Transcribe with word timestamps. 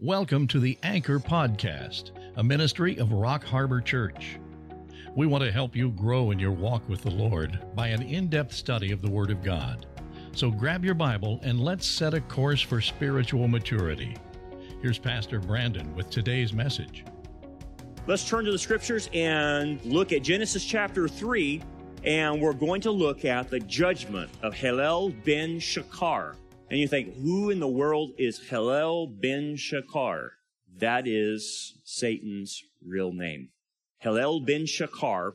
Welcome 0.00 0.48
to 0.48 0.58
the 0.58 0.76
Anchor 0.82 1.20
Podcast, 1.20 2.10
a 2.36 2.42
ministry 2.42 2.98
of 2.98 3.12
Rock 3.12 3.44
Harbor 3.44 3.80
Church. 3.80 4.40
We 5.14 5.28
want 5.28 5.44
to 5.44 5.52
help 5.52 5.76
you 5.76 5.92
grow 5.92 6.32
in 6.32 6.38
your 6.40 6.50
walk 6.50 6.86
with 6.88 7.02
the 7.02 7.12
Lord 7.12 7.60
by 7.76 7.88
an 7.88 8.02
in 8.02 8.28
depth 8.28 8.52
study 8.52 8.90
of 8.90 9.02
the 9.02 9.10
Word 9.10 9.30
of 9.30 9.44
God. 9.44 9.86
So 10.32 10.50
grab 10.50 10.84
your 10.84 10.94
Bible 10.94 11.38
and 11.44 11.60
let's 11.60 11.86
set 11.86 12.12
a 12.12 12.20
course 12.20 12.60
for 12.60 12.80
spiritual 12.80 13.46
maturity. 13.46 14.16
Here's 14.82 14.98
Pastor 14.98 15.38
Brandon 15.38 15.94
with 15.94 16.10
today's 16.10 16.52
message. 16.52 17.04
Let's 18.08 18.28
turn 18.28 18.44
to 18.46 18.50
the 18.50 18.58
scriptures 18.58 19.08
and 19.14 19.82
look 19.84 20.12
at 20.12 20.24
Genesis 20.24 20.64
chapter 20.64 21.06
3, 21.06 21.62
and 22.02 22.42
we're 22.42 22.52
going 22.52 22.80
to 22.80 22.90
look 22.90 23.24
at 23.24 23.48
the 23.48 23.60
judgment 23.60 24.28
of 24.42 24.54
Hillel 24.54 25.10
ben 25.24 25.60
Shakar. 25.60 26.34
And 26.70 26.80
you 26.80 26.88
think, 26.88 27.14
who 27.14 27.50
in 27.50 27.60
the 27.60 27.68
world 27.68 28.12
is 28.18 28.48
Hillel 28.48 29.06
ben 29.06 29.56
Shakar? 29.56 30.30
That 30.78 31.06
is 31.06 31.78
Satan's 31.84 32.62
real 32.84 33.12
name. 33.12 33.50
Hillel 33.98 34.40
ben 34.40 34.64
Shakar. 34.64 35.32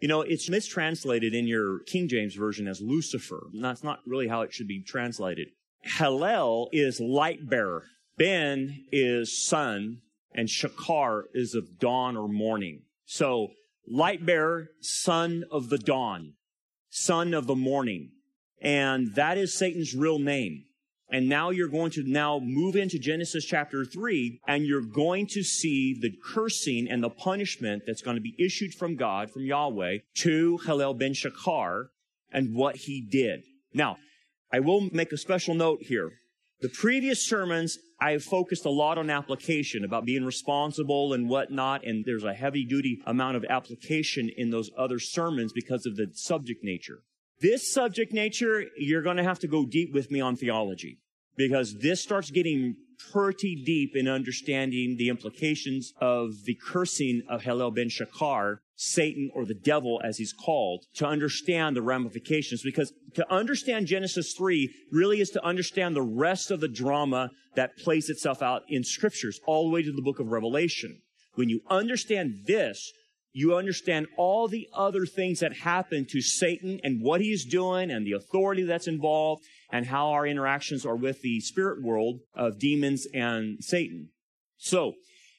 You 0.00 0.08
know, 0.08 0.20
it's 0.20 0.48
mistranslated 0.48 1.34
in 1.34 1.46
your 1.48 1.80
King 1.80 2.06
James 2.08 2.34
Version 2.34 2.68
as 2.68 2.80
Lucifer. 2.80 3.48
That's 3.52 3.82
not 3.82 4.00
really 4.06 4.28
how 4.28 4.42
it 4.42 4.52
should 4.52 4.68
be 4.68 4.82
translated. 4.82 5.48
Hillel 5.82 6.68
is 6.72 7.00
light 7.00 7.48
bearer. 7.48 7.84
Ben 8.16 8.84
is 8.92 9.36
sun, 9.36 10.02
and 10.34 10.48
Shakar 10.48 11.24
is 11.34 11.54
of 11.54 11.78
dawn 11.78 12.16
or 12.16 12.28
morning. 12.28 12.82
So, 13.04 13.48
light 13.86 14.24
bearer, 14.24 14.70
son 14.80 15.44
of 15.50 15.68
the 15.68 15.78
dawn, 15.78 16.34
son 16.90 17.34
of 17.34 17.46
the 17.46 17.56
morning. 17.56 18.10
And 18.60 19.14
that 19.14 19.38
is 19.38 19.56
Satan's 19.56 19.94
real 19.94 20.18
name. 20.18 20.64
And 21.10 21.28
now 21.28 21.50
you're 21.50 21.68
going 21.68 21.90
to 21.92 22.02
now 22.04 22.38
move 22.38 22.76
into 22.76 22.98
Genesis 22.98 23.44
chapter 23.44 23.84
3 23.84 24.40
and 24.46 24.66
you're 24.66 24.82
going 24.82 25.26
to 25.28 25.42
see 25.42 25.98
the 25.98 26.12
cursing 26.34 26.86
and 26.88 27.02
the 27.02 27.08
punishment 27.08 27.84
that's 27.86 28.02
going 28.02 28.16
to 28.16 28.22
be 28.22 28.34
issued 28.38 28.74
from 28.74 28.96
God, 28.96 29.30
from 29.30 29.46
Yahweh, 29.46 29.98
to 30.16 30.58
Hillel 30.58 30.94
ben 30.94 31.14
Shakar 31.14 31.86
and 32.30 32.54
what 32.54 32.76
he 32.76 33.00
did. 33.00 33.44
Now, 33.72 33.96
I 34.52 34.60
will 34.60 34.88
make 34.92 35.12
a 35.12 35.16
special 35.16 35.54
note 35.54 35.82
here. 35.82 36.12
The 36.60 36.68
previous 36.68 37.24
sermons, 37.24 37.78
I 38.00 38.12
have 38.12 38.24
focused 38.24 38.64
a 38.64 38.70
lot 38.70 38.98
on 38.98 39.10
application 39.10 39.84
about 39.84 40.04
being 40.04 40.24
responsible 40.24 41.12
and 41.12 41.28
whatnot, 41.28 41.86
and 41.86 42.04
there's 42.04 42.24
a 42.24 42.34
heavy 42.34 42.64
duty 42.64 43.00
amount 43.06 43.36
of 43.36 43.44
application 43.48 44.28
in 44.36 44.50
those 44.50 44.70
other 44.76 44.98
sermons 44.98 45.52
because 45.52 45.86
of 45.86 45.96
the 45.96 46.08
subject 46.14 46.64
nature. 46.64 46.98
This 47.40 47.72
subject 47.72 48.12
nature, 48.12 48.64
you're 48.76 49.02
going 49.02 49.16
to 49.16 49.22
have 49.22 49.38
to 49.40 49.48
go 49.48 49.64
deep 49.64 49.94
with 49.94 50.10
me 50.10 50.20
on 50.20 50.36
theology 50.36 50.98
because 51.36 51.78
this 51.78 52.02
starts 52.02 52.30
getting 52.30 52.74
pretty 53.12 53.54
deep 53.64 53.94
in 53.94 54.08
understanding 54.08 54.96
the 54.98 55.08
implications 55.08 55.92
of 56.00 56.32
the 56.44 56.56
cursing 56.60 57.22
of 57.28 57.42
Hillel 57.42 57.70
ben 57.70 57.88
Shakar, 57.88 58.58
Satan 58.74 59.30
or 59.34 59.44
the 59.44 59.54
devil 59.54 60.00
as 60.04 60.18
he's 60.18 60.32
called, 60.32 60.84
to 60.94 61.06
understand 61.06 61.76
the 61.76 61.82
ramifications. 61.82 62.62
Because 62.62 62.92
to 63.14 63.32
understand 63.32 63.86
Genesis 63.86 64.34
3 64.36 64.74
really 64.90 65.20
is 65.20 65.30
to 65.30 65.44
understand 65.44 65.94
the 65.94 66.02
rest 66.02 66.50
of 66.50 66.58
the 66.58 66.68
drama 66.68 67.30
that 67.54 67.76
plays 67.78 68.08
itself 68.08 68.42
out 68.42 68.62
in 68.68 68.82
scriptures 68.82 69.38
all 69.46 69.68
the 69.68 69.72
way 69.72 69.82
to 69.82 69.92
the 69.92 70.02
book 70.02 70.18
of 70.18 70.32
Revelation. 70.32 71.02
When 71.34 71.48
you 71.48 71.60
understand 71.70 72.46
this, 72.46 72.92
you 73.38 73.54
understand 73.54 74.08
all 74.16 74.48
the 74.48 74.68
other 74.72 75.06
things 75.06 75.38
that 75.38 75.58
happen 75.58 76.04
to 76.06 76.20
Satan 76.20 76.80
and 76.82 77.00
what 77.00 77.20
he's 77.20 77.44
doing 77.44 77.88
and 77.88 78.04
the 78.04 78.12
authority 78.12 78.64
that's 78.64 78.88
involved 78.88 79.44
and 79.70 79.86
how 79.86 80.08
our 80.08 80.26
interactions 80.26 80.84
are 80.84 80.96
with 80.96 81.22
the 81.22 81.38
spirit 81.38 81.80
world 81.80 82.18
of 82.34 82.58
demons 82.58 83.06
and 83.14 83.62
Satan. 83.62 84.08
So, 84.56 84.94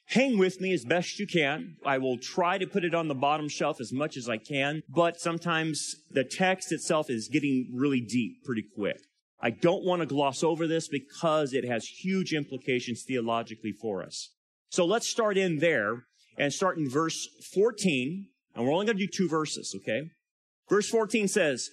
hang 0.05 0.37
with 0.37 0.61
me 0.61 0.71
as 0.71 0.85
best 0.85 1.19
you 1.19 1.27
can. 1.27 1.75
I 1.85 1.97
will 1.97 2.17
try 2.17 2.57
to 2.57 2.65
put 2.65 2.85
it 2.85 2.95
on 2.95 3.09
the 3.09 3.15
bottom 3.15 3.49
shelf 3.49 3.81
as 3.81 3.91
much 3.91 4.15
as 4.15 4.29
I 4.29 4.37
can, 4.37 4.81
but 4.87 5.19
sometimes 5.19 5.93
the 6.09 6.23
text 6.23 6.71
itself 6.71 7.09
is 7.09 7.27
getting 7.27 7.69
really 7.75 7.99
deep 7.99 8.45
pretty 8.45 8.63
quick. 8.75 9.01
I 9.41 9.49
don't 9.49 9.83
want 9.83 10.01
to 10.01 10.05
gloss 10.05 10.41
over 10.41 10.67
this 10.67 10.87
because 10.87 11.53
it 11.53 11.65
has 11.65 11.85
huge 11.85 12.31
implications 12.31 13.03
theologically 13.05 13.73
for 13.73 14.03
us. 14.03 14.29
So 14.69 14.85
let's 14.85 15.09
start 15.09 15.37
in 15.37 15.57
there 15.57 16.05
and 16.39 16.53
start 16.53 16.77
in 16.77 16.89
verse 16.89 17.27
14. 17.53 18.27
And 18.55 18.65
we're 18.65 18.73
only 18.73 18.85
going 18.85 18.97
to 18.97 19.05
do 19.05 19.11
two 19.11 19.29
verses, 19.29 19.75
okay? 19.77 20.09
Verse 20.69 20.89
14 20.89 21.27
says, 21.27 21.69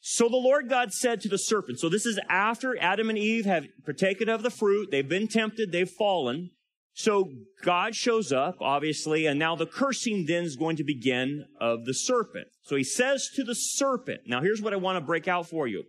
So 0.00 0.28
the 0.28 0.36
Lord 0.36 0.68
God 0.68 0.92
said 0.92 1.20
to 1.20 1.28
the 1.28 1.36
serpent, 1.36 1.80
so 1.80 1.88
this 1.88 2.06
is 2.06 2.18
after 2.30 2.78
Adam 2.80 3.10
and 3.10 3.18
Eve 3.18 3.44
have 3.44 3.66
partaken 3.84 4.28
of 4.28 4.42
the 4.42 4.50
fruit, 4.50 4.90
they've 4.90 5.08
been 5.08 5.28
tempted, 5.28 5.72
they've 5.72 5.90
fallen. 5.90 6.50
So 6.94 7.30
God 7.62 7.94
shows 7.94 8.32
up, 8.32 8.56
obviously, 8.60 9.26
and 9.26 9.38
now 9.38 9.54
the 9.54 9.66
cursing 9.66 10.24
then 10.26 10.44
is 10.44 10.56
going 10.56 10.76
to 10.76 10.84
begin 10.84 11.44
of 11.60 11.84
the 11.84 11.94
serpent. 11.94 12.48
So 12.62 12.74
he 12.74 12.82
says 12.82 13.30
to 13.36 13.44
the 13.44 13.54
serpent, 13.54 14.22
now 14.26 14.40
here's 14.40 14.62
what 14.62 14.72
I 14.72 14.76
want 14.76 14.96
to 14.96 15.04
break 15.04 15.28
out 15.28 15.48
for 15.48 15.68
you. 15.68 15.84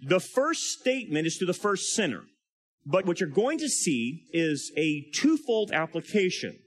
The 0.00 0.20
first 0.20 0.78
statement 0.80 1.26
is 1.26 1.38
to 1.38 1.46
the 1.46 1.54
first 1.54 1.94
sinner. 1.94 2.24
But 2.84 3.06
what 3.06 3.20
you're 3.20 3.28
going 3.28 3.58
to 3.58 3.68
see 3.68 4.24
is 4.32 4.72
a 4.76 5.06
twofold 5.14 5.70
application. 5.72 6.58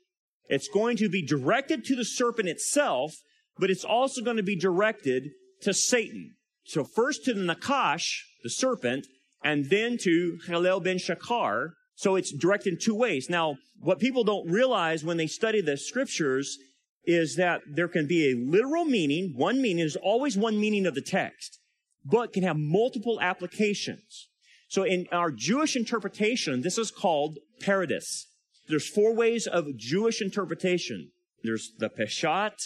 It's 0.47 0.67
going 0.67 0.97
to 0.97 1.09
be 1.09 1.25
directed 1.25 1.83
to 1.85 1.95
the 1.95 2.05
serpent 2.05 2.47
itself, 2.49 3.15
but 3.57 3.69
it's 3.69 3.83
also 3.83 4.21
going 4.21 4.37
to 4.37 4.43
be 4.43 4.57
directed 4.57 5.31
to 5.61 5.73
Satan. 5.73 6.35
So 6.65 6.83
first 6.83 7.25
to 7.25 7.33
the 7.33 7.41
Nakash, 7.41 8.21
the 8.43 8.49
serpent, 8.49 9.07
and 9.43 9.69
then 9.69 9.97
to 10.01 10.39
Hillel 10.47 10.79
ben 10.79 10.97
Shakar. 10.97 11.69
So 11.95 12.15
it's 12.15 12.33
directed 12.33 12.73
in 12.73 12.79
two 12.79 12.95
ways. 12.95 13.29
Now, 13.29 13.55
what 13.79 13.99
people 13.99 14.23
don't 14.23 14.49
realize 14.49 15.03
when 15.03 15.17
they 15.17 15.27
study 15.27 15.61
the 15.61 15.77
scriptures 15.77 16.57
is 17.05 17.35
that 17.35 17.61
there 17.71 17.87
can 17.87 18.07
be 18.07 18.31
a 18.31 18.35
literal 18.35 18.85
meaning. 18.85 19.33
One 19.35 19.61
meaning 19.61 19.85
is 19.85 19.95
always 19.95 20.37
one 20.37 20.59
meaning 20.59 20.85
of 20.85 20.95
the 20.95 21.01
text, 21.01 21.59
but 22.03 22.33
can 22.33 22.43
have 22.43 22.57
multiple 22.57 23.19
applications. 23.21 24.27
So 24.67 24.83
in 24.83 25.05
our 25.11 25.31
Jewish 25.31 25.75
interpretation, 25.75 26.61
this 26.61 26.77
is 26.77 26.91
called 26.91 27.37
PaRDeS. 27.61 28.25
There's 28.67 28.87
four 28.87 29.13
ways 29.13 29.47
of 29.47 29.77
Jewish 29.77 30.21
interpretation. 30.21 31.11
There's 31.43 31.71
the 31.77 31.89
Peshat, 31.89 32.57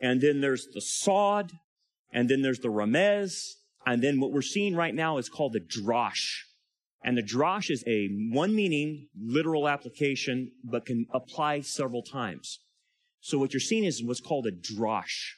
and 0.00 0.20
then 0.20 0.40
there's 0.40 0.68
the 0.72 0.80
Sod, 0.80 1.52
and 2.12 2.28
then 2.28 2.42
there's 2.42 2.60
the 2.60 2.68
Ramez, 2.68 3.54
and 3.84 4.02
then 4.02 4.20
what 4.20 4.32
we're 4.32 4.42
seeing 4.42 4.76
right 4.76 4.94
now 4.94 5.18
is 5.18 5.28
called 5.28 5.54
the 5.54 5.60
Drosh. 5.60 6.42
And 7.02 7.16
the 7.16 7.22
Drosh 7.22 7.70
is 7.70 7.84
a 7.86 8.08
one 8.30 8.54
meaning, 8.54 9.08
literal 9.18 9.68
application, 9.68 10.52
but 10.64 10.86
can 10.86 11.06
apply 11.12 11.62
several 11.62 12.02
times. 12.02 12.58
So 13.20 13.38
what 13.38 13.52
you're 13.52 13.60
seeing 13.60 13.84
is 13.84 14.02
what's 14.02 14.20
called 14.20 14.46
a 14.46 14.52
Drosh. 14.52 15.32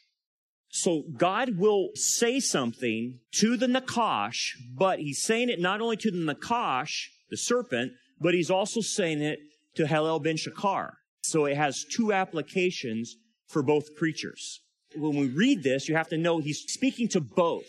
So 0.69 1.05
God 1.17 1.59
will 1.59 1.91
say 1.95 2.39
something 2.41 3.19
to 3.33 3.57
the 3.57 3.67
Nakash, 3.67 4.53
but 4.77 5.01
he's 5.01 5.23
saying 5.23 5.49
it 5.49 5.61
not 5.61 5.81
only 5.81 5.97
to 5.99 6.11
the 6.11 6.35
Nakash, 6.35 7.09
the 7.29 7.37
serpent, 7.37 7.93
but 8.21 8.35
he's 8.35 8.51
also 8.51 8.81
saying 8.81 9.21
it 9.21 9.41
to 9.81 9.87
Hillel 9.87 10.21
ben 10.21 10.37
Shakar. 10.37 10.93
So 11.23 11.47
it 11.47 11.57
has 11.57 11.85
two 11.85 12.13
applications 12.13 13.17
for 13.47 13.63
both 13.63 13.97
creatures. 13.97 14.61
When 14.95 15.17
we 15.17 15.29
read 15.29 15.63
this, 15.63 15.89
you 15.89 15.97
have 15.97 16.09
to 16.09 16.19
know 16.19 16.39
he's 16.39 16.61
speaking 16.61 17.09
to 17.09 17.21
both. 17.21 17.65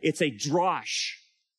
It's 0.00 0.20
a 0.20 0.30
drosh, 0.30 1.12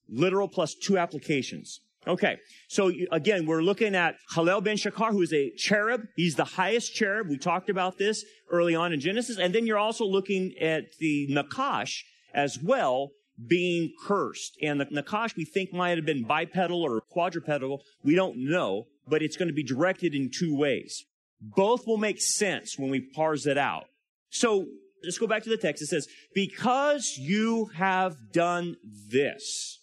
literal 0.07 0.47
plus 0.47 0.75
two 0.75 0.97
applications. 0.97 1.79
Okay, 2.07 2.37
so 2.67 2.91
again, 3.11 3.47
we're 3.47 3.63
looking 3.63 3.95
at 3.95 4.17
Hillel 4.35 4.61
ben 4.61 4.77
Shakar, 4.77 5.11
who 5.11 5.23
is 5.23 5.33
a 5.33 5.49
cherub. 5.57 6.03
He's 6.15 6.35
the 6.35 6.45
highest 6.45 6.93
cherub. 6.93 7.27
We 7.27 7.37
talked 7.37 7.69
about 7.69 7.97
this 7.97 8.23
early 8.51 8.75
on 8.75 8.93
in 8.93 8.99
Genesis. 8.99 9.39
And 9.39 9.55
then 9.55 9.65
you're 9.65 9.79
also 9.79 10.05
looking 10.05 10.53
at 10.61 10.83
the 10.99 11.27
Nakash 11.31 12.03
as 12.31 12.59
well, 12.61 13.09
being 13.47 13.91
cursed. 14.05 14.55
And 14.61 14.79
the 14.79 14.85
Nakash 14.85 15.35
we 15.35 15.45
think 15.45 15.73
might 15.73 15.97
have 15.97 16.05
been 16.05 16.25
bipedal 16.25 16.83
or 16.83 17.01
quadrupedal. 17.01 17.81
We 18.03 18.13
don't 18.13 18.37
know 18.37 18.85
but 19.07 19.21
it's 19.21 19.37
going 19.37 19.47
to 19.47 19.53
be 19.53 19.63
directed 19.63 20.15
in 20.15 20.29
two 20.31 20.55
ways. 20.55 21.05
Both 21.41 21.85
will 21.85 21.97
make 21.97 22.21
sense 22.21 22.77
when 22.77 22.89
we 22.89 23.01
parse 23.01 23.45
it 23.45 23.57
out. 23.57 23.85
So 24.29 24.67
let's 25.03 25.17
go 25.17 25.27
back 25.27 25.43
to 25.43 25.49
the 25.49 25.57
text. 25.57 25.83
It 25.83 25.87
says, 25.87 26.07
because 26.33 27.17
you 27.17 27.65
have 27.75 28.15
done 28.31 28.77
this. 29.09 29.79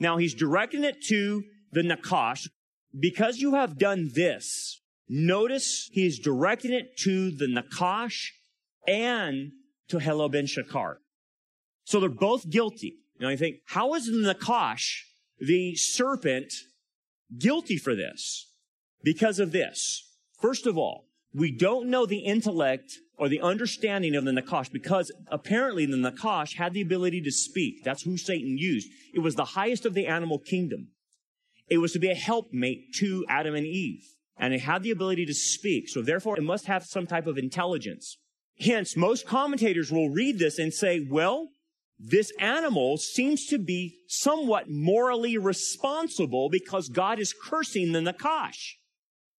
Now 0.00 0.16
he's 0.16 0.34
directing 0.34 0.84
it 0.84 1.02
to 1.04 1.44
the 1.72 1.82
Nakash. 1.82 2.48
Because 2.98 3.38
you 3.38 3.54
have 3.54 3.78
done 3.78 4.10
this. 4.14 4.80
Notice 5.08 5.90
he's 5.92 6.18
directing 6.18 6.72
it 6.72 6.96
to 6.98 7.30
the 7.30 7.46
Nakash 7.46 8.30
and 8.88 9.52
to 9.88 9.98
Hillel 9.98 10.30
ben 10.30 10.46
Shakar. 10.46 10.96
So 11.84 12.00
they're 12.00 12.08
both 12.08 12.48
guilty. 12.48 12.96
Now 13.20 13.28
you 13.28 13.36
think, 13.36 13.56
how 13.66 13.94
is 13.94 14.06
the 14.06 14.34
Nakash, 14.34 15.02
the 15.38 15.76
serpent, 15.76 16.52
guilty 17.38 17.76
for 17.76 17.94
this? 17.94 18.50
Because 19.02 19.38
of 19.38 19.52
this. 19.52 20.02
First 20.40 20.66
of 20.66 20.76
all, 20.76 21.06
we 21.34 21.50
don't 21.52 21.88
know 21.88 22.06
the 22.06 22.20
intellect 22.20 22.92
or 23.18 23.28
the 23.28 23.40
understanding 23.40 24.14
of 24.14 24.24
the 24.24 24.30
Nakash 24.30 24.70
because 24.70 25.12
apparently 25.28 25.86
the 25.86 25.96
Nakash 25.96 26.56
had 26.56 26.72
the 26.72 26.80
ability 26.80 27.20
to 27.22 27.30
speak. 27.30 27.84
That's 27.84 28.02
who 28.02 28.16
Satan 28.16 28.56
used. 28.58 28.88
It 29.14 29.20
was 29.20 29.34
the 29.34 29.44
highest 29.44 29.86
of 29.86 29.94
the 29.94 30.06
animal 30.06 30.38
kingdom. 30.38 30.88
It 31.68 31.78
was 31.78 31.92
to 31.92 31.98
be 31.98 32.10
a 32.10 32.14
helpmate 32.14 32.94
to 32.96 33.24
Adam 33.28 33.54
and 33.54 33.66
Eve. 33.66 34.04
And 34.38 34.54
it 34.54 34.60
had 34.60 34.82
the 34.82 34.90
ability 34.90 35.26
to 35.26 35.34
speak. 35.34 35.88
So 35.88 36.02
therefore, 36.02 36.36
it 36.36 36.42
must 36.42 36.66
have 36.66 36.84
some 36.84 37.06
type 37.06 37.26
of 37.26 37.38
intelligence. 37.38 38.18
Hence, 38.60 38.96
most 38.96 39.26
commentators 39.26 39.90
will 39.90 40.10
read 40.10 40.38
this 40.38 40.58
and 40.58 40.72
say, 40.72 41.06
well, 41.10 41.50
this 41.98 42.30
animal 42.38 42.98
seems 42.98 43.46
to 43.46 43.58
be 43.58 43.96
somewhat 44.08 44.68
morally 44.68 45.38
responsible 45.38 46.48
because 46.50 46.88
God 46.88 47.18
is 47.18 47.32
cursing 47.32 47.92
the 47.92 48.00
Nakash. 48.00 48.74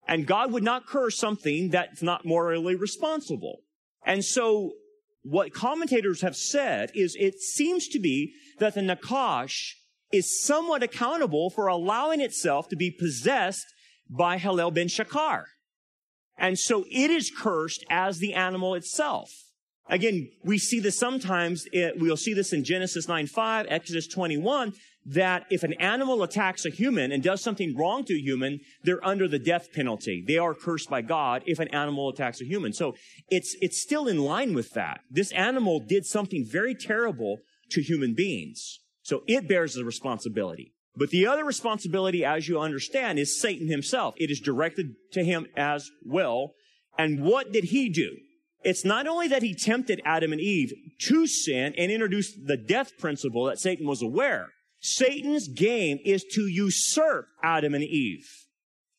And 0.07 0.25
God 0.25 0.51
would 0.54 0.63
not 0.63 0.88
curse 0.88 1.18
something 1.18 1.69
that's 1.69 2.01
not 2.01 2.25
morally 2.25 2.75
responsible. 2.75 3.59
And 4.06 4.24
so 4.24 4.71
what 5.21 5.54
commentators 5.54 6.21
have 6.21 6.36
said 6.36 6.92
is 6.95 7.15
it 7.19 7.42
seems 7.42 7.88
to 7.89 8.00
be 8.00 8.33
that 8.59 8.75
the 8.75 8.81
Nakash 8.81 9.74
is 10.12 10.42
somewhat 10.42 10.83
accountable 10.83 11.50
for 11.50 11.68
allowing 11.68 12.21
itself 12.21 12.69
to 12.69 12.77
be 12.77 12.89
possessed 12.89 13.65
by 14.09 14.38
Halel 14.38 14.74
ben 14.74 14.88
Shakar. 14.88 15.44
And 16.38 16.57
so 16.57 16.86
it 16.89 17.12
is 17.12 17.31
cursed 17.36 17.83
as 17.89 18.19
the 18.19 18.33
animal 18.33 18.75
itself. 18.75 19.30
Again, 19.89 20.30
we 20.44 20.57
see 20.57 20.80
this 20.80 20.98
sometimes, 20.98 21.65
it, 21.71 21.95
we'll 21.98 22.18
see 22.18 22.33
this 22.33 22.53
in 22.53 22.63
Genesis 22.63 23.07
9 23.07 23.27
5, 23.27 23.65
Exodus 23.69 24.07
21, 24.07 24.74
that 25.07 25.45
if 25.50 25.63
an 25.63 25.74
animal 25.74 26.21
attacks 26.21 26.65
a 26.65 26.69
human 26.69 27.12
and 27.13 27.24
does 27.24 27.42
something 27.42 27.75
wrong 27.77 28.04
to 28.04 28.13
a 28.13 28.21
human, 28.21 28.59
they're 28.83 29.06
under 29.06 29.27
the 29.27 29.39
death 29.39 29.71
penalty. 29.74 30.24
They 30.27 30.38
are 30.38 30.54
cursed 30.54 30.89
by 30.89 31.01
God 31.01 31.44
if 31.45 31.59
an 31.59 31.69
animal 31.69 32.09
attacks 32.09 32.42
a 32.42 32.45
human. 32.45 32.74
So 32.74 32.94
it's, 33.30 33.56
it's 33.62 33.81
still 33.81 34.07
in 34.07 34.18
line 34.18 34.54
with 34.54 34.71
that. 34.71 35.00
This 35.09 35.31
animal 35.31 35.80
did 35.80 36.06
something 36.06 36.45
very 36.45 36.75
terrible 36.75 37.38
to 37.71 37.81
human 37.81 38.15
beings. 38.15 38.80
So 39.01 39.24
it 39.27 39.48
bears 39.48 39.75
the 39.75 39.86
responsibility. 39.86 40.74
But 40.98 41.12
the 41.12 41.27
other 41.27 41.45
responsibility, 41.45 42.25
as 42.25 42.50
you 42.50 42.60
understand, 42.60 43.19
is 43.19 43.39
Satan 43.39 43.69
himself. 43.69 44.15
It 44.18 44.30
is 44.30 44.42
directed 44.42 44.88
to 45.13 45.24
him 45.24 45.48
as 45.56 45.89
well. 46.03 46.53
And 46.98 47.24
what 47.24 47.53
did 47.53 47.65
he 47.65 47.88
do? 47.89 48.18
It's 48.63 48.83
not 48.83 49.07
only 49.07 49.27
that 49.30 49.44
he 49.44 49.53
tempted 49.53 50.01
Adam 50.03 50.33
and 50.33 50.42
Eve 50.42 50.74
to 51.03 51.27
sin 51.27 51.74
and 51.77 51.92
introduced 51.92 52.36
the 52.45 52.57
death 52.57 52.98
principle 52.98 53.45
that 53.45 53.60
Satan 53.60 53.88
was 53.88 54.01
aware. 54.01 54.48
Satan's 54.88 55.48
game 55.48 56.00
is 56.06 56.24
to 56.34 56.48
usurp 56.48 57.28
Adam 57.44 57.74
and 57.74 57.84
Eve. 57.84 58.28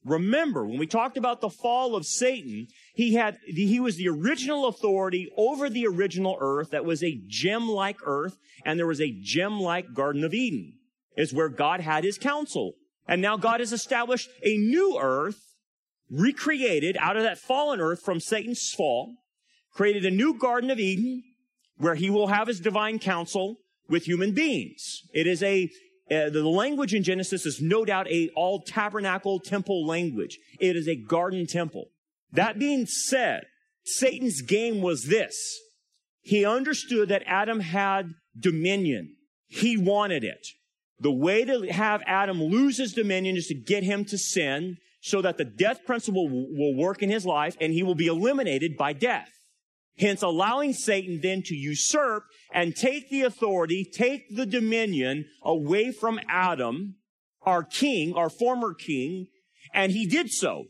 Remember, 0.05 0.67
when 0.67 0.79
we 0.79 0.87
talked 0.87 1.17
about 1.17 1.41
the 1.41 1.51
fall 1.51 1.97
of 1.97 2.07
Satan, 2.07 2.69
he 2.95 3.15
had, 3.15 3.39
he 3.47 3.81
was 3.81 3.97
the 3.97 4.09
original 4.09 4.67
authority 4.67 5.29
over 5.37 5.69
the 5.69 5.87
original 5.87 6.37
earth 6.41 6.71
that 6.71 6.85
was 6.85 7.03
a 7.03 7.21
gem-like 7.27 7.99
earth, 8.05 8.39
and 8.65 8.79
there 8.79 8.87
was 8.87 9.01
a 9.01 9.15
gem-like 9.21 9.93
Garden 9.95 10.25
of 10.25 10.35
Eden, 10.35 10.75
is 11.17 11.35
where 11.35 11.49
God 11.49 11.81
had 11.81 12.05
his 12.05 12.19
counsel. 12.19 12.75
And 13.07 13.21
now 13.21 13.37
God 13.37 13.61
has 13.61 13.73
established 13.73 14.29
a 14.45 14.57
new 14.57 14.99
earth, 15.01 15.55
recreated 16.11 16.97
out 17.01 17.17
of 17.17 17.23
that 17.23 17.39
fallen 17.39 17.81
earth 17.81 18.03
from 18.03 18.21
Satan's 18.21 18.73
fall, 18.77 19.17
created 19.73 20.05
a 20.05 20.11
new 20.11 20.39
Garden 20.39 20.71
of 20.71 20.79
Eden 20.79 21.23
where 21.77 21.95
he 21.95 22.11
will 22.11 22.29
have 22.29 22.49
his 22.49 22.61
divine 22.61 22.99
counsel 22.99 23.57
with 23.89 24.05
human 24.05 24.33
beings. 24.33 25.03
It 25.13 25.27
is 25.27 25.43
a, 25.43 25.71
uh, 26.11 26.31
the 26.31 26.47
language 26.47 26.95
in 26.95 27.03
Genesis 27.03 27.47
is 27.47 27.61
no 27.61 27.85
doubt 27.85 28.09
a 28.09 28.31
all 28.37 28.63
tabernacle 28.63 29.41
temple 29.41 29.87
language. 29.87 30.39
It 30.61 30.77
is 30.77 30.89
a 30.89 30.97
garden 30.97 31.47
temple. 31.47 31.87
That 32.33 32.59
being 32.59 32.87
said, 32.87 33.45
Satan's 33.85 34.43
game 34.43 34.83
was 34.83 35.05
this. 35.05 35.37
He 36.21 36.45
understood 36.45 37.09
that 37.09 37.23
Adam 37.27 37.61
had 37.61 38.11
dominion. 38.39 39.17
He 39.47 39.77
wanted 39.77 40.25
it. 40.25 40.47
The 41.01 41.13
way 41.13 41.45
to 41.45 41.73
have 41.73 42.03
Adam 42.07 42.43
lose 42.43 42.77
his 42.77 42.93
dominion 42.93 43.37
is 43.37 43.47
to 43.47 43.55
get 43.55 43.83
him 43.83 44.05
to 44.07 44.19
sin 44.19 44.77
so 45.01 45.23
that 45.23 45.39
the 45.39 45.45
death 45.45 45.85
principle 45.87 46.29
will 46.29 46.77
work 46.77 47.03
in 47.03 47.11
his 47.11 47.25
life 47.25 47.57
and 47.61 47.73
he 47.73 47.83
will 47.83 47.95
be 47.95 48.09
eliminated 48.09 48.77
by 48.77 48.93
death. 48.93 49.31
Hence 49.99 50.23
allowing 50.23 50.73
Satan 50.73 51.21
then 51.21 51.43
to 51.43 51.55
usurp 51.55 52.25
and 52.53 52.77
take 52.77 53.11
the 53.11 53.23
authority, 53.23 53.85
take 53.85 54.35
the 54.35 54.47
dominion 54.47 55.27
away 55.43 55.91
from 55.91 56.21
Adam, 56.29 56.97
our 57.43 57.65
king, 57.65 58.15
our 58.15 58.31
former 58.31 58.75
king, 58.75 59.27
and 59.75 59.93
he 59.93 60.07
did 60.07 60.31
so. 60.31 60.67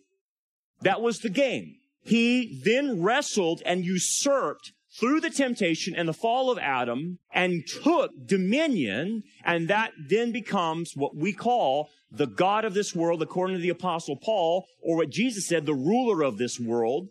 That 0.80 1.00
was 1.02 1.18
the 1.18 1.30
game. 1.30 1.76
He 2.02 2.60
then 2.64 3.02
wrestled 3.02 3.62
and 3.66 3.84
usurped 3.84 4.72
through 4.98 5.20
the 5.20 5.30
temptation 5.30 5.94
and 5.94 6.08
the 6.08 6.14
fall 6.14 6.50
of 6.50 6.58
Adam 6.58 7.18
and 7.30 7.66
took 7.66 8.10
dominion, 8.26 9.22
and 9.44 9.68
that 9.68 9.92
then 10.08 10.32
becomes 10.32 10.92
what 10.96 11.14
we 11.14 11.32
call 11.32 11.90
the 12.10 12.26
God 12.26 12.64
of 12.64 12.72
this 12.72 12.94
world, 12.94 13.20
according 13.20 13.56
to 13.56 13.62
the 13.62 13.68
apostle 13.68 14.16
Paul, 14.16 14.66
or 14.80 14.96
what 14.96 15.10
Jesus 15.10 15.46
said, 15.46 15.66
the 15.66 15.74
ruler 15.74 16.22
of 16.22 16.38
this 16.38 16.58
world. 16.58 17.08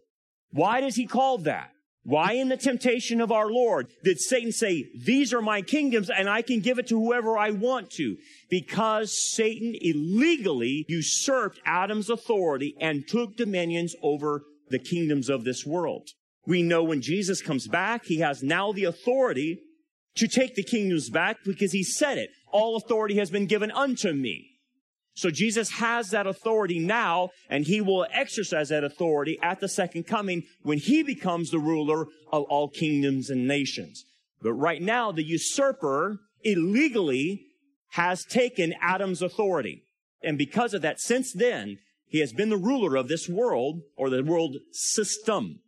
Why 0.51 0.81
does 0.81 0.95
he 0.95 1.05
call 1.05 1.37
that? 1.39 1.71
Why 2.07 2.35
in 2.35 2.47
the 2.47 2.55
temptation 2.55 3.19
of 3.19 3.33
our 3.33 3.51
Lord 3.51 3.89
did 4.01 4.17
Satan 4.17 4.53
say, 4.53 4.85
these 4.95 5.33
are 5.33 5.41
my 5.41 5.61
kingdoms 5.61 6.09
and 6.09 6.29
I 6.29 6.41
can 6.41 6.61
give 6.61 6.79
it 6.79 6.87
to 6.87 6.97
whoever 6.97 7.37
I 7.37 7.51
want 7.51 7.91
to? 7.97 8.15
Because 8.49 9.33
Satan 9.33 9.75
illegally 9.81 10.85
usurped 10.87 11.59
Adam's 11.65 12.09
authority 12.09 12.77
and 12.79 13.05
took 13.05 13.35
dominions 13.35 13.93
over 14.01 14.43
the 14.69 14.79
kingdoms 14.79 15.27
of 15.27 15.43
this 15.43 15.65
world. 15.65 16.07
We 16.45 16.63
know 16.63 16.81
when 16.81 17.01
Jesus 17.01 17.41
comes 17.41 17.67
back, 17.67 18.05
he 18.05 18.19
has 18.19 18.41
now 18.41 18.71
the 18.71 18.85
authority 18.85 19.59
to 20.15 20.29
take 20.29 20.55
the 20.55 20.63
kingdoms 20.63 21.09
back 21.09 21.39
because 21.43 21.73
he 21.73 21.83
said 21.83 22.17
it. 22.17 22.29
All 22.53 22.77
authority 22.77 23.17
has 23.17 23.29
been 23.29 23.47
given 23.47 23.69
unto 23.69 24.13
me. 24.13 24.56
So 25.17 25.31
Jesus 25.31 25.71
has 25.71 26.11
that 26.11 26.27
authority 26.27 26.77
now, 26.77 27.31
and 27.49 27.65
he 27.65 27.81
will 27.81 28.05
exercise 28.13 28.69
that 28.69 28.83
authority 28.83 29.39
at 29.41 29.59
the 29.59 29.67
second 29.67 30.05
coming 30.05 30.43
when 30.61 30.77
he 30.77 31.01
becomes 31.01 31.49
the 31.49 31.57
ruler 31.57 32.05
of 32.31 32.43
all 32.43 32.69
kingdoms 32.69 33.31
and 33.31 33.47
nations. 33.47 34.05
But 34.43 34.53
right 34.53 34.79
now, 34.79 35.11
the 35.11 35.23
usurper 35.23 36.19
illegally 36.43 37.47
has 37.93 38.25
taken 38.25 38.75
Adam's 38.79 39.23
authority. 39.23 39.81
And 40.21 40.37
because 40.37 40.75
of 40.75 40.83
that, 40.83 40.99
since 40.99 41.33
then, 41.33 41.79
he 42.05 42.19
has 42.19 42.31
been 42.31 42.51
the 42.51 42.55
ruler 42.55 42.95
of 42.95 43.07
this 43.07 43.27
world 43.27 43.81
or 43.95 44.11
the 44.11 44.23
world 44.23 44.57
system. 44.71 45.61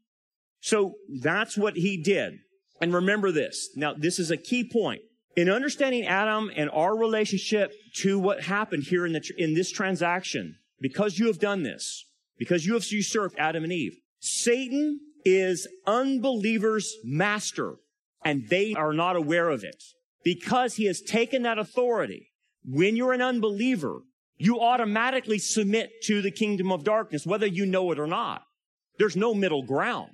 So 0.62 0.94
that's 1.24 1.58
what 1.58 1.76
he 1.76 1.98
did. 1.98 2.34
And 2.80 2.94
remember 2.94 3.32
this. 3.32 3.70
Now, 3.76 3.96
this 3.96 4.20
is 4.20 4.30
a 4.30 4.38
key 4.38 4.70
point 4.72 5.02
in 5.40 5.50
understanding 5.50 6.06
Adam 6.06 6.52
and 6.54 6.70
our 6.72 6.98
relationship 6.98 7.72
to 7.94 8.20
what 8.20 8.44
happened 8.44 8.84
here 8.84 9.06
in, 9.06 9.14
the, 9.14 9.22
in 9.38 9.54
this 9.54 9.72
transaction, 9.72 10.58
because 10.82 11.18
you 11.18 11.28
have 11.28 11.40
done 11.40 11.64
this, 11.64 12.06
because 12.38 12.66
you 12.66 12.74
have 12.74 12.86
usurped 12.92 13.40
Adam 13.40 13.64
and 13.64 13.72
Eve, 13.72 13.96
Satan 14.20 15.00
is 15.24 15.66
unbelievers' 15.88 16.94
master, 17.06 17.76
and 18.26 18.50
they 18.50 18.74
are 18.74 18.92
not 18.92 19.16
aware 19.16 19.48
of 19.48 19.64
it. 19.64 19.82
Because 20.26 20.76
he 20.76 20.88
has 20.88 21.00
taken 21.02 21.44
that 21.44 21.58
authority, 21.58 22.32
when 22.66 22.98
you're 22.98 23.14
an 23.14 23.22
unbeliever, 23.22 24.02
you 24.38 24.60
automatically 24.60 25.40
submit 25.40 25.90
to 26.04 26.22
the 26.22 26.32
kingdom 26.32 26.70
of 26.70 26.84
darkness, 26.84 27.26
whether 27.26 27.48
you 27.48 27.66
know 27.66 27.94
it 27.94 28.00
or 28.00 28.08
not. 28.08 28.44
There's 28.98 29.16
no 29.16 29.34
middle 29.34 29.64
ground. 29.64 30.12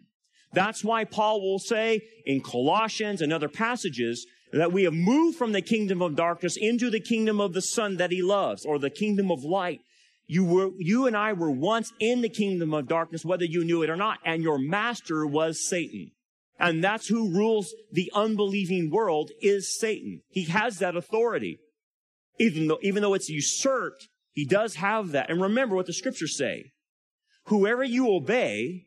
That's 0.54 0.84
why 0.84 1.04
Paul 1.04 1.42
will 1.42 1.58
say 1.58 2.02
in 2.28 2.42
Colossians 2.42 3.24
and 3.24 3.34
other 3.34 3.50
passages 3.50 4.28
that 4.60 4.72
we 4.72 4.84
have 4.84 4.94
moved 4.94 5.38
from 5.38 5.52
the 5.52 5.62
kingdom 5.62 6.02
of 6.02 6.16
darkness 6.16 6.58
into 6.60 6.90
the 6.90 7.00
kingdom 7.00 7.42
of 7.42 7.54
the 7.54 7.62
son 7.62 7.98
that 7.98 8.12
he 8.12 8.22
loves 8.22 8.66
or 8.66 8.80
the 8.80 8.90
kingdom 8.90 9.30
of 9.30 9.44
light. 9.44 9.82
You 10.28 10.46
were, 10.46 10.70
you 10.78 11.06
and 11.06 11.16
I 11.16 11.34
were 11.34 11.52
once 11.52 11.92
in 12.00 12.22
the 12.22 12.30
kingdom 12.30 12.74
of 12.74 12.88
darkness, 12.88 13.26
whether 13.26 13.46
you 13.46 13.66
knew 13.66 13.84
it 13.84 13.90
or 13.90 13.96
not, 13.96 14.20
and 14.26 14.42
your 14.42 14.58
master 14.58 15.26
was 15.26 15.68
Satan. 15.68 16.12
And 16.58 16.84
that's 16.84 17.08
who 17.08 17.34
rules 17.34 17.76
the 17.92 18.10
unbelieving 18.16 18.90
world 18.90 19.32
is 19.42 19.78
Satan. 19.78 20.22
He 20.30 20.46
has 20.46 20.80
that 20.80 20.96
authority. 20.96 21.60
Even 22.40 22.68
though, 22.68 22.80
even 22.82 23.02
though 23.02 23.14
it's 23.14 23.30
usurped, 23.30 24.08
he 24.32 24.46
does 24.46 24.76
have 24.76 25.12
that. 25.12 25.30
And 25.30 25.42
remember 25.42 25.76
what 25.76 25.86
the 25.86 25.94
scriptures 25.94 26.38
say. 26.38 26.72
Whoever 27.48 27.84
you 27.84 28.10
obey, 28.10 28.85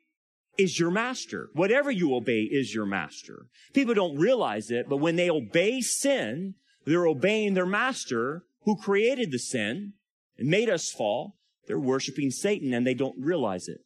is 0.58 0.78
your 0.78 0.90
master. 0.90 1.48
Whatever 1.54 1.90
you 1.90 2.14
obey 2.14 2.40
is 2.40 2.74
your 2.74 2.84
master. 2.84 3.46
People 3.72 3.94
don't 3.94 4.18
realize 4.18 4.70
it, 4.70 4.88
but 4.88 4.96
when 4.96 5.16
they 5.16 5.30
obey 5.30 5.80
sin, 5.80 6.54
they're 6.84 7.06
obeying 7.06 7.54
their 7.54 7.66
master 7.66 8.42
who 8.62 8.76
created 8.76 9.30
the 9.30 9.38
sin 9.38 9.94
and 10.36 10.48
made 10.48 10.68
us 10.68 10.90
fall. 10.90 11.36
They're 11.66 11.78
worshiping 11.78 12.30
Satan 12.30 12.74
and 12.74 12.86
they 12.86 12.94
don't 12.94 13.18
realize 13.18 13.68
it. 13.68 13.78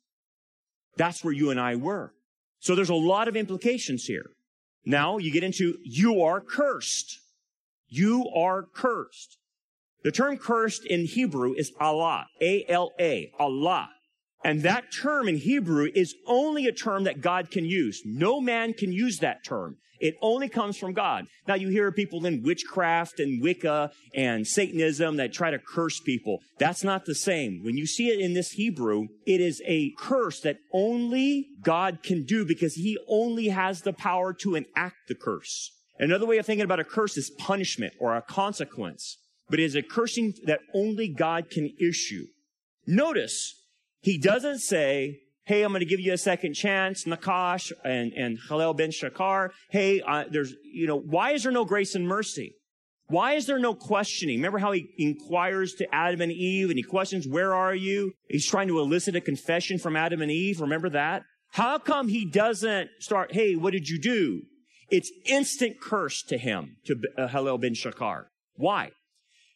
That's 0.96 1.22
where 1.22 1.32
you 1.32 1.50
and 1.50 1.60
I 1.60 1.76
were. 1.76 2.14
So 2.58 2.74
there's 2.74 2.88
a 2.88 2.94
lot 2.94 3.28
of 3.28 3.36
implications 3.36 4.04
here. 4.04 4.30
Now 4.84 5.18
you 5.18 5.32
get 5.32 5.44
into 5.44 5.78
you 5.84 6.22
are 6.22 6.40
cursed. 6.40 7.18
You 7.88 8.28
are 8.34 8.64
cursed. 8.74 9.36
The 10.02 10.10
term 10.10 10.36
cursed 10.36 10.84
in 10.84 11.06
Hebrew 11.06 11.54
is 11.56 11.72
Allah. 11.78 12.26
A-L-A. 12.40 13.32
Allah. 13.38 13.90
And 14.44 14.62
that 14.62 14.92
term 14.92 15.28
in 15.28 15.36
Hebrew 15.36 15.88
is 15.94 16.14
only 16.26 16.66
a 16.66 16.72
term 16.72 17.04
that 17.04 17.20
God 17.20 17.50
can 17.50 17.64
use. 17.64 18.02
No 18.04 18.40
man 18.40 18.74
can 18.74 18.92
use 18.92 19.18
that 19.18 19.44
term. 19.44 19.76
It 20.02 20.16
only 20.20 20.48
comes 20.48 20.76
from 20.76 20.94
God. 20.94 21.26
Now 21.46 21.54
you 21.54 21.68
hear 21.68 21.92
people 21.92 22.26
in 22.26 22.42
witchcraft 22.42 23.20
and 23.20 23.40
Wicca 23.40 23.92
and 24.16 24.44
Satanism 24.44 25.16
that 25.18 25.32
try 25.32 25.52
to 25.52 25.60
curse 25.60 26.00
people. 26.00 26.40
That's 26.58 26.82
not 26.82 27.04
the 27.04 27.14
same. 27.14 27.62
When 27.62 27.76
you 27.76 27.86
see 27.86 28.08
it 28.08 28.18
in 28.18 28.34
this 28.34 28.50
Hebrew, 28.50 29.06
it 29.28 29.40
is 29.40 29.62
a 29.64 29.92
curse 29.96 30.40
that 30.40 30.56
only 30.72 31.46
God 31.62 32.02
can 32.02 32.24
do 32.24 32.44
because 32.44 32.74
he 32.74 32.98
only 33.08 33.48
has 33.48 33.82
the 33.82 33.92
power 33.92 34.32
to 34.40 34.56
enact 34.56 35.06
the 35.06 35.14
curse. 35.14 35.70
Another 36.00 36.26
way 36.26 36.38
of 36.38 36.46
thinking 36.46 36.64
about 36.64 36.80
a 36.80 36.84
curse 36.84 37.16
is 37.16 37.30
punishment 37.30 37.94
or 38.00 38.16
a 38.16 38.22
consequence, 38.22 39.18
but 39.48 39.60
it 39.60 39.64
is 39.64 39.76
a 39.76 39.82
cursing 39.82 40.34
that 40.46 40.58
only 40.74 41.06
God 41.06 41.48
can 41.48 41.72
issue. 41.78 42.26
Notice 42.88 43.54
he 44.02 44.18
doesn't 44.18 44.58
say, 44.58 45.20
Hey, 45.44 45.62
I'm 45.62 45.72
going 45.72 45.80
to 45.80 45.86
give 45.86 45.98
you 45.98 46.12
a 46.12 46.18
second 46.18 46.54
chance, 46.54 47.04
Nakash 47.04 47.72
and, 47.84 48.12
and 48.12 48.38
Halel 48.48 48.76
ben 48.76 48.90
Shakar. 48.90 49.50
Hey, 49.70 50.00
uh, 50.00 50.24
there's, 50.30 50.54
you 50.62 50.86
know, 50.86 50.96
why 50.98 51.32
is 51.32 51.42
there 51.42 51.50
no 51.50 51.64
grace 51.64 51.96
and 51.96 52.06
mercy? 52.06 52.54
Why 53.08 53.34
is 53.34 53.46
there 53.46 53.58
no 53.58 53.74
questioning? 53.74 54.36
Remember 54.36 54.58
how 54.58 54.70
he 54.70 54.88
inquires 54.98 55.74
to 55.74 55.94
Adam 55.94 56.20
and 56.20 56.30
Eve 56.30 56.70
and 56.70 56.78
he 56.78 56.84
questions, 56.84 57.26
where 57.26 57.54
are 57.54 57.74
you? 57.74 58.12
He's 58.28 58.46
trying 58.46 58.68
to 58.68 58.78
elicit 58.78 59.16
a 59.16 59.20
confession 59.20 59.78
from 59.78 59.96
Adam 59.96 60.22
and 60.22 60.30
Eve. 60.30 60.60
Remember 60.60 60.88
that? 60.90 61.24
How 61.50 61.78
come 61.78 62.08
he 62.08 62.24
doesn't 62.24 62.88
start, 63.00 63.34
hey, 63.34 63.56
what 63.56 63.72
did 63.72 63.88
you 63.88 64.00
do? 64.00 64.42
It's 64.90 65.10
instant 65.26 65.80
curse 65.80 66.22
to 66.28 66.38
him, 66.38 66.76
to 66.86 66.96
uh, 67.18 67.28
Halel 67.28 67.60
ben 67.60 67.74
Shakar. 67.74 68.26
Why? 68.54 68.92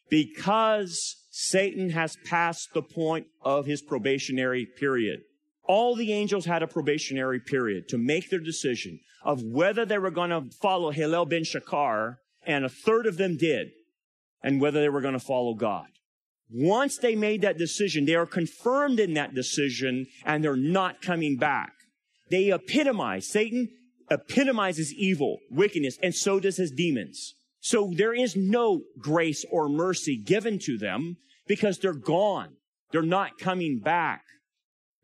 Because 0.09 1.15
Satan 1.29 1.89
has 1.91 2.17
passed 2.25 2.73
the 2.73 2.81
point 2.81 3.27
of 3.43 3.65
his 3.65 3.81
probationary 3.81 4.65
period. 4.65 5.21
All 5.63 5.95
the 5.95 6.13
angels 6.13 6.45
had 6.45 6.63
a 6.63 6.67
probationary 6.67 7.39
period 7.39 7.89
to 7.89 7.97
make 7.97 8.29
their 8.29 8.39
decision 8.39 8.99
of 9.23 9.43
whether 9.43 9.85
they 9.85 9.97
were 9.97 10.11
going 10.11 10.29
to 10.29 10.45
follow 10.61 10.91
Hillel 10.91 11.25
ben 11.25 11.43
Shakar, 11.43 12.17
and 12.45 12.63
a 12.63 12.69
third 12.69 13.05
of 13.05 13.17
them 13.17 13.35
did, 13.35 13.71
and 14.41 14.61
whether 14.61 14.79
they 14.79 14.89
were 14.89 15.01
going 15.01 15.13
to 15.13 15.19
follow 15.19 15.53
God. 15.53 15.87
Once 16.49 16.97
they 16.97 17.15
made 17.15 17.41
that 17.41 17.57
decision, 17.57 18.05
they 18.05 18.15
are 18.15 18.25
confirmed 18.25 18.99
in 18.99 19.13
that 19.15 19.35
decision, 19.35 20.07
and 20.25 20.43
they're 20.43 20.55
not 20.55 21.01
coming 21.01 21.35
back. 21.35 21.73
They 22.31 22.51
epitomize, 22.51 23.27
Satan 23.27 23.69
epitomizes 24.09 24.93
evil, 24.93 25.39
wickedness, 25.51 25.97
and 26.01 26.15
so 26.15 26.39
does 26.39 26.57
his 26.57 26.71
demons. 26.71 27.35
So 27.67 27.91
there 27.93 28.13
is 28.13 28.37
no 28.37 28.83
grace 28.97 29.43
or 29.51 29.67
mercy 29.67 30.15
given 30.15 30.57
to 30.59 30.77
them 30.77 31.17
because 31.47 31.77
they're 31.77 31.91
gone. 31.91 32.55
They're 32.93 33.01
not 33.01 33.37
coming 33.39 33.79
back. 33.79 34.21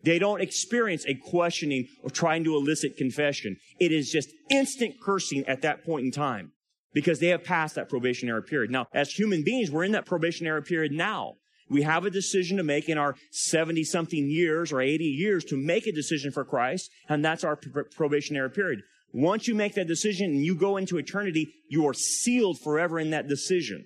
They 0.02 0.18
don't 0.18 0.40
experience 0.40 1.06
a 1.06 1.16
questioning 1.16 1.90
or 2.04 2.10
trying 2.10 2.46
to 2.46 2.56
elicit 2.56 2.96
confession. 2.96 3.58
It 3.82 3.92
is 3.92 4.10
just 4.10 4.30
instant 4.50 4.96
cursing 5.04 5.44
at 5.46 5.62
that 5.64 5.84
point 5.84 6.06
in 6.06 6.12
time 6.12 6.54
because 6.94 7.20
they 7.20 7.28
have 7.28 7.44
passed 7.44 7.76
that 7.76 7.90
probationary 7.90 8.44
period. 8.44 8.72
Now, 8.72 8.88
as 8.94 9.12
human 9.12 9.44
beings, 9.44 9.70
we're 9.70 9.84
in 9.84 9.92
that 9.92 10.06
probationary 10.06 10.64
period 10.64 10.94
now. 10.94 11.34
We 11.70 11.82
have 11.82 12.06
a 12.06 12.10
decision 12.10 12.56
to 12.58 12.64
make 12.64 12.88
in 12.88 12.98
our 12.98 13.16
70 13.32 13.84
something 13.84 14.30
years 14.30 14.72
or 14.72 14.80
80 14.80 15.04
years 15.04 15.44
to 15.46 15.58
make 15.58 15.86
a 15.86 15.92
decision 15.92 16.32
for 16.32 16.46
Christ, 16.46 16.90
and 17.10 17.26
that's 17.26 17.44
our 17.44 17.58
probationary 17.58 18.52
period. 18.52 18.84
Once 19.14 19.48
you 19.48 19.54
make 19.54 19.76
that 19.76 19.88
decision 19.88 20.32
and 20.32 20.44
you 20.44 20.56
go 20.56 20.76
into 20.76 20.98
eternity, 20.98 21.54
you 21.70 21.88
are 21.88 21.94
sealed 21.94 22.60
forever 22.60 23.00
in 23.00 23.12
that 23.12 23.28
decision, 23.28 23.86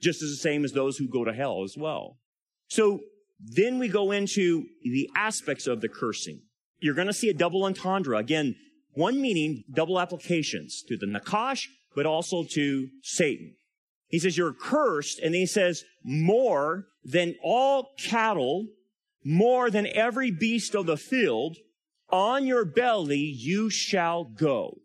just 0.00 0.22
as 0.22 0.30
the 0.30 0.36
same 0.36 0.64
as 0.64 0.72
those 0.72 0.96
who 0.96 1.08
go 1.08 1.24
to 1.24 1.32
hell 1.32 1.64
as 1.64 1.74
well. 1.76 2.16
So 2.68 3.00
then 3.40 3.78
we 3.78 3.88
go 3.88 4.12
into 4.12 4.66
the 4.84 5.10
aspects 5.16 5.66
of 5.66 5.80
the 5.80 5.88
cursing. 5.88 6.42
You're 6.78 6.94
going 6.94 7.08
to 7.08 7.12
see 7.12 7.28
a 7.28 7.34
double 7.34 7.64
entendre. 7.64 8.16
Again, 8.16 8.54
one 8.92 9.20
meaning, 9.20 9.64
double 9.72 10.00
applications 10.00 10.82
to 10.88 10.96
the 10.96 11.06
Nakash, 11.06 11.66
but 11.94 12.06
also 12.06 12.44
to 12.54 12.88
Satan. 13.02 13.54
He 14.06 14.18
says, 14.18 14.38
you're 14.38 14.54
cursed. 14.54 15.18
And 15.18 15.34
he 15.34 15.46
says, 15.46 15.82
more 16.04 16.86
than 17.04 17.34
all 17.42 17.90
cattle, 17.98 18.66
more 19.24 19.70
than 19.70 19.86
every 19.86 20.30
beast 20.30 20.74
of 20.74 20.86
the 20.86 20.96
field, 20.96 21.56
on 22.10 22.46
your 22.46 22.64
belly 22.64 23.18
you 23.18 23.70
shall 23.70 24.24
go. 24.24 24.78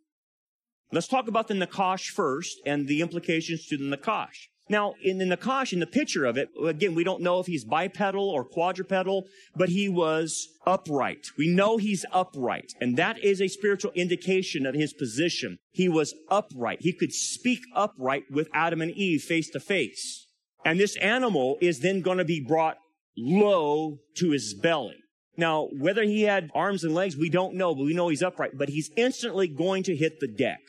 Let's 0.91 1.07
talk 1.07 1.27
about 1.27 1.47
the 1.47 1.55
Nakash 1.55 2.09
first 2.09 2.61
and 2.65 2.87
the 2.87 3.01
implications 3.01 3.65
to 3.67 3.77
the 3.77 3.97
Nakash. 3.97 4.47
Now, 4.69 4.93
in 5.03 5.17
the 5.17 5.25
Nakash, 5.25 5.73
in 5.73 5.79
the 5.79 5.87
picture 5.87 6.23
of 6.23 6.37
it, 6.37 6.49
again, 6.63 6.95
we 6.95 7.03
don't 7.03 7.21
know 7.21 7.39
if 7.39 7.47
he's 7.47 7.65
bipedal 7.65 8.29
or 8.29 8.45
quadrupedal, 8.45 9.25
but 9.55 9.69
he 9.69 9.89
was 9.89 10.47
upright. 10.65 11.27
We 11.37 11.47
know 11.49 11.77
he's 11.77 12.05
upright, 12.13 12.71
and 12.79 12.95
that 12.95 13.21
is 13.21 13.41
a 13.41 13.49
spiritual 13.49 13.91
indication 13.91 14.65
of 14.65 14.75
his 14.75 14.93
position. 14.93 15.59
He 15.71 15.89
was 15.89 16.15
upright. 16.29 16.81
He 16.81 16.93
could 16.93 17.11
speak 17.11 17.59
upright 17.75 18.31
with 18.31 18.47
Adam 18.53 18.81
and 18.81 18.91
Eve 18.91 19.23
face 19.23 19.49
to 19.49 19.59
face. 19.59 20.27
And 20.63 20.79
this 20.79 20.95
animal 20.97 21.57
is 21.59 21.81
then 21.81 22.01
going 22.01 22.19
to 22.19 22.25
be 22.25 22.39
brought 22.39 22.77
low 23.17 23.99
to 24.15 24.31
his 24.31 24.53
belly. 24.53 25.02
Now, 25.35 25.69
whether 25.77 26.03
he 26.03 26.23
had 26.23 26.51
arms 26.53 26.83
and 26.83 26.93
legs, 26.93 27.17
we 27.17 27.29
don't 27.29 27.55
know, 27.55 27.73
but 27.73 27.85
we 27.85 27.93
know 27.93 28.09
he's 28.09 28.21
upright, 28.21 28.57
but 28.57 28.69
he's 28.69 28.91
instantly 28.95 29.47
going 29.47 29.83
to 29.83 29.95
hit 29.95 30.19
the 30.19 30.27
deck. 30.27 30.59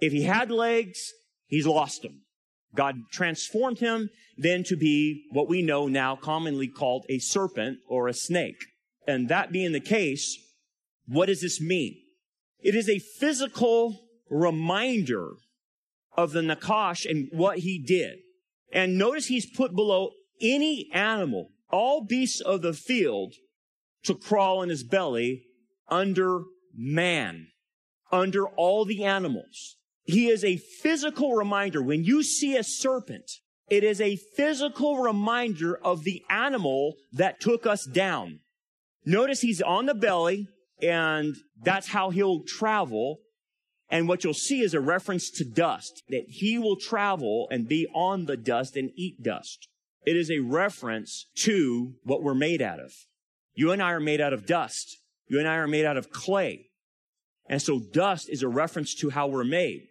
If 0.00 0.12
he 0.12 0.24
had 0.24 0.50
legs, 0.50 1.12
he's 1.46 1.66
lost 1.66 2.02
them. 2.02 2.22
God 2.74 2.96
transformed 3.10 3.78
him 3.78 4.10
then 4.36 4.62
to 4.64 4.76
be 4.76 5.24
what 5.32 5.48
we 5.48 5.62
know 5.62 5.88
now 5.88 6.16
commonly 6.16 6.68
called 6.68 7.04
a 7.08 7.18
serpent 7.18 7.78
or 7.88 8.08
a 8.08 8.14
snake. 8.14 8.64
And 9.06 9.28
that 9.28 9.52
being 9.52 9.72
the 9.72 9.80
case, 9.80 10.38
what 11.06 11.26
does 11.26 11.40
this 11.40 11.60
mean? 11.60 11.96
It 12.60 12.74
is 12.74 12.88
a 12.88 12.98
physical 12.98 14.00
reminder 14.28 15.32
of 16.16 16.32
the 16.32 16.40
Nakash 16.40 17.08
and 17.08 17.28
what 17.32 17.58
he 17.58 17.78
did. 17.78 18.18
And 18.72 18.98
notice 18.98 19.26
he's 19.26 19.50
put 19.50 19.74
below 19.74 20.10
any 20.40 20.88
animal, 20.92 21.48
all 21.70 22.04
beasts 22.04 22.40
of 22.40 22.62
the 22.62 22.72
field 22.72 23.34
to 24.04 24.14
crawl 24.14 24.62
in 24.62 24.68
his 24.68 24.84
belly 24.84 25.44
under 25.88 26.42
man, 26.74 27.48
under 28.10 28.46
all 28.46 28.84
the 28.84 29.04
animals. 29.04 29.76
He 30.04 30.28
is 30.28 30.44
a 30.44 30.56
physical 30.56 31.34
reminder. 31.34 31.82
When 31.82 32.04
you 32.04 32.22
see 32.22 32.56
a 32.56 32.64
serpent, 32.64 33.30
it 33.68 33.84
is 33.84 34.00
a 34.00 34.16
physical 34.36 34.98
reminder 34.98 35.76
of 35.76 36.04
the 36.04 36.22
animal 36.28 36.94
that 37.12 37.40
took 37.40 37.66
us 37.66 37.84
down. 37.84 38.40
Notice 39.04 39.40
he's 39.40 39.62
on 39.62 39.86
the 39.86 39.94
belly 39.94 40.48
and 40.82 41.36
that's 41.62 41.88
how 41.88 42.10
he'll 42.10 42.42
travel. 42.42 43.20
And 43.90 44.08
what 44.08 44.24
you'll 44.24 44.34
see 44.34 44.60
is 44.60 44.74
a 44.74 44.80
reference 44.80 45.30
to 45.32 45.44
dust, 45.44 46.02
that 46.08 46.24
he 46.28 46.58
will 46.58 46.76
travel 46.76 47.48
and 47.50 47.68
be 47.68 47.86
on 47.94 48.26
the 48.26 48.36
dust 48.36 48.76
and 48.76 48.90
eat 48.96 49.22
dust. 49.22 49.68
It 50.06 50.16
is 50.16 50.30
a 50.30 50.38
reference 50.38 51.26
to 51.38 51.94
what 52.04 52.22
we're 52.22 52.34
made 52.34 52.62
out 52.62 52.80
of. 52.80 52.92
You 53.54 53.72
and 53.72 53.82
I 53.82 53.92
are 53.92 54.00
made 54.00 54.20
out 54.20 54.32
of 54.32 54.46
dust. 54.46 54.98
You 55.28 55.38
and 55.38 55.48
I 55.48 55.56
are 55.56 55.68
made 55.68 55.84
out 55.84 55.96
of 55.96 56.10
clay. 56.10 56.70
And 57.48 57.60
so 57.60 57.80
dust 57.92 58.28
is 58.28 58.42
a 58.42 58.48
reference 58.48 58.94
to 58.96 59.10
how 59.10 59.26
we're 59.26 59.44
made. 59.44 59.88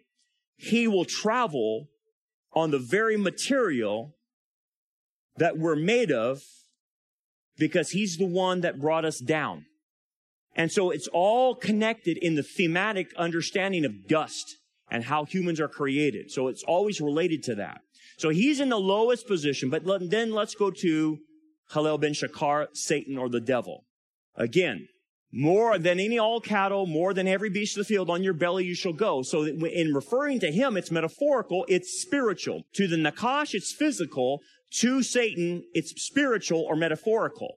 He 0.56 0.88
will 0.88 1.04
travel 1.04 1.88
on 2.52 2.70
the 2.70 2.78
very 2.78 3.16
material 3.16 4.16
that 5.36 5.58
we're 5.58 5.76
made 5.76 6.10
of 6.10 6.42
because 7.58 7.90
he's 7.90 8.16
the 8.16 8.26
one 8.26 8.62
that 8.62 8.80
brought 8.80 9.04
us 9.04 9.18
down. 9.18 9.66
And 10.56 10.72
so 10.72 10.90
it's 10.90 11.08
all 11.08 11.54
connected 11.54 12.18
in 12.18 12.34
the 12.34 12.42
thematic 12.42 13.14
understanding 13.16 13.84
of 13.84 14.08
dust 14.08 14.56
and 14.90 15.04
how 15.04 15.24
humans 15.24 15.60
are 15.60 15.68
created. 15.68 16.30
So 16.30 16.48
it's 16.48 16.64
always 16.64 17.00
related 17.00 17.42
to 17.44 17.54
that. 17.56 17.82
So 18.18 18.30
he's 18.30 18.60
in 18.60 18.68
the 18.68 18.78
lowest 18.78 19.26
position, 19.26 19.70
but 19.70 19.84
then 20.10 20.32
let's 20.32 20.54
go 20.54 20.70
to 20.70 21.18
Halel 21.72 22.00
ben 22.00 22.12
Shakar, 22.12 22.68
Satan 22.72 23.16
or 23.16 23.28
the 23.28 23.40
devil. 23.40 23.84
Again, 24.36 24.88
more 25.32 25.78
than 25.78 26.00
any 26.00 26.18
all 26.18 26.40
cattle, 26.40 26.86
more 26.86 27.14
than 27.14 27.28
every 27.28 27.50
beast 27.50 27.76
of 27.76 27.86
the 27.86 27.94
field, 27.94 28.10
on 28.10 28.22
your 28.22 28.32
belly 28.32 28.64
you 28.64 28.74
shall 28.74 28.92
go. 28.92 29.22
So 29.22 29.44
in 29.44 29.94
referring 29.94 30.40
to 30.40 30.50
him, 30.50 30.76
it's 30.76 30.90
metaphorical, 30.90 31.64
it's 31.68 32.02
spiritual. 32.02 32.62
To 32.74 32.88
the 32.88 32.96
Nakash, 32.96 33.54
it's 33.54 33.72
physical. 33.72 34.40
To 34.80 35.02
Satan, 35.02 35.64
it's 35.72 35.92
spiritual 36.04 36.62
or 36.62 36.76
metaphorical. 36.76 37.56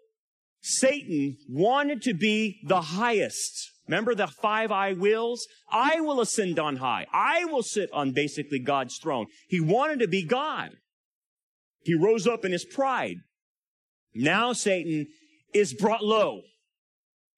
Satan 0.61 1.37
wanted 1.49 2.01
to 2.03 2.13
be 2.13 2.59
the 2.65 2.81
highest. 2.81 3.71
Remember 3.87 4.15
the 4.15 4.27
five 4.27 4.71
I 4.71 4.93
wills? 4.93 5.45
I 5.69 5.99
will 5.99 6.21
ascend 6.21 6.57
on 6.57 6.77
high. 6.77 7.05
I 7.11 7.45
will 7.45 7.63
sit 7.63 7.89
on 7.91 8.13
basically 8.13 8.59
God's 8.59 8.97
throne. 8.97 9.25
He 9.47 9.59
wanted 9.59 9.99
to 9.99 10.07
be 10.07 10.23
God. 10.23 10.71
He 11.81 11.95
rose 11.95 12.27
up 12.27 12.45
in 12.45 12.51
his 12.51 12.65
pride. 12.65 13.17
Now 14.13 14.53
Satan 14.53 15.07
is 15.53 15.73
brought 15.73 16.03
low 16.03 16.41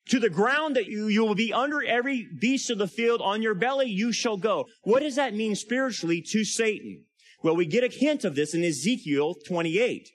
to 0.10 0.20
the 0.20 0.30
ground 0.30 0.76
that 0.76 0.88
you, 0.88 1.08
you 1.08 1.24
will 1.24 1.36
be 1.36 1.54
under 1.54 1.84
every 1.84 2.28
beast 2.40 2.70
of 2.70 2.78
the 2.78 2.88
field 2.88 3.22
on 3.22 3.42
your 3.42 3.56
belly 3.56 3.90
you 3.90 4.12
shall 4.12 4.38
go. 4.38 4.66
What 4.84 5.02
does 5.02 5.16
that 5.16 5.34
mean 5.34 5.56
spiritually 5.56 6.24
to 6.30 6.44
Satan? 6.44 7.06
Well, 7.44 7.56
we 7.56 7.66
get 7.66 7.84
a 7.84 7.96
hint 7.96 8.24
of 8.24 8.36
this 8.36 8.54
in 8.54 8.64
Ezekiel 8.64 9.36
28. 9.48 10.10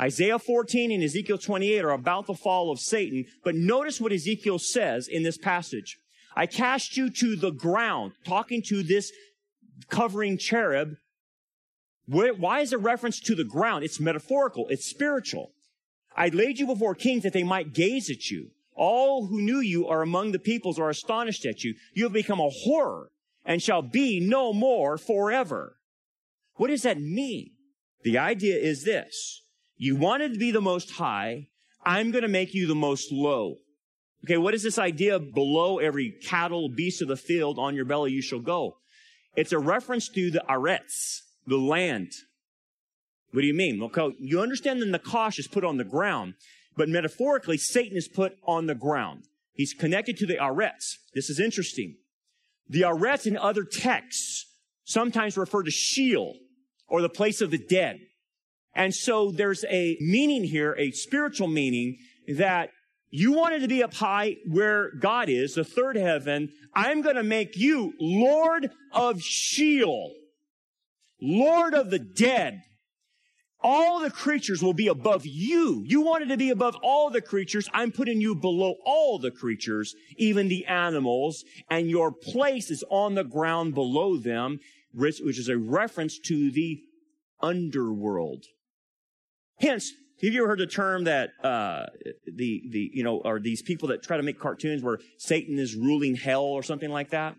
Isaiah 0.00 0.38
14 0.38 0.92
and 0.92 1.02
Ezekiel 1.02 1.38
28 1.38 1.84
are 1.84 1.90
about 1.90 2.26
the 2.26 2.34
fall 2.34 2.70
of 2.70 2.78
Satan, 2.78 3.24
but 3.44 3.54
notice 3.54 4.00
what 4.00 4.12
Ezekiel 4.12 4.58
says 4.58 5.08
in 5.08 5.22
this 5.22 5.38
passage. 5.38 5.98
I 6.34 6.44
cast 6.46 6.98
you 6.98 7.08
to 7.08 7.34
the 7.34 7.50
ground, 7.50 8.12
talking 8.26 8.62
to 8.66 8.82
this 8.82 9.10
covering 9.88 10.36
cherub. 10.36 10.96
Why 12.06 12.60
is 12.60 12.74
it 12.74 12.80
reference 12.80 13.20
to 13.20 13.34
the 13.34 13.44
ground? 13.44 13.84
It's 13.84 13.98
metaphorical. 13.98 14.66
It's 14.68 14.86
spiritual. 14.86 15.52
I 16.16 16.28
laid 16.28 16.58
you 16.58 16.66
before 16.66 16.94
kings 16.94 17.22
that 17.24 17.32
they 17.32 17.42
might 17.42 17.74
gaze 17.74 18.10
at 18.10 18.30
you. 18.30 18.50
All 18.74 19.26
who 19.26 19.40
knew 19.40 19.60
you 19.60 19.86
are 19.86 20.02
among 20.02 20.32
the 20.32 20.38
peoples 20.38 20.78
are 20.78 20.90
astonished 20.90 21.44
at 21.46 21.62
you. 21.62 21.74
You 21.94 22.04
have 22.04 22.12
become 22.12 22.40
a 22.40 22.50
horror 22.50 23.10
and 23.44 23.62
shall 23.62 23.82
be 23.82 24.18
no 24.20 24.52
more 24.52 24.98
forever. 24.98 25.76
What 26.54 26.68
does 26.68 26.82
that 26.82 27.00
mean? 27.00 27.50
The 28.02 28.18
idea 28.18 28.56
is 28.56 28.84
this. 28.84 29.42
You 29.76 29.96
wanted 29.96 30.32
to 30.32 30.38
be 30.38 30.50
the 30.50 30.60
most 30.60 30.92
high. 30.92 31.48
I'm 31.84 32.10
going 32.10 32.22
to 32.22 32.28
make 32.28 32.54
you 32.54 32.66
the 32.66 32.74
most 32.74 33.12
low. 33.12 33.56
Okay, 34.24 34.38
what 34.38 34.54
is 34.54 34.62
this 34.62 34.78
idea 34.78 35.18
below 35.18 35.78
every 35.78 36.10
cattle, 36.10 36.68
beast 36.68 37.02
of 37.02 37.08
the 37.08 37.16
field, 37.16 37.58
on 37.58 37.74
your 37.74 37.84
belly 37.84 38.12
you 38.12 38.22
shall 38.22 38.40
go? 38.40 38.78
It's 39.36 39.52
a 39.52 39.58
reference 39.58 40.08
to 40.08 40.30
the 40.30 40.42
arets, 40.48 41.20
the 41.46 41.58
land. 41.58 42.12
What 43.36 43.42
do 43.42 43.48
you 43.48 43.54
mean? 43.54 43.82
Okay, 43.82 44.16
you 44.18 44.40
understand 44.40 44.80
the 44.80 44.86
Nakash 44.86 45.38
is 45.38 45.46
put 45.46 45.62
on 45.62 45.76
the 45.76 45.84
ground, 45.84 46.36
but 46.74 46.88
metaphorically, 46.88 47.58
Satan 47.58 47.94
is 47.94 48.08
put 48.08 48.32
on 48.46 48.64
the 48.64 48.74
ground. 48.74 49.24
He's 49.52 49.74
connected 49.74 50.16
to 50.16 50.26
the 50.26 50.38
arets. 50.38 50.94
This 51.14 51.28
is 51.28 51.38
interesting. 51.38 51.96
The 52.66 52.80
arets 52.80 53.26
in 53.26 53.36
other 53.36 53.62
texts 53.62 54.46
sometimes 54.84 55.36
refer 55.36 55.62
to 55.64 55.70
Sheol 55.70 56.38
or 56.88 57.02
the 57.02 57.10
place 57.10 57.42
of 57.42 57.50
the 57.50 57.58
dead. 57.58 57.98
And 58.74 58.94
so 58.94 59.30
there's 59.30 59.66
a 59.68 59.98
meaning 60.00 60.44
here, 60.44 60.74
a 60.78 60.92
spiritual 60.92 61.48
meaning 61.48 61.98
that 62.38 62.70
you 63.10 63.32
wanted 63.32 63.60
to 63.60 63.68
be 63.68 63.82
up 63.82 63.92
high 63.92 64.36
where 64.46 64.92
God 64.98 65.28
is, 65.28 65.56
the 65.56 65.62
third 65.62 65.96
heaven. 65.96 66.54
I'm 66.74 67.02
going 67.02 67.16
to 67.16 67.22
make 67.22 67.54
you 67.54 67.92
Lord 68.00 68.70
of 68.92 69.20
Sheol, 69.20 70.14
Lord 71.20 71.74
of 71.74 71.90
the 71.90 71.98
dead. 71.98 72.62
All 73.60 74.00
the 74.00 74.10
creatures 74.10 74.62
will 74.62 74.74
be 74.74 74.88
above 74.88 75.24
you. 75.24 75.82
You 75.86 76.02
wanted 76.02 76.28
to 76.28 76.36
be 76.36 76.50
above 76.50 76.76
all 76.82 77.10
the 77.10 77.22
creatures. 77.22 77.68
I'm 77.72 77.90
putting 77.90 78.20
you 78.20 78.34
below 78.34 78.74
all 78.84 79.18
the 79.18 79.30
creatures, 79.30 79.94
even 80.16 80.48
the 80.48 80.66
animals, 80.66 81.44
and 81.70 81.88
your 81.88 82.12
place 82.12 82.70
is 82.70 82.84
on 82.90 83.14
the 83.14 83.24
ground 83.24 83.74
below 83.74 84.18
them, 84.18 84.60
which 84.92 85.38
is 85.38 85.48
a 85.48 85.56
reference 85.56 86.18
to 86.26 86.50
the 86.50 86.82
underworld. 87.40 88.44
Hence, 89.58 89.90
have 90.22 90.32
you 90.32 90.42
ever 90.42 90.48
heard 90.48 90.58
the 90.58 90.66
term 90.66 91.04
that 91.04 91.30
uh, 91.42 91.86
the 92.26 92.62
the 92.70 92.90
you 92.94 93.02
know 93.02 93.20
are 93.24 93.38
these 93.38 93.62
people 93.62 93.88
that 93.88 94.02
try 94.02 94.16
to 94.16 94.22
make 94.22 94.38
cartoons 94.38 94.82
where 94.82 94.98
Satan 95.18 95.58
is 95.58 95.74
ruling 95.74 96.14
hell 96.14 96.44
or 96.44 96.62
something 96.62 96.90
like 96.90 97.10
that? 97.10 97.36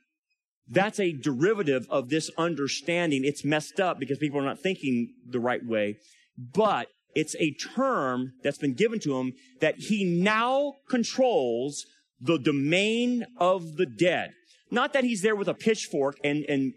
That's 0.69 0.99
a 0.99 1.13
derivative 1.13 1.87
of 1.89 2.09
this 2.09 2.29
understanding. 2.37 3.23
It's 3.23 3.45
messed 3.45 3.79
up 3.79 3.99
because 3.99 4.17
people 4.17 4.39
are 4.39 4.45
not 4.45 4.59
thinking 4.59 5.13
the 5.25 5.39
right 5.39 5.65
way, 5.65 5.97
but 6.37 6.87
it's 7.15 7.35
a 7.39 7.53
term 7.53 8.33
that's 8.43 8.57
been 8.57 8.73
given 8.73 8.99
to 8.99 9.17
him 9.17 9.33
that 9.61 9.75
he 9.77 10.03
now 10.03 10.73
controls 10.89 11.85
the 12.19 12.37
domain 12.37 13.25
of 13.37 13.77
the 13.77 13.85
dead. 13.85 14.31
Not 14.69 14.93
that 14.93 15.03
he's 15.03 15.21
there 15.21 15.35
with 15.35 15.47
a 15.47 15.53
pitchfork 15.53 16.17
and 16.23 16.43
and 16.49 16.73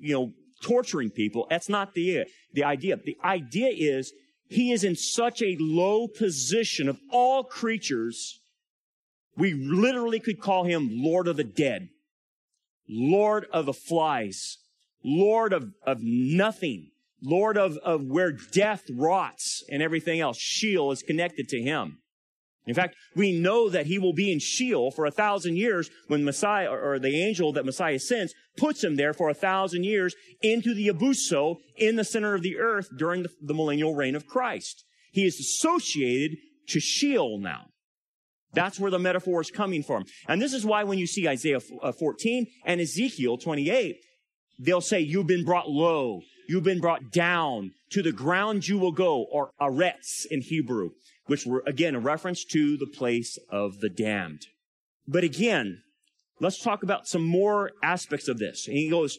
you 0.00 0.14
know 0.14 0.32
torturing 0.62 1.10
people. 1.10 1.46
That's 1.50 1.68
not 1.68 1.94
the 1.94 2.24
the 2.52 2.64
idea. 2.64 2.96
The 2.96 3.16
idea 3.22 3.68
is 3.68 4.12
he 4.48 4.72
is 4.72 4.84
in 4.84 4.96
such 4.96 5.42
a 5.42 5.56
low 5.58 6.08
position 6.08 6.88
of 6.88 6.98
all 7.10 7.44
creatures, 7.44 8.40
we 9.36 9.52
literally 9.54 10.20
could 10.20 10.40
call 10.40 10.64
him 10.64 10.88
Lord 10.92 11.28
of 11.28 11.36
the 11.36 11.44
dead, 11.44 11.88
Lord 12.88 13.46
of 13.52 13.66
the 13.66 13.72
flies, 13.72 14.58
Lord 15.04 15.52
of, 15.52 15.72
of 15.86 15.98
nothing, 16.00 16.90
Lord 17.22 17.56
of, 17.56 17.76
of 17.78 18.04
where 18.04 18.32
death 18.32 18.84
rots 18.90 19.64
and 19.70 19.82
everything 19.82 20.20
else. 20.20 20.38
Sheol 20.38 20.92
is 20.92 21.02
connected 21.02 21.48
to 21.48 21.60
him. 21.60 21.98
In 22.66 22.74
fact, 22.74 22.96
we 23.14 23.38
know 23.38 23.68
that 23.68 23.86
he 23.86 23.98
will 23.98 24.14
be 24.14 24.32
in 24.32 24.38
Sheol 24.38 24.90
for 24.90 25.04
a 25.04 25.10
thousand 25.10 25.56
years 25.56 25.90
when 26.08 26.24
Messiah 26.24 26.70
or 26.70 26.98
the 26.98 27.22
angel 27.22 27.52
that 27.52 27.66
Messiah 27.66 27.98
sends 27.98 28.34
puts 28.56 28.82
him 28.82 28.96
there 28.96 29.12
for 29.12 29.28
a 29.28 29.34
thousand 29.34 29.84
years 29.84 30.14
into 30.40 30.74
the 30.74 30.88
abuso 30.88 31.56
in 31.76 31.96
the 31.96 32.04
center 32.04 32.34
of 32.34 32.42
the 32.42 32.58
earth 32.58 32.88
during 32.96 33.22
the, 33.22 33.30
the 33.42 33.54
millennial 33.54 33.94
reign 33.94 34.14
of 34.14 34.26
Christ. 34.26 34.84
He 35.12 35.26
is 35.26 35.38
associated 35.38 36.38
to 36.68 36.80
Sheol 36.80 37.38
now. 37.38 37.66
That's 38.54 38.78
where 38.78 38.90
the 38.90 38.98
metaphor 38.98 39.40
is 39.40 39.50
coming 39.50 39.82
from. 39.82 40.04
And 40.28 40.40
this 40.40 40.52
is 40.52 40.64
why 40.64 40.84
when 40.84 40.98
you 40.98 41.06
see 41.06 41.28
Isaiah 41.28 41.60
uh, 41.82 41.92
14 41.92 42.46
and 42.64 42.80
Ezekiel 42.80 43.38
28, 43.38 43.96
they'll 44.58 44.80
say, 44.80 45.00
you've 45.00 45.26
been 45.26 45.44
brought 45.44 45.68
low. 45.68 46.20
You've 46.48 46.64
been 46.64 46.80
brought 46.80 47.10
down 47.10 47.72
to 47.90 48.02
the 48.02 48.12
ground 48.12 48.68
you 48.68 48.78
will 48.78 48.92
go, 48.92 49.24
or 49.32 49.50
arets 49.60 50.26
in 50.30 50.42
Hebrew 50.42 50.90
which 51.26 51.46
were 51.46 51.62
again 51.66 51.94
a 51.94 52.00
reference 52.00 52.44
to 52.44 52.76
the 52.76 52.86
place 52.86 53.38
of 53.50 53.80
the 53.80 53.88
damned. 53.88 54.46
But 55.06 55.24
again, 55.24 55.82
let's 56.40 56.62
talk 56.62 56.82
about 56.82 57.06
some 57.06 57.24
more 57.24 57.72
aspects 57.82 58.28
of 58.28 58.38
this. 58.38 58.66
And 58.66 58.76
he 58.76 58.90
goes, 58.90 59.18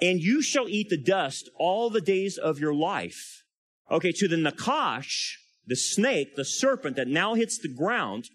and 0.00 0.20
you 0.20 0.42
shall 0.42 0.68
eat 0.68 0.88
the 0.88 1.00
dust 1.00 1.48
all 1.56 1.90
the 1.90 2.00
days 2.00 2.38
of 2.38 2.58
your 2.58 2.74
life. 2.74 3.42
Okay, 3.90 4.12
to 4.12 4.28
the 4.28 4.36
Nakash, 4.36 5.34
the 5.66 5.76
snake, 5.76 6.34
the 6.34 6.44
serpent 6.44 6.96
that 6.96 7.08
now 7.08 7.34
hits 7.34 7.58
the 7.58 7.72
ground, 7.72 8.28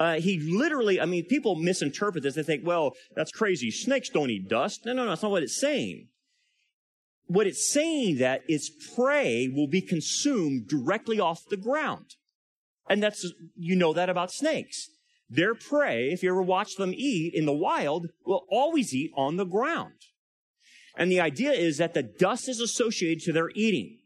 uh, 0.00 0.14
he 0.14 0.40
literally, 0.40 1.00
I 1.00 1.06
mean, 1.06 1.24
people 1.26 1.54
misinterpret 1.54 2.22
this. 2.22 2.34
They 2.34 2.42
think, 2.42 2.66
well, 2.66 2.92
that's 3.14 3.30
crazy. 3.30 3.70
Snakes 3.70 4.08
don't 4.08 4.30
eat 4.30 4.48
dust. 4.48 4.86
No, 4.86 4.92
no, 4.92 5.04
no, 5.04 5.10
that's 5.10 5.22
not 5.22 5.30
what 5.30 5.42
it's 5.42 5.60
saying 5.60 6.08
what 7.32 7.46
it's 7.46 7.72
saying 7.72 8.18
that 8.18 8.42
its 8.46 8.70
prey 8.94 9.48
will 9.48 9.66
be 9.66 9.80
consumed 9.80 10.68
directly 10.68 11.18
off 11.18 11.48
the 11.48 11.56
ground. 11.56 12.16
And 12.88 13.02
that's, 13.02 13.32
you 13.56 13.76
know 13.76 13.92
that 13.94 14.10
about 14.10 14.32
snakes. 14.32 14.90
Their 15.30 15.54
prey, 15.54 16.10
if 16.10 16.22
you 16.22 16.30
ever 16.30 16.42
watch 16.42 16.76
them 16.76 16.92
eat 16.94 17.32
in 17.34 17.46
the 17.46 17.54
wild, 17.54 18.08
will 18.26 18.44
always 18.50 18.94
eat 18.94 19.12
on 19.16 19.36
the 19.36 19.46
ground. 19.46 19.94
And 20.96 21.10
the 21.10 21.20
idea 21.20 21.52
is 21.52 21.78
that 21.78 21.94
the 21.94 22.02
dust 22.02 22.48
is 22.50 22.60
associated 22.60 23.22
to 23.24 23.32
their 23.32 23.48
eating. 23.54 23.98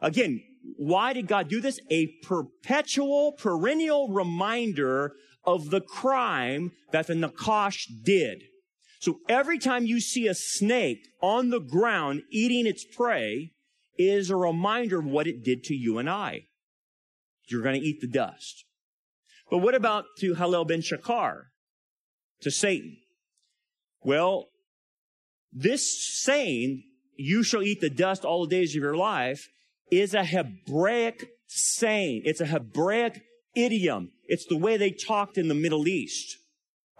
Again, 0.00 0.42
why 0.76 1.12
did 1.12 1.26
God 1.26 1.48
do 1.48 1.60
this? 1.60 1.80
A 1.90 2.06
perpetual, 2.22 3.32
perennial 3.32 4.08
reminder 4.08 5.14
of 5.44 5.70
the 5.70 5.80
crime 5.80 6.72
that 6.92 7.06
the 7.06 7.14
Nakash 7.14 7.86
did. 8.04 8.44
So 9.00 9.20
every 9.28 9.58
time 9.58 9.86
you 9.86 10.00
see 10.00 10.26
a 10.26 10.34
snake 10.34 11.06
on 11.22 11.50
the 11.50 11.60
ground 11.60 12.22
eating 12.30 12.66
its 12.66 12.84
prey 12.84 13.52
is 13.96 14.30
a 14.30 14.36
reminder 14.36 14.98
of 14.98 15.06
what 15.06 15.26
it 15.26 15.44
did 15.44 15.64
to 15.64 15.74
you 15.74 15.98
and 15.98 16.08
I. 16.08 16.42
You're 17.48 17.62
going 17.62 17.80
to 17.80 17.86
eat 17.86 18.00
the 18.00 18.08
dust. 18.08 18.64
But 19.50 19.58
what 19.58 19.74
about 19.74 20.04
to 20.18 20.34
Halel 20.34 20.66
ben 20.66 20.82
Shakar, 20.82 21.44
to 22.42 22.50
Satan? 22.50 22.98
Well, 24.02 24.48
this 25.52 26.22
saying, 26.22 26.84
you 27.16 27.42
shall 27.42 27.62
eat 27.62 27.80
the 27.80 27.90
dust 27.90 28.24
all 28.24 28.46
the 28.46 28.54
days 28.54 28.70
of 28.76 28.82
your 28.82 28.96
life, 28.96 29.48
is 29.90 30.14
a 30.14 30.24
Hebraic 30.24 31.28
saying. 31.46 32.22
It's 32.24 32.40
a 32.40 32.46
Hebraic 32.46 33.22
idiom. 33.54 34.12
It's 34.26 34.46
the 34.46 34.56
way 34.56 34.76
they 34.76 34.90
talked 34.90 35.38
in 35.38 35.48
the 35.48 35.54
Middle 35.54 35.88
East. 35.88 36.36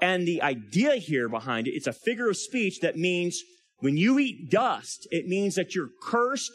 And 0.01 0.27
the 0.27 0.43
idea 0.43 0.97
here 0.97 1.29
behind 1.29 1.67
it, 1.67 1.73
it's 1.73 1.87
a 1.87 1.93
figure 1.93 2.29
of 2.29 2.37
speech 2.37 2.81
that 2.81 2.97
means 2.97 3.43
when 3.81 3.97
you 3.97 4.19
eat 4.19 4.51
dust, 4.51 5.07
it 5.11 5.27
means 5.27 5.55
that 5.55 5.75
you're 5.75 5.91
cursed, 6.03 6.53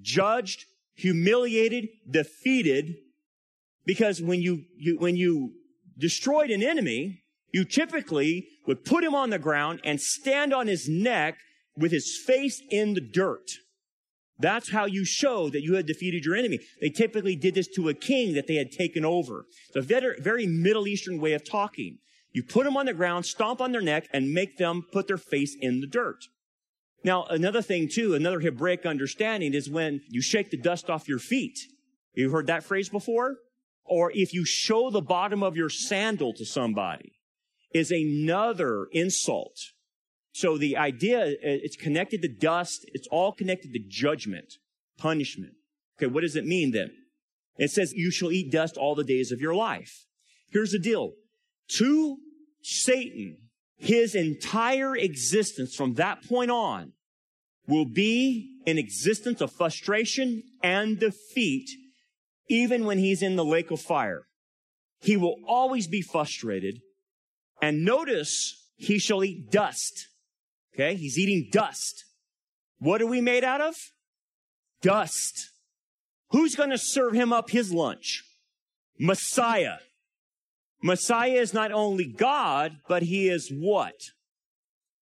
judged, 0.00 0.64
humiliated, 0.94 1.88
defeated. 2.08 2.96
Because 3.84 4.20
when 4.20 4.40
you, 4.40 4.64
you, 4.76 4.98
when 4.98 5.16
you 5.16 5.52
destroyed 5.98 6.50
an 6.50 6.62
enemy, 6.62 7.22
you 7.52 7.64
typically 7.64 8.46
would 8.66 8.84
put 8.84 9.04
him 9.04 9.14
on 9.14 9.30
the 9.30 9.38
ground 9.38 9.80
and 9.84 10.00
stand 10.00 10.52
on 10.52 10.66
his 10.66 10.88
neck 10.88 11.38
with 11.76 11.92
his 11.92 12.20
face 12.26 12.62
in 12.70 12.94
the 12.94 13.00
dirt. 13.00 13.50
That's 14.40 14.70
how 14.70 14.86
you 14.86 15.04
show 15.04 15.50
that 15.50 15.62
you 15.62 15.74
had 15.74 15.86
defeated 15.86 16.24
your 16.24 16.34
enemy. 16.34 16.60
They 16.80 16.90
typically 16.90 17.36
did 17.36 17.54
this 17.54 17.68
to 17.76 17.88
a 17.88 17.94
king 17.94 18.34
that 18.34 18.46
they 18.46 18.54
had 18.54 18.72
taken 18.72 19.04
over. 19.04 19.46
It's 19.68 19.76
a 19.76 19.82
very, 19.82 20.20
very 20.20 20.46
Middle 20.46 20.88
Eastern 20.88 21.20
way 21.20 21.34
of 21.34 21.48
talking. 21.48 21.98
You 22.32 22.42
put 22.42 22.64
them 22.64 22.76
on 22.76 22.86
the 22.86 22.94
ground, 22.94 23.26
stomp 23.26 23.60
on 23.60 23.72
their 23.72 23.80
neck, 23.80 24.08
and 24.12 24.32
make 24.32 24.56
them 24.56 24.84
put 24.92 25.08
their 25.08 25.18
face 25.18 25.56
in 25.60 25.80
the 25.80 25.86
dirt. 25.86 26.24
Now, 27.02 27.24
another 27.24 27.62
thing 27.62 27.88
too, 27.88 28.14
another 28.14 28.40
Hebraic 28.40 28.86
understanding 28.86 29.54
is 29.54 29.70
when 29.70 30.02
you 30.08 30.20
shake 30.22 30.50
the 30.50 30.56
dust 30.56 30.90
off 30.90 31.08
your 31.08 31.18
feet. 31.18 31.58
You've 32.14 32.32
heard 32.32 32.46
that 32.46 32.64
phrase 32.64 32.88
before? 32.88 33.36
Or 33.84 34.12
if 34.14 34.32
you 34.32 34.44
show 34.44 34.90
the 34.90 35.00
bottom 35.00 35.42
of 35.42 35.56
your 35.56 35.70
sandal 35.70 36.32
to 36.34 36.44
somebody 36.44 37.12
is 37.72 37.90
another 37.90 38.86
insult. 38.92 39.58
So 40.32 40.56
the 40.56 40.76
idea, 40.76 41.20
uh, 41.22 41.34
it's 41.42 41.76
connected 41.76 42.22
to 42.22 42.28
dust. 42.28 42.84
It's 42.94 43.08
all 43.10 43.32
connected 43.32 43.72
to 43.72 43.80
judgment, 43.86 44.54
punishment. 44.98 45.52
Okay, 45.98 46.06
what 46.06 46.22
does 46.22 46.36
it 46.36 46.46
mean 46.46 46.70
then? 46.70 46.90
It 47.56 47.70
says, 47.70 47.92
You 47.92 48.10
shall 48.10 48.32
eat 48.32 48.52
dust 48.52 48.76
all 48.76 48.94
the 48.94 49.04
days 49.04 49.32
of 49.32 49.40
your 49.40 49.54
life. 49.54 50.06
Here's 50.50 50.72
the 50.72 50.78
deal. 50.78 51.12
To 51.78 52.16
Satan, 52.62 53.36
his 53.76 54.14
entire 54.14 54.96
existence 54.96 55.74
from 55.74 55.94
that 55.94 56.24
point 56.28 56.50
on 56.50 56.92
will 57.66 57.86
be 57.86 58.58
an 58.66 58.78
existence 58.78 59.40
of 59.40 59.52
frustration 59.52 60.42
and 60.62 60.98
defeat, 60.98 61.68
even 62.48 62.84
when 62.84 62.98
he's 62.98 63.22
in 63.22 63.36
the 63.36 63.44
lake 63.44 63.70
of 63.70 63.80
fire. 63.80 64.26
He 65.00 65.16
will 65.16 65.36
always 65.46 65.86
be 65.86 66.02
frustrated. 66.02 66.80
And 67.62 67.84
notice, 67.84 68.70
he 68.76 68.98
shall 68.98 69.24
eat 69.24 69.50
dust. 69.50 70.08
Okay? 70.74 70.94
He's 70.94 71.18
eating 71.18 71.48
dust. 71.50 72.04
What 72.78 73.02
are 73.02 73.06
we 73.06 73.20
made 73.20 73.44
out 73.44 73.60
of? 73.60 73.76
Dust. 74.82 75.50
Who's 76.30 76.54
going 76.54 76.70
to 76.70 76.78
serve 76.78 77.12
him 77.12 77.32
up 77.32 77.50
his 77.50 77.72
lunch? 77.72 78.24
Messiah. 78.98 79.76
Messiah 80.82 81.32
is 81.32 81.52
not 81.52 81.72
only 81.72 82.06
God, 82.06 82.76
but 82.88 83.02
he 83.02 83.28
is 83.28 83.52
what? 83.52 83.94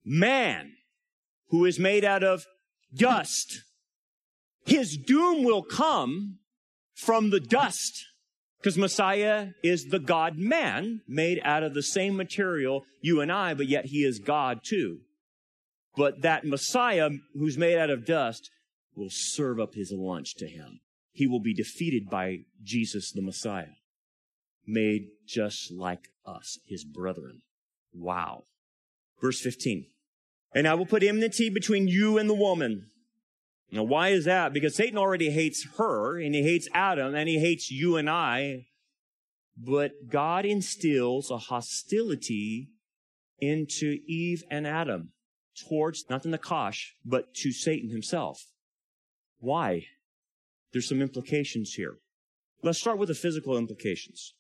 Man, 0.04 0.72
who 1.48 1.64
is 1.64 1.78
made 1.78 2.04
out 2.04 2.24
of 2.24 2.46
dust. 2.94 3.62
His 4.66 4.96
doom 4.96 5.44
will 5.44 5.62
come 5.62 6.38
from 6.94 7.31
the 7.31 7.40
dust. 7.40 8.07
Because 8.59 8.76
Messiah 8.76 9.50
is 9.62 9.87
the 9.87 10.00
God 10.00 10.37
man 10.37 11.02
made 11.07 11.40
out 11.44 11.62
of 11.62 11.74
the 11.74 11.83
same 11.83 12.16
material, 12.16 12.85
you 13.00 13.20
and 13.20 13.31
I, 13.31 13.54
but 13.54 13.68
yet 13.68 13.87
he 13.87 14.04
is 14.04 14.18
God 14.18 14.61
too. 14.64 15.00
But 15.99 16.23
that 16.23 16.45
Messiah 16.45 17.11
who's 17.35 17.59
made 17.59 17.77
out 17.77 17.91
of 17.91 18.07
dust 18.07 18.51
will 18.95 19.09
serve 19.11 19.59
up 19.59 19.75
his 19.75 19.93
lunch 19.93 20.37
to 20.37 20.47
him. 20.47 20.79
He 21.11 21.27
will 21.27 21.41
be 21.41 21.53
defeated 21.53 22.09
by 22.09 22.45
Jesus 22.63 23.11
the 23.11 23.21
Messiah, 23.21 23.75
made 24.65 25.09
just 25.27 25.73
like 25.73 26.07
us, 26.25 26.61
his 26.65 26.85
brethren. 26.85 27.43
Wow. 27.93 28.45
Verse 29.21 29.41
15. 29.41 29.87
And 30.55 30.69
I 30.69 30.75
will 30.75 30.87
put 30.87 31.03
enmity 31.03 31.51
between 31.51 31.89
you 31.89 32.17
and 32.17 32.31
the 32.31 32.35
woman. 32.35 32.91
Now, 33.73 33.83
why 33.83 34.11
is 34.11 34.25
that? 34.25 34.53
Because 34.53 34.77
Satan 34.77 34.99
already 34.99 35.31
hates 35.31 35.67
her, 35.79 36.17
and 36.17 36.33
he 36.33 36.45
hates 36.45 36.69
Adam, 36.73 37.17
and 37.17 37.29
he 37.29 37.41
hates 37.41 37.73
you 37.73 37.97
and 37.97 38.09
I. 38.09 38.67
But 39.57 40.09
God 40.09 40.45
instills 40.47 41.29
a 41.29 41.39
hostility 41.39 42.69
into 43.41 43.99
Eve 44.07 44.45
and 44.49 44.65
Adam 44.65 45.11
towards, 45.66 46.05
not 46.09 46.23
the 46.23 46.29
Nakash, 46.29 46.92
but 47.05 47.35
to 47.35 47.53
Satan 47.53 47.90
himself. 47.90 48.38
Why? 49.38 49.87
There's 50.73 50.88
some 50.88 51.03
implications 51.03 51.75
here. 51.75 51.99
Let's 52.62 52.81
start 52.81 52.99
with 52.99 53.09
the 53.09 53.14
physical 53.14 53.57
implications. 53.57 54.35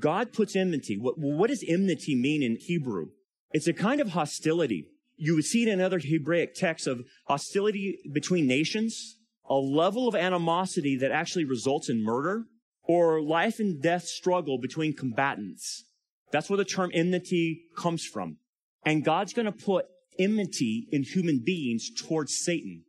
God 0.00 0.32
puts 0.32 0.56
enmity. 0.56 0.96
What, 0.98 1.18
what 1.18 1.50
does 1.50 1.64
enmity 1.66 2.14
mean 2.14 2.42
in 2.42 2.56
Hebrew? 2.58 3.08
It's 3.52 3.66
a 3.66 3.72
kind 3.72 4.00
of 4.00 4.10
hostility 4.10 4.86
you 5.16 5.36
would 5.36 5.44
see 5.44 5.62
it 5.62 5.68
in 5.68 5.80
other 5.80 6.00
Hebraic 6.02 6.54
texts 6.54 6.88
of 6.88 7.04
hostility 7.26 7.98
between 8.12 8.48
nations, 8.48 9.18
a 9.48 9.54
level 9.54 10.08
of 10.08 10.16
animosity 10.16 10.96
that 10.96 11.12
actually 11.12 11.44
results 11.44 11.88
in 11.88 12.02
murder, 12.02 12.46
or 12.82 13.22
life 13.22 13.60
and 13.60 13.80
death 13.80 14.02
struggle 14.02 14.58
between 14.58 14.96
combatants. 14.96 15.84
That's 16.32 16.50
where 16.50 16.56
the 16.56 16.64
term 16.64 16.90
enmity 16.92 17.66
comes 17.76 18.04
from. 18.04 18.38
And 18.84 19.04
God's 19.04 19.32
going 19.32 19.46
to 19.46 19.52
put 19.52 19.86
enmity 20.18 20.86
in 20.90 21.02
human 21.02 21.42
beings 21.44 21.90
towards 21.90 22.36
Satan, 22.36 22.84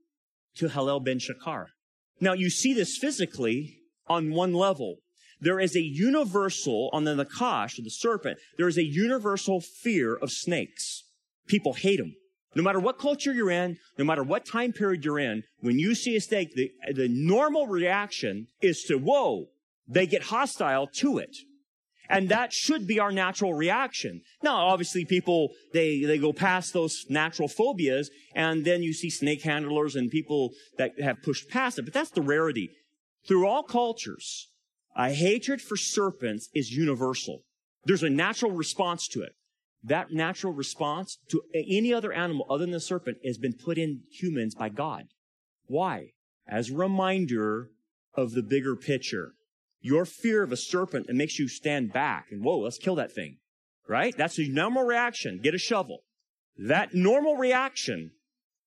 to 0.56 0.70
Hillel 0.70 1.00
ben 1.00 1.20
Shakar. 1.20 1.68
Now 2.20 2.34
you 2.34 2.50
see 2.50 2.74
this 2.74 2.98
physically 2.98 3.80
on 4.08 4.32
one 4.32 4.54
level. 4.54 4.98
There 5.40 5.60
is 5.60 5.76
a 5.76 5.82
universal, 5.82 6.90
on 6.94 7.04
the 7.04 7.16
Nakash, 7.16 7.76
the 7.76 7.90
serpent, 7.90 8.40
there 8.58 8.68
is 8.68 8.78
a 8.78 8.84
universal 8.84 9.60
fear 9.60 10.16
of 10.16 10.32
snakes. 10.32 11.04
People 11.48 11.74
hate 11.74 11.98
them. 11.98 12.16
No 12.56 12.64
matter 12.64 12.80
what 12.80 13.00
culture 13.00 13.34
you're 13.34 13.52
in, 13.52 13.78
no 13.98 14.06
matter 14.06 14.24
what 14.24 14.46
time 14.46 14.74
period 14.74 15.04
you're 15.04 15.20
in, 15.20 15.44
when 15.60 15.80
you 15.80 15.96
see 15.96 16.16
a 16.16 16.22
snake, 16.22 16.54
the, 16.56 16.72
the 16.94 17.10
normal 17.10 17.68
reaction 17.68 18.48
is 18.62 18.84
to, 18.84 18.98
whoa, 18.98 19.48
they 19.88 20.06
get 20.06 20.24
hostile 20.24 20.88
to 20.88 21.18
it. 21.18 21.36
And 22.14 22.30
that 22.30 22.54
should 22.54 22.88
be 22.88 23.00
our 23.00 23.12
natural 23.12 23.54
reaction. 23.54 24.22
Now, 24.44 24.68
obviously 24.68 25.04
people, 25.04 25.50
they, 25.74 26.04
they 26.04 26.18
go 26.18 26.32
past 26.32 26.74
those 26.74 27.06
natural 27.10 27.48
phobias 27.48 28.10
and 28.36 28.64
then 28.64 28.84
you 28.84 28.94
see 28.94 29.10
snake 29.10 29.42
handlers 29.42 29.96
and 29.96 30.12
people 30.12 30.52
that 30.78 31.00
have 31.00 31.24
pushed 31.24 31.50
past 31.50 31.80
it, 31.80 31.84
but 31.84 31.94
that's 31.94 32.12
the 32.12 32.22
rarity. 32.22 32.70
Through 33.28 33.48
all 33.48 33.64
cultures, 33.64 34.50
a 34.96 35.12
hatred 35.12 35.62
for 35.62 35.76
serpents 35.76 36.50
is 36.54 36.72
universal. 36.72 37.42
There's 37.86 38.04
a 38.04 38.10
natural 38.10 38.52
response 38.52 39.08
to 39.10 39.22
it 39.24 39.34
that 39.84 40.12
natural 40.12 40.54
response 40.54 41.18
to 41.30 41.42
any 41.54 41.94
other 41.94 42.14
animal 42.14 42.46
other 42.50 42.64
than 42.64 42.72
the 42.72 42.80
serpent 42.80 43.18
has 43.26 43.38
been 43.38 43.54
put 43.54 43.78
in 43.78 44.02
humans 44.10 44.56
by 44.56 44.70
God. 44.70 45.06
Why? 45.68 46.12
As 46.48 46.70
a 46.70 46.76
reminder 46.76 47.70
of 48.16 48.32
the 48.32 48.44
bigger 48.44 48.76
picture. 48.76 49.34
Your 49.84 50.06
fear 50.06 50.44
of 50.44 50.54
a 50.54 50.58
serpent, 50.58 51.08
it 51.10 51.16
makes 51.16 51.38
you 51.38 51.50
stand 51.50 51.92
back 51.92 52.28
and 52.32 52.42
whoa, 52.42 52.60
let's 52.60 52.78
kill 52.78 52.96
that 52.96 53.12
thing. 53.12 53.38
Right? 53.88 54.16
That's 54.18 54.40
a 54.40 54.48
normal 54.48 54.84
reaction. 54.84 55.42
Get 55.44 55.54
a 55.54 55.58
shovel. 55.58 56.00
That 56.58 56.94
normal 56.94 57.36
reaction 57.36 58.12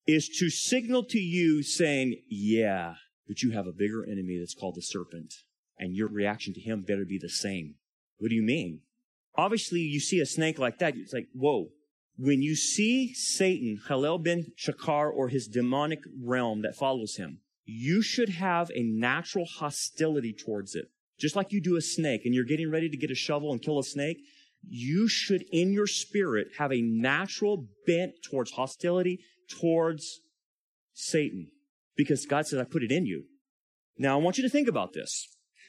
is 0.07 0.29
to 0.39 0.51
signal 0.51 1.05
to 1.05 1.19
you 1.19 1.63
saying, 1.63 2.21
yeah, 2.29 2.95
but 3.27 3.43
you 3.43 3.53
have 3.53 3.67
a 3.67 3.73
bigger 3.73 4.05
enemy 4.05 4.39
that's 4.39 4.55
called 4.55 4.75
the 4.75 4.83
serpent. 4.83 5.33
And 5.79 5.97
your 5.97 6.09
reaction 6.09 6.53
to 6.53 6.61
him 6.61 6.83
better 6.83 7.07
be 7.07 7.19
the 7.19 7.31
same. 7.31 7.77
What 8.19 8.29
do 8.29 8.35
you 8.35 8.43
mean? 8.43 8.81
Obviously, 9.37 9.81
you 9.81 10.01
see 10.01 10.21
a 10.21 10.27
snake 10.27 10.59
like 10.59 10.79
that, 10.79 10.97
it's 10.97 11.15
like, 11.15 11.29
whoa. 11.35 11.69
When 12.19 12.43
you 12.43 12.57
see 12.57 13.15
Satan, 13.15 13.81
Halel 13.89 14.23
ben 14.23 14.53
Shakar, 14.59 15.11
or 15.11 15.29
his 15.29 15.47
demonic 15.47 16.01
realm 16.23 16.63
that 16.63 16.77
follows 16.77 17.17
him, 17.17 17.41
you 17.65 18.01
should 18.01 18.31
have 18.31 18.71
a 18.75 18.83
natural 18.83 19.47
hostility 19.47 20.33
towards 20.33 20.75
it. 20.75 20.87
Just 21.19 21.37
like 21.37 21.53
you 21.53 21.61
do 21.61 21.77
a 21.77 21.81
snake 21.81 22.23
and 22.25 22.35
you're 22.35 22.45
getting 22.45 22.71
ready 22.71 22.89
to 22.89 22.97
get 22.97 23.11
a 23.11 23.15
shovel 23.15 23.53
and 23.53 23.63
kill 23.63 23.79
a 23.79 23.85
snake, 23.85 24.19
you 24.69 25.09
should 25.09 25.45
in 25.53 25.73
your 25.73 25.87
spirit 25.87 26.49
have 26.59 26.73
a 26.73 26.81
natural 26.81 27.67
bent 27.87 28.13
towards 28.23 28.53
hostility 28.53 29.21
towards 29.49 30.21
Satan. 30.93 31.49
Because 31.97 32.27
God 32.27 32.47
says, 32.47 32.59
I 32.59 32.65
put 32.65 32.83
it 32.83 32.93
in 32.93 33.07
you. 33.07 33.25
Now 33.99 34.19
I 34.19 34.23
want 34.23 34.37
you 34.37 34.43
to 34.43 34.51
think 34.51 34.69
about 34.69 34.93
this. 34.93 35.29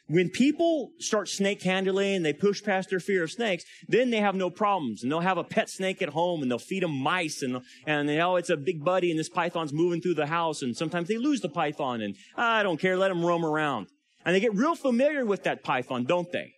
When 0.10 0.30
people 0.30 0.92
start 1.00 1.28
snake 1.28 1.62
handling, 1.64 2.16
and 2.16 2.26
they 2.26 2.32
push 2.32 2.64
past 2.64 2.90
their 2.90 3.02
fear 3.02 3.24
of 3.24 3.32
snakes, 3.32 3.66
then 3.90 4.10
they 4.10 4.22
have 4.22 4.36
no 4.36 4.50
problems. 4.50 5.04
And 5.04 5.12
they'll 5.12 5.20
have 5.20 5.38
a 5.38 5.44
pet 5.44 5.70
snake 5.70 6.02
at 6.02 6.10
home 6.10 6.42
and 6.42 6.50
they'll 6.50 6.60
feed 6.60 6.84
them 6.84 6.92
mice 6.92 7.42
and, 7.42 7.62
and 7.86 8.10
you 8.10 8.18
know, 8.18 8.38
it's 8.38 8.50
a 8.50 8.56
big 8.56 8.84
buddy 8.86 9.12
and 9.12 9.20
this 9.20 9.30
python's 9.30 9.74
moving 9.74 10.02
through 10.02 10.14
the 10.14 10.28
house 10.28 10.62
and 10.62 10.76
sometimes 10.76 11.10
they 11.10 11.18
lose 11.18 11.42
the 11.42 11.50
python 11.50 12.02
and 12.02 12.16
I 12.38 12.64
don't 12.64 12.80
care, 12.80 12.98
let 12.98 13.10
them 13.10 13.26
roam 13.26 13.46
around. 13.46 13.88
And 14.26 14.36
they 14.36 14.40
get 14.40 14.56
real 14.56 14.76
familiar 14.76 15.26
with 15.26 15.44
that 15.44 15.64
python, 15.64 16.04
don't 16.04 16.32
they? 16.32 16.54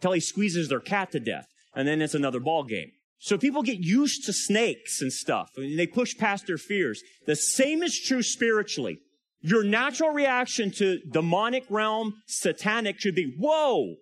Till 0.00 0.12
he 0.12 0.20
squeezes 0.20 0.68
their 0.68 0.80
cat 0.80 1.12
to 1.12 1.20
death. 1.20 1.46
And 1.74 1.86
then 1.86 2.02
it's 2.02 2.14
another 2.14 2.40
ball 2.40 2.64
game. 2.64 2.90
So 3.18 3.38
people 3.38 3.62
get 3.62 3.78
used 3.78 4.24
to 4.26 4.32
snakes 4.32 5.00
and 5.00 5.12
stuff. 5.12 5.50
And 5.56 5.78
they 5.78 5.86
push 5.86 6.16
past 6.16 6.46
their 6.46 6.58
fears. 6.58 7.02
The 7.26 7.36
same 7.36 7.82
is 7.82 7.98
true 7.98 8.22
spiritually. 8.22 8.98
Your 9.40 9.64
natural 9.64 10.10
reaction 10.10 10.70
to 10.72 10.98
demonic 11.10 11.64
realm, 11.70 12.14
satanic 12.26 13.00
should 13.00 13.14
be, 13.14 13.34
whoa. 13.38 13.96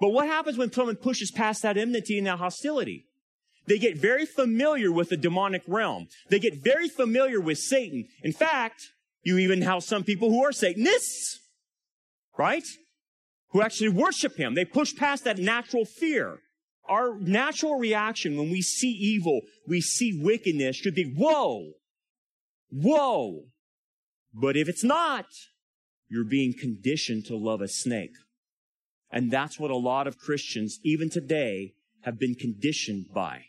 But 0.00 0.10
what 0.10 0.26
happens 0.26 0.58
when 0.58 0.72
someone 0.72 0.96
pushes 0.96 1.30
past 1.30 1.62
that 1.62 1.76
enmity 1.76 2.18
and 2.18 2.26
that 2.26 2.38
hostility? 2.38 3.06
They 3.66 3.78
get 3.78 3.96
very 3.96 4.26
familiar 4.26 4.92
with 4.92 5.08
the 5.08 5.16
demonic 5.16 5.62
realm. 5.66 6.08
They 6.30 6.38
get 6.38 6.62
very 6.62 6.88
familiar 6.88 7.40
with 7.40 7.58
Satan. 7.58 8.06
In 8.22 8.32
fact, 8.32 8.90
you 9.24 9.38
even 9.38 9.62
have 9.62 9.82
some 9.82 10.04
people 10.04 10.30
who 10.30 10.44
are 10.44 10.52
Satanists, 10.52 11.40
right? 12.38 12.64
Who 13.50 13.62
actually 13.62 13.90
worship 13.90 14.36
him. 14.36 14.54
They 14.54 14.64
push 14.64 14.94
past 14.94 15.24
that 15.24 15.38
natural 15.38 15.84
fear. 15.84 16.38
Our 16.88 17.18
natural 17.18 17.76
reaction 17.78 18.36
when 18.36 18.50
we 18.50 18.62
see 18.62 18.90
evil, 18.90 19.40
we 19.66 19.80
see 19.80 20.20
wickedness 20.22 20.76
should 20.76 20.94
be, 20.94 21.12
whoa, 21.16 21.72
whoa. 22.70 23.44
But 24.32 24.56
if 24.56 24.68
it's 24.68 24.84
not, 24.84 25.26
you're 26.08 26.24
being 26.24 26.54
conditioned 26.58 27.24
to 27.26 27.36
love 27.36 27.60
a 27.60 27.68
snake. 27.68 28.12
And 29.10 29.30
that's 29.30 29.58
what 29.58 29.70
a 29.70 29.76
lot 29.76 30.06
of 30.06 30.18
Christians, 30.18 30.78
even 30.84 31.10
today, 31.10 31.72
have 32.02 32.18
been 32.18 32.34
conditioned 32.34 33.06
by. 33.12 33.46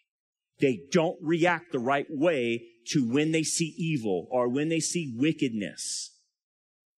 They 0.60 0.80
don't 0.91 1.17
react 1.21 1.71
the 1.71 1.80
right 1.80 2.08
way 2.10 2.63
to 2.88 3.08
when 3.08 3.32
they 3.32 3.43
see 3.43 3.76
evil 3.78 4.28
or 4.32 4.47
when 4.50 4.69
they 4.69 4.80
see 4.80 5.13
wickedness. 5.15 6.12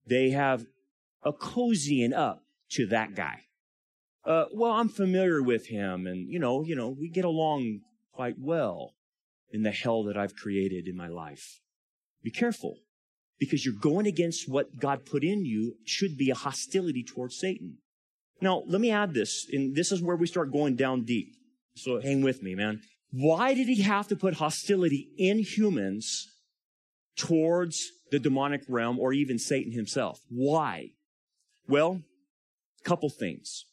They 0.07 0.29
have 0.29 0.65
a 1.23 1.33
cozying 1.33 2.13
up 2.13 2.43
to 2.71 2.85
that 2.87 3.15
guy. 3.15 3.45
Uh, 4.25 4.45
well, 4.53 4.71
I'm 4.71 4.89
familiar 4.89 5.41
with 5.41 5.67
him 5.67 6.07
and, 6.07 6.29
you 6.29 6.39
know, 6.39 6.63
you 6.63 6.75
know, 6.75 6.89
we 6.89 7.09
get 7.09 7.25
along 7.25 7.81
quite 8.11 8.35
well 8.37 8.93
in 9.51 9.63
the 9.63 9.71
hell 9.71 10.03
that 10.03 10.17
I've 10.17 10.35
created 10.35 10.87
in 10.87 10.95
my 10.95 11.07
life. 11.07 11.59
Be 12.21 12.31
careful. 12.31 12.77
because 13.39 13.65
you're 13.65 13.73
going 13.73 14.05
against 14.05 14.49
what 14.49 14.77
God 14.77 15.05
put 15.05 15.23
in 15.23 15.45
you 15.45 15.77
should 15.85 16.17
be 16.17 16.29
a 16.29 16.35
hostility 16.35 17.03
towards 17.03 17.39
Satan. 17.39 17.77
Now, 18.41 18.63
let 18.67 18.81
me 18.81 18.91
add 18.91 19.13
this, 19.13 19.47
and 19.51 19.75
this 19.75 19.91
is 19.91 20.01
where 20.01 20.15
we 20.15 20.27
start 20.27 20.51
going 20.51 20.75
down 20.75 21.03
deep. 21.05 21.35
So 21.75 21.99
hang 21.99 22.21
with 22.21 22.43
me, 22.43 22.55
man. 22.55 22.81
Why 23.11 23.53
did 23.53 23.67
he 23.67 23.81
have 23.81 24.07
to 24.09 24.15
put 24.15 24.35
hostility 24.35 25.09
in 25.17 25.39
humans 25.39 26.27
towards 27.17 27.79
the 28.11 28.19
demonic 28.19 28.61
realm 28.67 28.99
or 28.99 29.13
even 29.13 29.39
Satan 29.39 29.71
himself? 29.71 30.19
Why? 30.29 30.91
Well, 31.69 32.01
a 32.83 32.83
couple 32.83 33.09
things. 33.09 33.65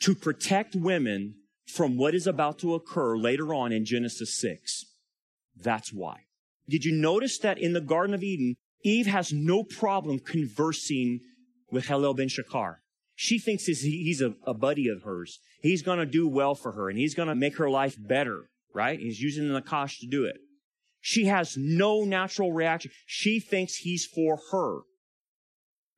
To 0.00 0.14
protect 0.14 0.74
women 0.74 1.36
from 1.66 1.96
what 1.96 2.14
is 2.14 2.26
about 2.26 2.58
to 2.58 2.74
occur 2.74 3.16
later 3.16 3.54
on 3.54 3.70
in 3.70 3.84
Genesis 3.84 4.36
6. 4.40 4.84
That's 5.56 5.92
why. 5.92 6.24
Did 6.68 6.84
you 6.84 6.92
notice 6.92 7.38
that 7.38 7.58
in 7.58 7.72
the 7.72 7.80
Garden 7.80 8.14
of 8.14 8.24
Eden, 8.24 8.56
Eve 8.84 9.06
has 9.06 9.32
no 9.32 9.62
problem 9.62 10.18
conversing 10.18 11.20
with 11.70 11.86
Hillel 11.86 12.14
ben 12.14 12.28
Shakar? 12.28 12.76
She 13.14 13.38
thinks 13.38 13.64
he's 13.66 14.20
a, 14.20 14.34
a 14.44 14.54
buddy 14.54 14.88
of 14.88 15.02
hers. 15.02 15.38
He's 15.60 15.82
going 15.82 15.98
to 15.98 16.06
do 16.06 16.28
well 16.28 16.54
for 16.54 16.72
her 16.72 16.88
and 16.88 16.98
he's 16.98 17.14
going 17.14 17.28
to 17.28 17.34
make 17.34 17.56
her 17.58 17.70
life 17.70 17.96
better, 17.98 18.50
right? 18.74 18.98
He's 18.98 19.20
using 19.20 19.48
the 19.48 19.60
Nakash 19.60 19.98
to 20.00 20.06
do 20.06 20.24
it. 20.24 20.38
She 21.00 21.26
has 21.26 21.56
no 21.56 22.02
natural 22.02 22.52
reaction. 22.52 22.90
She 23.06 23.40
thinks 23.40 23.76
he's 23.76 24.04
for 24.04 24.38
her. 24.52 24.80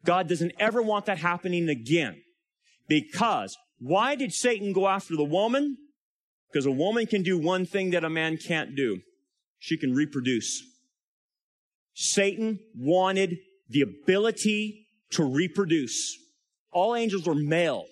God 0.05 0.29
doesn't 0.29 0.53
ever 0.59 0.83
want 0.83 1.07
that 1.07 1.19
happening 1.19 1.69
again. 1.69 2.23
Because 2.89 3.57
why 3.79 4.15
did 4.15 4.33
Satan 4.33 4.73
go 4.73 4.89
after 4.89 5.17
the 5.17 5.25
woman? 5.25 5.77
Because 6.51 6.67
a 6.67 6.71
woman 6.71 7.07
can 7.07 7.23
do 7.23 7.39
one 7.39 7.67
thing 7.67 7.91
that 7.91 8.05
a 8.05 8.11
man 8.11 8.37
can't 8.37 8.75
do. 8.75 9.01
She 9.59 9.77
can 9.77 9.95
reproduce. 9.95 10.63
Satan 11.95 12.59
wanted 12.75 13.39
the 13.69 13.83
ability 13.83 14.87
to 15.11 15.25
reproduce. 15.25 16.17
All 16.73 16.97
angels 16.97 17.29
are 17.29 17.35
male. 17.35 17.85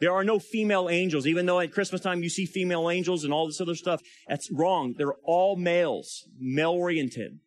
There 0.00 0.12
are 0.12 0.22
no 0.22 0.38
female 0.38 0.88
angels, 0.88 1.26
even 1.26 1.46
though 1.46 1.58
at 1.58 1.72
Christmas 1.72 2.00
time 2.00 2.22
you 2.22 2.28
see 2.28 2.46
female 2.46 2.88
angels 2.88 3.24
and 3.24 3.32
all 3.32 3.46
this 3.46 3.60
other 3.60 3.74
stuff. 3.74 4.00
That's 4.28 4.48
wrong. 4.52 4.94
They're 4.96 5.16
all 5.24 5.56
males, 5.56 6.28
male 6.38 6.72
oriented. 6.72 7.40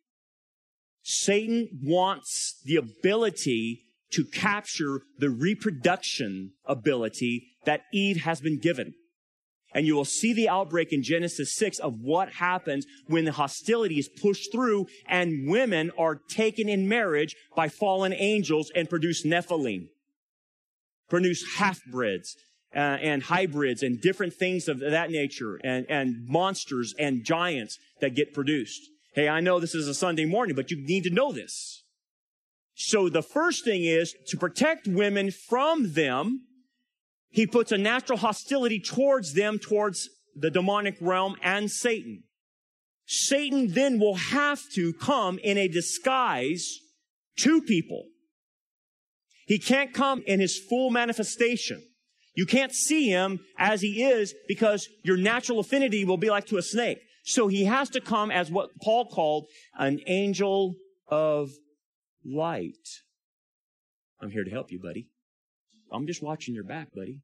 Satan 1.02 1.68
wants 1.82 2.60
the 2.64 2.76
ability 2.76 3.82
to 4.12 4.24
capture 4.24 5.02
the 5.18 5.30
reproduction 5.30 6.52
ability 6.66 7.48
that 7.64 7.82
Eve 7.92 8.22
has 8.22 8.40
been 8.40 8.58
given. 8.58 8.94
And 9.74 9.86
you 9.86 9.94
will 9.94 10.04
see 10.04 10.34
the 10.34 10.50
outbreak 10.50 10.92
in 10.92 11.02
Genesis 11.02 11.54
6 11.56 11.78
of 11.78 11.94
what 12.02 12.34
happens 12.34 12.84
when 13.06 13.24
the 13.24 13.32
hostility 13.32 13.98
is 13.98 14.08
pushed 14.08 14.52
through 14.52 14.86
and 15.06 15.48
women 15.48 15.90
are 15.96 16.20
taken 16.28 16.68
in 16.68 16.88
marriage 16.88 17.34
by 17.56 17.68
fallen 17.68 18.12
angels 18.12 18.70
and 18.74 18.90
produce 18.90 19.24
Nephilim 19.24 19.88
produce 21.12 21.44
half-breeds. 21.56 22.36
uh, 22.74 22.78
and 23.02 23.24
hybrids 23.24 23.82
and 23.82 24.00
different 24.00 24.32
things 24.32 24.66
of 24.66 24.80
that 24.80 25.10
nature 25.10 25.60
and, 25.62 25.84
and 25.90 26.26
monsters 26.26 26.94
and 26.98 27.22
giants 27.22 27.78
that 28.00 28.14
get 28.14 28.32
produced. 28.32 28.80
Hey, 29.14 29.28
I 29.28 29.40
know 29.40 29.60
this 29.60 29.74
is 29.74 29.88
a 29.88 29.94
Sunday 29.94 30.24
morning, 30.24 30.56
but 30.56 30.70
you 30.70 30.82
need 30.82 31.04
to 31.04 31.10
know 31.10 31.32
this. 31.32 31.84
So 32.74 33.10
the 33.10 33.22
first 33.22 33.64
thing 33.64 33.84
is 33.84 34.14
to 34.28 34.38
protect 34.38 34.88
women 34.88 35.30
from 35.30 35.92
them. 35.92 36.46
He 37.28 37.46
puts 37.46 37.72
a 37.72 37.78
natural 37.78 38.18
hostility 38.18 38.80
towards 38.80 39.34
them, 39.34 39.58
towards 39.58 40.08
the 40.34 40.50
demonic 40.50 40.96
realm 41.00 41.36
and 41.42 41.70
Satan. 41.70 42.24
Satan 43.06 43.72
then 43.72 43.98
will 43.98 44.14
have 44.14 44.60
to 44.74 44.94
come 44.94 45.38
in 45.38 45.58
a 45.58 45.68
disguise 45.68 46.78
to 47.38 47.60
people. 47.60 48.06
He 49.46 49.58
can't 49.58 49.92
come 49.92 50.22
in 50.26 50.40
his 50.40 50.58
full 50.58 50.90
manifestation. 50.90 51.82
You 52.34 52.46
can't 52.46 52.72
see 52.72 53.10
him 53.10 53.40
as 53.58 53.82
he 53.82 54.02
is 54.02 54.34
because 54.48 54.88
your 55.04 55.18
natural 55.18 55.58
affinity 55.58 56.06
will 56.06 56.16
be 56.16 56.30
like 56.30 56.46
to 56.46 56.56
a 56.56 56.62
snake. 56.62 56.98
So 57.22 57.48
he 57.48 57.64
has 57.64 57.88
to 57.90 58.00
come 58.00 58.30
as 58.30 58.50
what 58.50 58.70
Paul 58.82 59.06
called 59.06 59.46
an 59.78 60.00
angel 60.06 60.74
of 61.08 61.50
light. 62.24 62.88
I'm 64.20 64.30
here 64.30 64.44
to 64.44 64.50
help 64.50 64.70
you, 64.70 64.80
buddy. 64.80 65.08
I'm 65.92 66.06
just 66.06 66.22
watching 66.22 66.54
your 66.54 66.64
back, 66.64 66.92
buddy. 66.94 67.20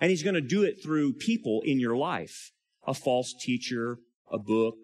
And 0.00 0.10
he's 0.10 0.22
going 0.22 0.34
to 0.34 0.40
do 0.40 0.62
it 0.62 0.82
through 0.82 1.14
people 1.14 1.62
in 1.64 1.80
your 1.80 1.96
life. 1.96 2.52
A 2.86 2.94
false 2.94 3.34
teacher, 3.38 3.98
a 4.30 4.38
book, 4.38 4.76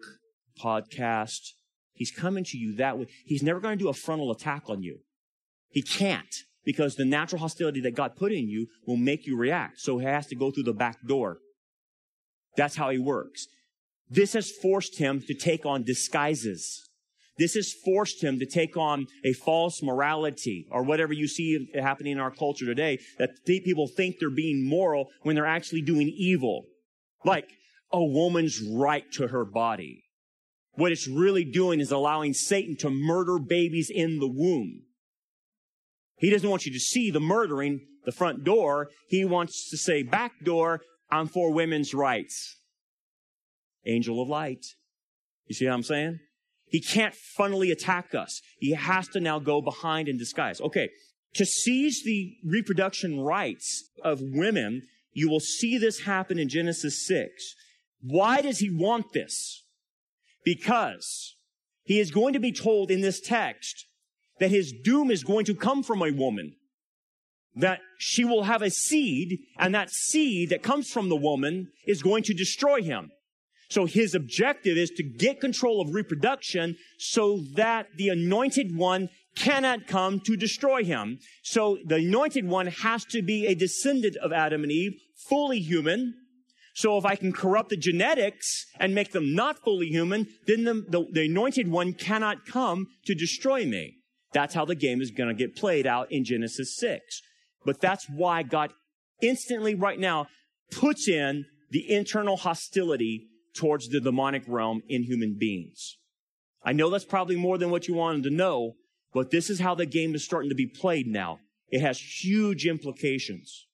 podcast. 0.61 1.51
He's 1.93 2.11
coming 2.11 2.43
to 2.45 2.57
you 2.57 2.75
that 2.75 2.97
way. 2.97 3.07
He's 3.25 3.43
never 3.43 3.59
going 3.59 3.77
to 3.77 3.83
do 3.83 3.89
a 3.89 3.93
frontal 3.93 4.31
attack 4.31 4.63
on 4.67 4.81
you. 4.83 4.99
He 5.69 5.81
can't 5.81 6.35
because 6.65 6.95
the 6.95 7.05
natural 7.05 7.39
hostility 7.41 7.81
that 7.81 7.95
God 7.95 8.15
put 8.15 8.31
in 8.31 8.47
you 8.47 8.67
will 8.85 8.97
make 8.97 9.25
you 9.25 9.37
react. 9.37 9.79
So 9.79 9.99
he 9.99 10.05
has 10.05 10.27
to 10.27 10.35
go 10.35 10.51
through 10.51 10.63
the 10.63 10.73
back 10.73 10.97
door. 11.07 11.39
That's 12.57 12.75
how 12.75 12.89
he 12.89 12.97
works. 12.99 13.47
This 14.09 14.33
has 14.33 14.51
forced 14.51 14.99
him 14.99 15.21
to 15.27 15.33
take 15.33 15.65
on 15.65 15.83
disguises. 15.83 16.89
This 17.37 17.55
has 17.55 17.73
forced 17.73 18.23
him 18.23 18.39
to 18.39 18.45
take 18.45 18.77
on 18.77 19.07
a 19.25 19.33
false 19.33 19.81
morality 19.81 20.67
or 20.69 20.83
whatever 20.83 21.13
you 21.13 21.27
see 21.27 21.67
happening 21.73 22.13
in 22.13 22.19
our 22.19 22.29
culture 22.29 22.65
today 22.65 22.99
that 23.17 23.43
people 23.45 23.87
think 23.87 24.17
they're 24.19 24.29
being 24.29 24.67
moral 24.67 25.07
when 25.23 25.35
they're 25.35 25.45
actually 25.45 25.81
doing 25.81 26.13
evil. 26.15 26.65
Like 27.25 27.49
a 27.91 28.03
woman's 28.03 28.61
right 28.61 29.11
to 29.13 29.27
her 29.27 29.45
body. 29.45 30.03
What 30.75 30.91
it's 30.91 31.07
really 31.07 31.43
doing 31.43 31.79
is 31.79 31.91
allowing 31.91 32.33
Satan 32.33 32.75
to 32.77 32.89
murder 32.89 33.39
babies 33.39 33.91
in 33.93 34.19
the 34.19 34.27
womb. 34.27 34.83
He 36.17 36.29
doesn't 36.29 36.49
want 36.49 36.65
you 36.65 36.73
to 36.73 36.79
see 36.79 37.11
the 37.11 37.19
murdering, 37.19 37.81
the 38.05 38.11
front 38.11 38.43
door. 38.43 38.89
He 39.07 39.25
wants 39.25 39.69
to 39.69 39.77
say, 39.77 40.03
back 40.03 40.33
door, 40.43 40.81
I'm 41.11 41.27
for 41.27 41.51
women's 41.51 41.93
rights. 41.93 42.57
Angel 43.85 44.21
of 44.21 44.29
light. 44.29 44.65
You 45.47 45.55
see 45.55 45.65
what 45.65 45.73
I'm 45.73 45.83
saying? 45.83 46.19
He 46.67 46.81
can't 46.81 47.13
funnily 47.13 47.71
attack 47.71 48.15
us. 48.15 48.41
He 48.57 48.71
has 48.71 49.07
to 49.09 49.19
now 49.19 49.39
go 49.39 49.61
behind 49.61 50.07
in 50.07 50.17
disguise. 50.17 50.59
Okay. 50.59 50.89
To 51.35 51.45
seize 51.45 52.03
the 52.03 52.35
reproduction 52.45 53.19
rights 53.19 53.89
of 54.03 54.21
women, 54.21 54.83
you 55.11 55.29
will 55.29 55.39
see 55.39 55.77
this 55.77 56.01
happen 56.01 56.39
in 56.39 56.49
Genesis 56.49 57.05
6. 57.07 57.55
Why 58.01 58.41
does 58.41 58.59
he 58.59 58.69
want 58.69 59.13
this? 59.13 59.63
Because 60.43 61.35
he 61.83 61.99
is 61.99 62.11
going 62.11 62.33
to 62.33 62.39
be 62.39 62.51
told 62.51 62.91
in 62.91 63.01
this 63.01 63.19
text 63.19 63.85
that 64.39 64.49
his 64.49 64.73
doom 64.83 65.11
is 65.11 65.23
going 65.23 65.45
to 65.45 65.55
come 65.55 65.83
from 65.83 66.01
a 66.01 66.11
woman. 66.11 66.55
That 67.55 67.81
she 67.99 68.25
will 68.25 68.43
have 68.43 68.63
a 68.63 68.71
seed, 68.71 69.39
and 69.59 69.75
that 69.75 69.91
seed 69.91 70.49
that 70.49 70.63
comes 70.63 70.89
from 70.91 71.09
the 71.09 71.15
woman 71.15 71.71
is 71.85 72.01
going 72.01 72.23
to 72.23 72.33
destroy 72.33 72.81
him. 72.81 73.11
So 73.73 73.87
his 73.87 74.13
objective 74.13 74.77
is 74.77 74.91
to 74.91 75.03
get 75.03 75.41
control 75.41 75.81
of 75.81 75.95
reproduction 75.95 76.77
so 76.99 77.39
that 77.55 77.87
the 77.97 78.09
anointed 78.09 78.77
one 78.77 79.09
cannot 79.35 79.87
come 79.87 80.19
to 80.27 80.37
destroy 80.37 80.83
him. 80.83 81.17
So 81.41 81.79
the 81.83 81.95
anointed 81.95 82.47
one 82.47 82.67
has 82.67 83.03
to 83.05 83.23
be 83.23 83.47
a 83.47 83.55
descendant 83.55 84.15
of 84.17 84.31
Adam 84.31 84.61
and 84.61 84.71
Eve, 84.71 85.01
fully 85.27 85.59
human. 85.59 86.13
So 86.75 86.99
if 86.99 87.05
I 87.05 87.15
can 87.15 87.33
corrupt 87.33 87.69
the 87.69 87.77
genetics 87.77 88.67
and 88.79 88.93
make 88.93 89.11
them 89.11 89.33
not 89.33 89.57
fully 89.63 89.87
human, 89.87 90.27
then 90.45 90.65
the, 90.65 90.73
the, 90.87 91.07
the 91.11 91.25
anointed 91.25 91.67
one 91.67 91.93
cannot 91.93 92.45
come 92.45 92.89
to 93.05 93.15
destroy 93.15 93.65
me. 93.65 93.95
That's 94.33 94.53
how 94.53 94.65
the 94.65 94.75
game 94.75 95.01
is 95.01 95.09
going 95.09 95.29
to 95.29 95.35
get 95.35 95.55
played 95.55 95.87
out 95.87 96.11
in 96.11 96.25
Genesis 96.25 96.77
6. 96.77 97.23
But 97.65 97.81
that's 97.81 98.07
why 98.07 98.43
God 98.43 98.71
instantly 99.19 99.73
right 99.73 99.99
now 99.99 100.27
puts 100.69 101.07
in 101.07 101.45
the 101.71 101.91
internal 101.91 102.37
hostility 102.37 103.29
towards 103.53 103.89
the 103.89 103.99
demonic 103.99 104.43
realm 104.47 104.81
in 104.87 105.03
human 105.03 105.35
beings. 105.39 105.97
I 106.63 106.73
know 106.73 106.89
that's 106.89 107.05
probably 107.05 107.35
more 107.35 107.57
than 107.57 107.69
what 107.69 107.87
you 107.87 107.93
wanted 107.93 108.23
to 108.23 108.29
know, 108.29 108.75
but 109.13 109.31
this 109.31 109.49
is 109.49 109.59
how 109.59 109.75
the 109.75 109.85
game 109.85 110.15
is 110.15 110.23
starting 110.23 110.49
to 110.49 110.55
be 110.55 110.67
played 110.67 111.07
now. 111.07 111.39
It 111.69 111.81
has 111.81 111.99
huge 111.99 112.65
implications. 112.65 113.67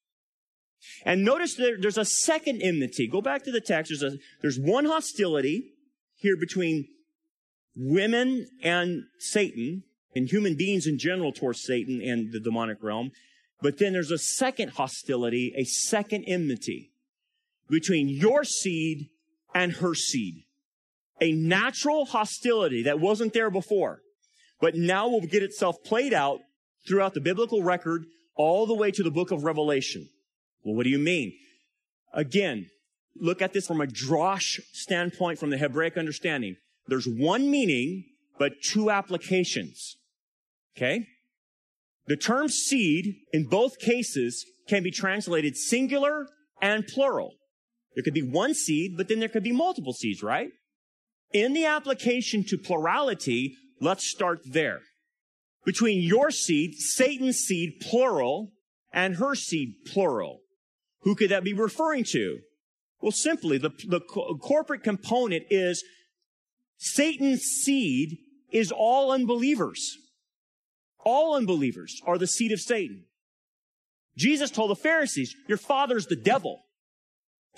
And 1.06 1.24
notice 1.24 1.56
there, 1.56 1.78
there's 1.80 1.98
a 1.98 2.06
second 2.06 2.62
enmity. 2.62 3.08
Go 3.08 3.22
back 3.22 3.44
to 3.44 3.52
the 3.52 3.62
text. 3.62 3.92
There's, 3.92 4.14
a, 4.14 4.18
there's 4.42 4.60
one 4.60 4.86
hostility 4.86 5.74
here 6.16 6.38
between 6.38 6.88
women 7.76 8.48
and 8.64 9.04
Satan, 9.20 9.84
and 10.16 10.30
human 10.30 10.56
beings 10.56 10.88
in 10.88 10.98
general 10.98 11.32
towards 11.32 11.64
Satan 11.64 12.02
and 12.02 12.32
the 12.32 12.40
demonic 12.40 12.82
realm. 12.82 13.12
But 13.62 13.78
then 13.78 13.94
there's 13.94 14.12
a 14.12 14.18
second 14.18 14.72
hostility, 14.72 15.54
a 15.56 15.64
second 15.64 16.26
enmity 16.26 16.92
between 17.70 18.10
your 18.10 18.44
seed 18.44 19.10
and 19.54 19.74
her 19.74 19.96
seed. 19.96 20.44
A 21.22 21.32
natural 21.34 22.06
hostility 22.06 22.84
that 22.84 23.00
wasn't 23.00 23.34
there 23.34 23.50
before, 23.50 24.02
but 24.62 24.76
now 24.76 25.08
will 25.08 25.22
get 25.22 25.44
itself 25.44 25.84
played 25.84 26.14
out 26.14 26.40
throughout 26.88 27.14
the 27.14 27.22
biblical 27.22 27.64
record 27.64 28.06
all 28.36 28.66
the 28.66 28.74
way 28.74 28.92
to 28.92 29.04
the 29.04 29.12
book 29.12 29.32
of 29.32 29.44
Revelation. 29.44 30.08
Well, 30.64 30.76
what 30.76 30.84
do 30.84 30.90
you 30.90 31.00
mean? 31.00 31.34
Again, 32.14 32.70
look 33.16 33.42
at 33.42 33.54
this 33.54 33.68
from 33.68 33.82
a 33.82 33.86
drosh 33.86 34.60
standpoint 34.72 35.40
from 35.40 35.50
the 35.50 35.58
Hebraic 35.58 35.98
understanding. 35.98 36.56
There's 36.88 37.08
one 37.08 37.52
meaning, 37.52 38.06
but 38.38 38.62
two 38.64 38.90
applications. 38.90 39.98
Okay? 40.76 41.06
The 42.08 42.18
term 42.18 42.48
seed 42.48 43.18
in 43.34 43.46
both 43.46 43.80
cases 43.80 44.46
can 44.68 44.84
be 44.84 44.92
translated 44.92 45.58
singular 45.58 46.28
and 46.62 46.88
plural. 46.88 47.34
There 48.00 48.04
could 48.06 48.14
be 48.14 48.22
one 48.22 48.54
seed, 48.54 48.96
but 48.96 49.10
then 49.10 49.20
there 49.20 49.28
could 49.28 49.44
be 49.44 49.52
multiple 49.52 49.92
seeds, 49.92 50.24
right? 50.24 50.52
In 51.34 51.52
the 51.52 51.66
application 51.66 52.46
to 52.46 52.58
plurality, 52.58 53.58
let's 53.82 54.10
start 54.10 54.40
there. 54.46 54.80
Between 55.66 56.02
your 56.02 56.32
seed, 56.32 56.76
Satan's 56.76 57.40
seed, 57.40 57.82
plural, 57.82 58.54
and 58.94 59.18
her 59.18 59.36
seed, 59.36 59.74
plural. 59.86 60.40
Who 61.02 61.14
could 61.14 61.30
that 61.32 61.44
be 61.44 61.52
referring 61.52 62.06
to? 62.12 62.40
Well, 63.02 63.12
simply, 63.12 63.58
the, 63.58 63.72
the 63.86 64.00
co- 64.00 64.38
corporate 64.38 64.82
component 64.82 65.44
is 65.50 65.84
Satan's 66.78 67.42
seed 67.42 68.18
is 68.50 68.72
all 68.72 69.12
unbelievers. 69.12 69.98
All 71.00 71.36
unbelievers 71.36 72.02
are 72.06 72.18
the 72.18 72.28
seed 72.28 72.54
of 72.54 72.62
Satan. 72.62 73.04
Jesus 74.16 74.52
told 74.52 74.72
the 74.72 74.78
Pharisees, 74.78 75.36
your 75.50 75.58
father's 75.58 76.08
the 76.08 76.16
devil. 76.16 76.62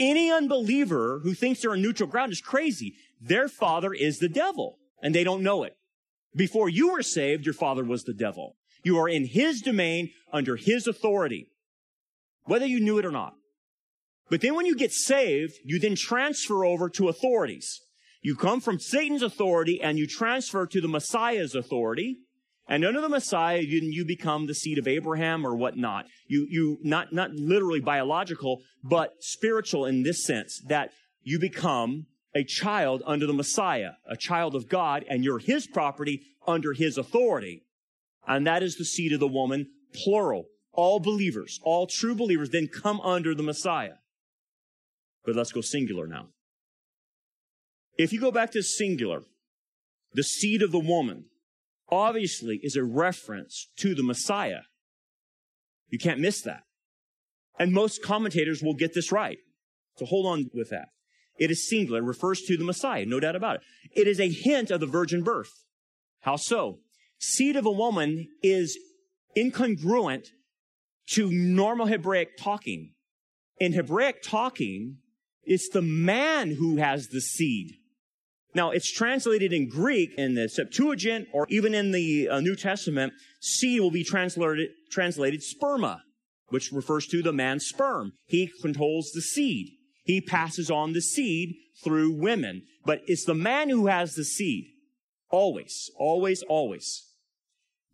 Any 0.02 0.32
unbeliever 0.32 1.20
who 1.22 1.36
thinks 1.36 1.62
they're 1.62 1.74
on 1.74 1.82
neutral 1.84 2.10
ground 2.10 2.32
is 2.32 2.42
crazy. 2.42 2.96
Their 3.22 3.48
father 3.48 3.94
is 3.94 4.18
the 4.18 4.28
devil, 4.28 4.80
and 5.00 5.14
they 5.14 5.24
don't 5.24 5.44
know 5.44 5.64
it. 5.64 5.78
Before 6.36 6.68
you 6.68 6.92
were 6.92 7.04
saved, 7.04 7.46
your 7.46 7.54
father 7.54 7.84
was 7.84 8.04
the 8.04 8.14
devil. 8.14 8.56
You 8.84 8.98
are 8.98 9.08
in 9.08 9.28
his 9.28 9.62
domain 9.62 10.10
under 10.34 10.56
his 10.56 10.88
authority, 10.88 11.50
whether 12.46 12.66
you 12.66 12.80
knew 12.80 12.98
it 12.98 13.06
or 13.06 13.12
not. 13.12 13.36
But 14.28 14.42
then 14.42 14.56
when 14.56 14.66
you 14.66 14.76
get 14.76 14.92
saved, 14.92 15.60
you 15.64 15.78
then 15.80 15.96
transfer 15.96 16.66
over 16.66 16.90
to 16.90 17.08
authorities. 17.08 17.82
You 18.24 18.36
come 18.36 18.60
from 18.60 18.80
Satan's 18.80 19.22
authority 19.22 19.80
and 19.82 20.00
you 20.00 20.08
transfer 20.08 20.66
to 20.66 20.82
the 20.82 20.88
Messiah's 20.88 21.54
authority. 21.54 22.18
And 22.68 22.86
under 22.86 23.02
the 23.02 23.10
Messiah, 23.10 23.60
you, 23.60 23.82
you 23.82 24.06
become 24.06 24.48
the 24.48 24.56
seed 24.56 24.78
of 24.78 24.88
Abraham 24.88 25.46
or 25.46 25.56
whatnot. 25.56 26.06
You, 26.28 26.48
you, 26.50 26.78
not, 26.84 27.12
not 27.12 27.32
literally 27.32 27.82
biological, 27.82 28.62
but 28.84 29.14
spiritual 29.20 29.86
in 29.86 30.04
this 30.04 30.26
sense, 30.26 30.62
that 30.68 30.92
you 31.22 31.40
become 31.40 32.06
a 32.34 32.44
child 32.44 33.04
under 33.06 33.28
the 33.28 33.34
Messiah, 33.34 33.92
a 34.08 34.16
child 34.16 34.56
of 34.56 34.70
God, 34.70 35.04
and 35.10 35.24
you're 35.24 35.40
his 35.40 35.68
property 35.68 36.22
under 36.48 36.74
his 36.74 36.98
authority. 36.98 37.64
And 38.28 38.48
that 38.48 38.64
is 38.64 38.78
the 38.78 38.86
seed 38.86 39.12
of 39.14 39.20
the 39.20 39.28
woman, 39.28 39.68
plural. 39.94 40.46
All 40.74 41.02
believers, 41.02 41.60
all 41.64 41.88
true 41.88 42.16
believers 42.16 42.52
then 42.52 42.68
come 42.68 43.02
under 43.02 43.36
the 43.36 43.44
Messiah. 43.44 43.96
But 45.26 45.36
let's 45.36 45.52
go 45.52 45.62
singular 45.62 46.08
now. 46.08 46.28
If 47.98 48.14
you 48.14 48.22
go 48.22 48.32
back 48.32 48.52
to 48.52 48.64
singular, 48.64 49.24
the 50.14 50.24
seed 50.24 50.62
of 50.62 50.72
the 50.72 50.80
woman 50.80 51.26
obviously 51.92 52.60
is 52.64 52.76
a 52.76 52.84
reference 52.84 53.70
to 53.78 53.94
the 53.94 54.04
Messiah. 54.04 54.62
You 55.90 56.00
can't 56.00 56.20
miss 56.20 56.42
that. 56.44 56.64
And 57.60 57.74
most 57.74 58.02
commentators 58.02 58.64
will 58.64 58.74
get 58.74 58.94
this 58.94 59.12
right. 59.12 59.38
So 59.98 60.06
hold 60.06 60.26
on 60.26 60.50
with 60.54 60.70
that. 60.70 60.90
It 61.38 61.52
is 61.52 61.68
singular, 61.68 62.02
refers 62.02 62.42
to 62.44 62.58
the 62.58 62.64
Messiah, 62.64 63.06
no 63.06 63.20
doubt 63.20 63.36
about 63.36 63.58
it. 63.58 63.62
It 63.94 64.08
is 64.08 64.20
a 64.20 64.30
hint 64.30 64.72
of 64.72 64.80
the 64.80 64.88
virgin 64.88 65.24
birth. 65.24 65.52
How 66.22 66.36
so? 66.36 66.80
Seed 67.20 67.56
of 67.56 67.66
a 67.66 67.72
woman 67.72 68.28
is 68.42 68.78
incongruent 69.38 70.28
to 71.12 71.32
normal 71.32 71.88
Hebraic 71.88 72.38
talking. 72.38 72.94
In 73.60 73.74
Hebraic 73.74 74.24
talking, 74.24 74.98
it's 75.44 75.70
the 75.70 75.82
man 75.82 76.56
who 76.56 76.78
has 76.78 77.08
the 77.08 77.22
seed. 77.22 77.78
Now, 78.54 78.72
it's 78.72 78.92
translated 78.92 79.54
in 79.54 79.70
Greek 79.70 80.14
in 80.18 80.36
the 80.36 80.50
Septuagint 80.50 81.28
or 81.34 81.48
even 81.50 81.74
in 81.74 81.92
the 81.92 82.28
uh, 82.28 82.40
New 82.42 82.56
Testament, 82.56 83.14
seed 83.40 83.80
will 83.80 83.92
be 83.92 84.04
translated, 84.04 84.70
translated 84.90 85.42
sperma, 85.42 86.02
which 86.50 86.72
refers 86.72 87.08
to 87.08 87.22
the 87.22 87.32
man's 87.32 87.66
sperm. 87.66 88.12
He 88.28 88.52
controls 88.62 89.12
the 89.14 89.22
seed. 89.22 89.72
He 90.04 90.20
passes 90.20 90.70
on 90.70 90.94
the 90.94 91.02
seed 91.02 91.56
through 91.84 92.12
women, 92.20 92.64
but 92.86 93.02
it's 93.06 93.24
the 93.24 93.36
man 93.36 93.70
who 93.70 93.88
has 93.88 94.16
the 94.16 94.26
seed. 94.26 94.66
Always, 95.30 95.90
always, 95.96 96.44
always. 96.44 97.08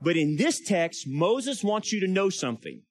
But 0.02 0.18
in 0.18 0.38
this 0.38 0.60
text, 0.60 1.08
Moses 1.08 1.64
wants 1.64 1.92
you 1.92 2.00
to 2.00 2.08
know 2.08 2.30
something. 2.30 2.82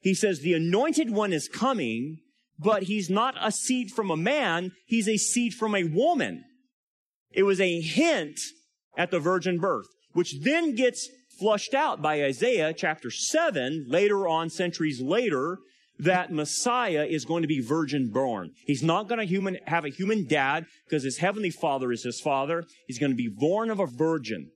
He 0.00 0.14
says 0.14 0.40
the 0.40 0.54
anointed 0.54 1.10
one 1.10 1.32
is 1.32 1.48
coming, 1.48 2.18
but 2.58 2.84
he's 2.84 3.08
not 3.08 3.34
a 3.40 3.52
seed 3.52 3.90
from 3.90 4.10
a 4.10 4.16
man. 4.16 4.72
He's 4.86 5.08
a 5.08 5.16
seed 5.16 5.54
from 5.54 5.74
a 5.74 5.84
woman. 5.84 6.44
It 7.32 7.44
was 7.44 7.60
a 7.60 7.80
hint 7.80 8.40
at 8.96 9.10
the 9.10 9.20
virgin 9.20 9.58
birth, 9.58 9.86
which 10.12 10.40
then 10.40 10.74
gets 10.74 11.08
flushed 11.38 11.74
out 11.74 12.02
by 12.02 12.22
Isaiah 12.22 12.72
chapter 12.72 13.10
7, 13.10 13.86
later 13.88 14.28
on, 14.28 14.50
centuries 14.50 15.00
later, 15.00 15.58
that 15.98 16.32
Messiah 16.32 17.06
is 17.08 17.24
going 17.24 17.42
to 17.42 17.48
be 17.48 17.60
virgin 17.60 18.10
born. 18.10 18.52
He's 18.66 18.82
not 18.82 19.08
going 19.08 19.18
to 19.18 19.26
human, 19.26 19.58
have 19.66 19.84
a 19.84 19.90
human 19.90 20.26
dad 20.26 20.66
because 20.86 21.02
his 21.02 21.18
heavenly 21.18 21.50
father 21.50 21.92
is 21.92 22.02
his 22.02 22.20
father. 22.20 22.64
He's 22.86 22.98
going 22.98 23.12
to 23.12 23.16
be 23.16 23.28
born 23.28 23.70
of 23.70 23.80
a 23.80 23.86
virgin. 23.86 24.50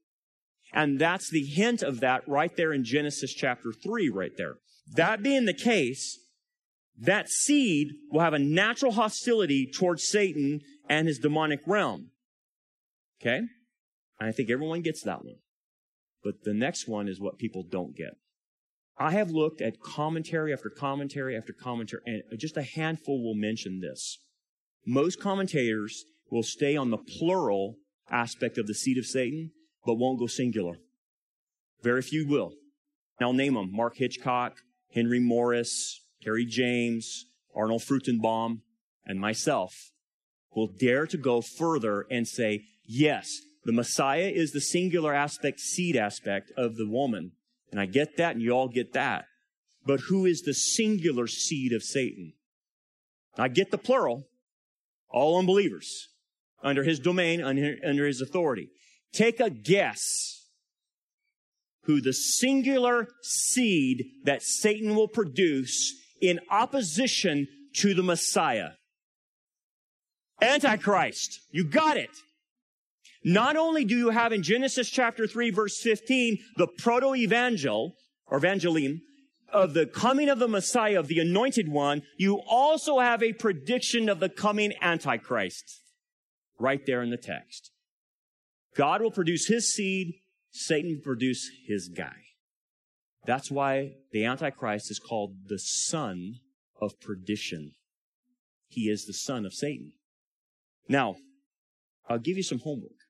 And 0.73 0.99
that's 0.99 1.31
the 1.31 1.45
hint 1.45 1.83
of 1.83 2.01
that 2.01 2.27
right 2.27 2.55
there 2.57 2.73
in 2.73 2.85
Genesis 2.85 3.33
chapter 3.33 3.73
3, 3.73 4.09
right 4.09 4.33
there. 4.37 4.57
That 4.95 5.23
being 5.23 5.45
the 5.45 5.55
case, 5.55 6.19
that 6.99 7.29
seed 7.29 7.89
will 8.11 8.21
have 8.21 8.35
a 8.35 8.39
natural 8.39 8.93
hostility 8.93 9.71
towards 9.71 10.09
Satan 10.09 10.61
and 10.89 11.07
his 11.07 11.19
demonic 11.19 11.61
realm. 11.67 12.11
Okay? 13.25 13.43
I 14.21 14.33
think 14.33 14.51
everyone 14.51 14.83
gets 14.83 15.03
that 15.03 15.25
one. 15.25 15.37
But 16.23 16.45
the 16.45 16.55
next 16.55 16.87
one 16.87 17.09
is 17.09 17.21
what 17.21 17.39
people 17.39 17.65
don't 17.69 17.97
get. 17.97 18.17
I 18.99 19.13
have 19.13 19.31
looked 19.31 19.61
at 19.61 19.81
commentary 19.81 20.53
after 20.53 20.71
commentary 20.71 21.37
after 21.37 21.53
commentary, 21.53 22.03
and 22.07 22.23
just 22.39 22.57
a 22.57 22.63
handful 22.63 23.23
will 23.23 23.35
mention 23.35 23.81
this. 23.81 24.19
Most 24.87 25.21
commentators 25.21 26.05
will 26.31 26.43
stay 26.43 26.77
on 26.77 26.91
the 26.91 26.99
plural 26.99 27.77
aspect 28.11 28.59
of 28.59 28.67
the 28.67 28.75
seed 28.75 28.99
of 28.99 29.07
Satan, 29.07 29.51
but 29.85 29.95
won't 29.95 30.19
go 30.19 30.27
singular. 30.27 30.77
Very 31.83 32.03
few 32.03 32.27
will. 32.27 32.53
I'll 33.21 33.33
name 33.33 33.55
them 33.55 33.71
Mark 33.73 33.97
Hitchcock, 33.97 34.59
Henry 34.95 35.21
Morris, 35.21 36.01
Terry 36.23 36.47
James, 36.47 37.27
Arnold 37.55 37.83
Fruchtenbaum, 37.83 38.61
and 39.05 39.21
myself 39.21 39.91
will 40.55 40.69
dare 40.69 41.07
to 41.07 41.17
go 41.17 41.41
further 41.41 42.07
and 42.11 42.29
say, 42.29 42.65
yes, 42.87 43.41
the 43.65 43.73
Messiah 43.73 44.31
is 44.33 44.53
the 44.53 44.61
singular 44.61 45.15
aspect, 45.15 45.61
seed 45.61 45.97
aspect 45.97 46.53
of 46.57 46.77
the 46.77 46.89
woman. 46.89 47.33
And 47.71 47.81
I 47.81 47.87
get 47.87 48.17
that, 48.19 48.35
and 48.35 48.43
you 48.43 48.53
all 48.53 48.69
get 48.69 48.93
that. 48.93 49.25
But 49.87 50.01
who 50.09 50.27
is 50.27 50.43
the 50.43 50.55
singular 50.55 51.27
seed 51.27 51.73
of 51.73 51.83
Satan? 51.83 52.35
I 53.37 53.49
get 53.49 53.71
the 53.71 53.79
plural, 53.79 54.29
all 55.11 55.39
unbelievers, 55.39 56.09
under 56.63 56.85
his 56.85 56.99
domain, 56.99 57.43
under, 57.43 58.07
his 58.07 58.21
authority. 58.21 58.69
Take 59.13 59.41
a 59.41 59.51
guess 59.51 60.01
who 61.83 62.01
the 62.01 62.13
singular 62.13 63.09
seed 63.23 64.05
that 64.25 64.43
Satan 64.43 64.95
will 64.95 65.09
produce 65.09 65.95
in 66.21 66.41
opposition 66.51 67.47
to 67.77 67.93
the 67.93 68.03
Messiah. 68.03 68.71
Antichrist. 70.41 71.41
You 71.51 71.65
got 71.65 71.97
it. 71.97 72.11
Not 73.25 73.57
only 73.57 73.85
do 73.85 73.97
you 73.97 74.11
have 74.11 74.33
in 74.33 74.43
Genesis 74.43 74.91
chapter 74.91 75.27
3 75.27 75.51
verse 75.51 75.81
15 75.81 76.39
the 76.57 76.67
proto-evangel 76.67 77.95
or 78.27 78.39
evangelium 78.39 79.01
of 79.51 79.73
the 79.73 79.87
coming 79.87 80.29
of 80.29 80.39
the 80.39 80.49
Messiah, 80.49 80.99
of 80.99 81.09
the 81.09 81.21
anointed 81.21 81.69
one, 81.69 82.03
you 82.19 82.41
also 82.47 82.99
have 82.99 83.23
a 83.23 83.33
prediction 83.33 84.09
of 84.09 84.21
the 84.21 84.29
coming 84.29 84.73
Antichrist 84.83 85.81
right 86.59 86.85
there 86.87 87.03
in 87.03 87.11
the 87.11 87.17
text. 87.17 87.71
God 88.77 89.01
will 89.01 89.11
produce 89.11 89.47
his 89.47 89.73
seed, 89.73 90.15
Satan 90.51 90.97
will 90.97 91.05
produce 91.05 91.49
his 91.67 91.89
guy. 91.89 92.17
That's 93.27 93.51
why 93.51 93.93
the 94.13 94.25
Antichrist 94.25 94.91
is 94.91 94.99
called 94.99 95.35
the 95.47 95.59
son 95.59 96.35
of 96.81 97.01
perdition. 97.01 97.73
He 98.69 98.91
is 98.91 99.07
the 99.07 99.15
son 99.15 99.47
of 99.47 99.55
Satan. 99.55 99.93
Now, 100.89 101.17
I'll 102.09 102.19
give 102.19 102.37
you 102.37 102.43
some 102.43 102.59
homework. 102.59 103.04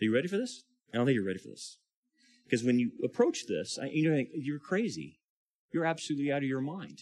Are 0.00 0.04
you 0.04 0.14
ready 0.14 0.28
for 0.28 0.36
this? 0.36 0.64
I 0.92 0.96
don't 0.96 1.06
think 1.06 1.16
you're 1.16 1.26
ready 1.26 1.38
for 1.38 1.48
this. 1.48 1.78
Because 2.44 2.64
when 2.64 2.78
you 2.78 2.92
approach 3.04 3.46
this, 3.46 3.78
you 3.92 4.10
know, 4.10 4.24
you're 4.34 4.58
crazy. 4.58 5.18
You're 5.72 5.84
absolutely 5.84 6.32
out 6.32 6.38
of 6.38 6.48
your 6.48 6.60
mind. 6.60 7.00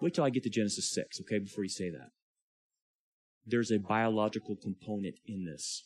Wait 0.00 0.14
till 0.14 0.24
I 0.24 0.30
get 0.30 0.42
to 0.44 0.50
Genesis 0.50 0.90
6, 0.92 1.20
okay, 1.22 1.38
before 1.38 1.64
you 1.64 1.70
say 1.70 1.90
that. 1.90 2.10
There's 3.46 3.70
a 3.70 3.78
biological 3.78 4.56
component 4.56 5.16
in 5.26 5.44
this. 5.44 5.84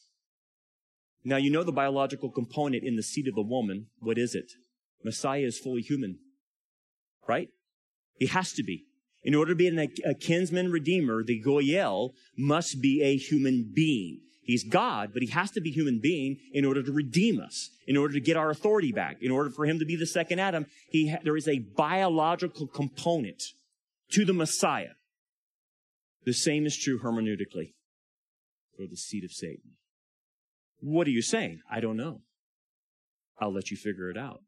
Now, 1.24 1.36
you 1.36 1.50
know 1.50 1.62
the 1.62 1.72
biological 1.72 2.30
component 2.30 2.82
in 2.82 2.96
the 2.96 3.02
seed 3.02 3.28
of 3.28 3.34
the 3.34 3.42
woman. 3.42 3.86
What 4.00 4.18
is 4.18 4.34
it? 4.34 4.52
Messiah 5.04 5.42
is 5.42 5.58
fully 5.58 5.82
human. 5.82 6.18
Right? 7.28 7.48
He 8.18 8.26
has 8.26 8.52
to 8.54 8.62
be. 8.62 8.86
In 9.22 9.34
order 9.34 9.52
to 9.52 9.56
be 9.56 9.68
a 10.04 10.14
kinsman 10.14 10.72
redeemer, 10.72 11.22
the 11.22 11.40
Go'el 11.40 12.14
must 12.36 12.80
be 12.82 13.02
a 13.02 13.16
human 13.16 13.70
being. 13.72 14.20
He's 14.42 14.64
God, 14.64 15.10
but 15.12 15.22
he 15.22 15.28
has 15.28 15.52
to 15.52 15.60
be 15.60 15.70
human 15.70 16.00
being 16.00 16.38
in 16.52 16.64
order 16.64 16.82
to 16.82 16.92
redeem 16.92 17.40
us, 17.40 17.70
in 17.86 17.96
order 17.96 18.14
to 18.14 18.20
get 18.20 18.36
our 18.36 18.50
authority 18.50 18.92
back, 18.92 19.18
in 19.22 19.30
order 19.30 19.50
for 19.50 19.66
him 19.66 19.78
to 19.78 19.84
be 19.84 19.94
the 19.94 20.06
second 20.06 20.40
Adam. 20.40 20.66
He 20.90 21.10
ha- 21.10 21.20
there 21.22 21.36
is 21.36 21.46
a 21.46 21.60
biological 21.60 22.66
component 22.66 23.42
to 24.10 24.24
the 24.24 24.32
Messiah. 24.32 24.94
The 26.24 26.32
same 26.32 26.66
is 26.66 26.76
true 26.76 26.98
hermeneutically 26.98 27.74
for 28.76 28.86
the 28.86 28.96
seed 28.96 29.24
of 29.24 29.32
Satan. 29.32 29.76
What 30.80 31.06
are 31.06 31.10
you 31.10 31.22
saying? 31.22 31.60
I 31.70 31.80
don't 31.80 31.96
know. 31.96 32.22
I'll 33.40 33.52
let 33.52 33.70
you 33.70 33.76
figure 33.76 34.10
it 34.10 34.18
out. 34.18 34.40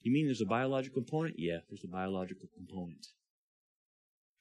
You 0.00 0.12
mean 0.12 0.26
there's 0.26 0.40
a 0.40 0.46
biological 0.46 1.02
component? 1.02 1.36
Yeah, 1.38 1.58
there's 1.68 1.84
a 1.84 1.88
biological 1.88 2.48
component. 2.56 3.06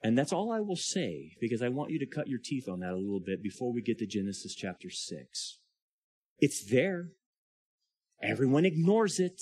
And 0.04 0.18
that's 0.18 0.34
all 0.34 0.52
I 0.52 0.60
will 0.60 0.76
say 0.76 1.32
because 1.40 1.62
I 1.62 1.70
want 1.70 1.92
you 1.92 2.00
to 2.00 2.06
cut 2.08 2.28
your 2.28 2.40
teeth 2.44 2.68
on 2.68 2.80
that 2.80 2.94
a 2.94 2.98
little 2.98 3.20
bit 3.20 3.44
before 3.44 3.72
we 3.72 3.82
get 3.82 4.00
to 4.00 4.08
Genesis 4.08 4.56
chapter 4.56 4.90
6. 4.90 5.60
It's 6.40 6.64
there. 6.64 7.10
Everyone 8.22 8.66
ignores 8.66 9.20
it. 9.20 9.40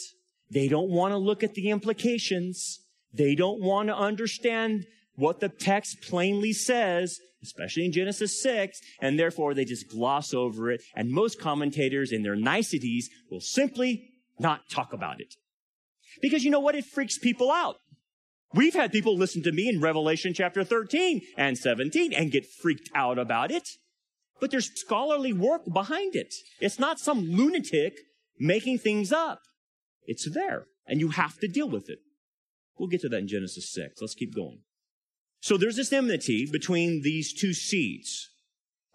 They 0.52 0.68
don't 0.68 0.90
want 0.90 1.14
to 1.14 1.18
look 1.18 1.44
at 1.44 1.54
the 1.54 1.70
implications. 1.70 2.80
They 3.14 3.36
don't 3.36 3.62
want 3.62 3.88
to 3.88 3.96
understand 3.96 4.86
what 5.16 5.40
the 5.40 5.50
text 5.50 6.02
plainly 6.02 6.54
says, 6.54 7.20
especially 7.42 7.86
in 7.86 7.92
Genesis 7.92 8.42
6, 8.42 8.80
and 9.02 9.18
therefore 9.18 9.54
they 9.54 9.66
just 9.66 9.90
gloss 9.90 10.34
over 10.34 10.72
it. 10.72 10.82
And 10.96 11.10
most 11.10 11.40
commentators 11.40 12.12
in 12.12 12.24
their 12.24 12.36
niceties 12.36 13.10
will 13.30 13.42
simply 13.42 14.10
not 14.40 14.70
talk 14.70 14.94
about 14.94 15.22
it. 15.22 15.36
Because 16.22 16.44
you 16.44 16.52
know 16.52 16.60
what? 16.60 16.76
It 16.76 16.86
freaks 16.86 17.18
people 17.18 17.52
out. 17.52 17.78
We've 18.54 18.74
had 18.74 18.92
people 18.92 19.16
listen 19.16 19.44
to 19.44 19.52
me 19.52 19.70
in 19.70 19.80
Revelation 19.80 20.34
chapter 20.34 20.64
13 20.64 21.22
and 21.38 21.58
17 21.58 22.14
and 22.14 22.32
get 22.32 22.48
freaked 22.48 22.90
out 22.96 23.20
about 23.20 23.52
it. 23.52 23.70
But 24.40 24.52
there's 24.52 24.72
scholarly 24.80 25.34
work 25.34 25.72
behind 25.72 26.16
it. 26.16 26.34
It's 26.60 26.80
not 26.80 27.00
some 27.00 27.30
lunatic 27.30 27.94
making 28.40 28.80
things 28.80 29.12
up. 29.12 29.42
It's 30.06 30.30
there, 30.30 30.66
and 30.88 31.00
you 31.00 31.10
have 31.10 31.38
to 31.40 31.48
deal 31.48 31.70
with 31.70 31.90
it. 31.90 32.00
We'll 32.78 32.90
get 32.90 33.02
to 33.02 33.10
that 33.10 33.18
in 33.18 33.28
Genesis 33.28 33.72
6. 33.72 34.02
Let's 34.02 34.16
keep 34.16 34.34
going. 34.34 34.62
So 35.42 35.58
there's 35.58 35.76
this 35.76 35.94
enmity 35.94 36.48
between 36.52 37.02
these 37.02 37.34
two 37.34 37.54
seeds. 37.54 38.30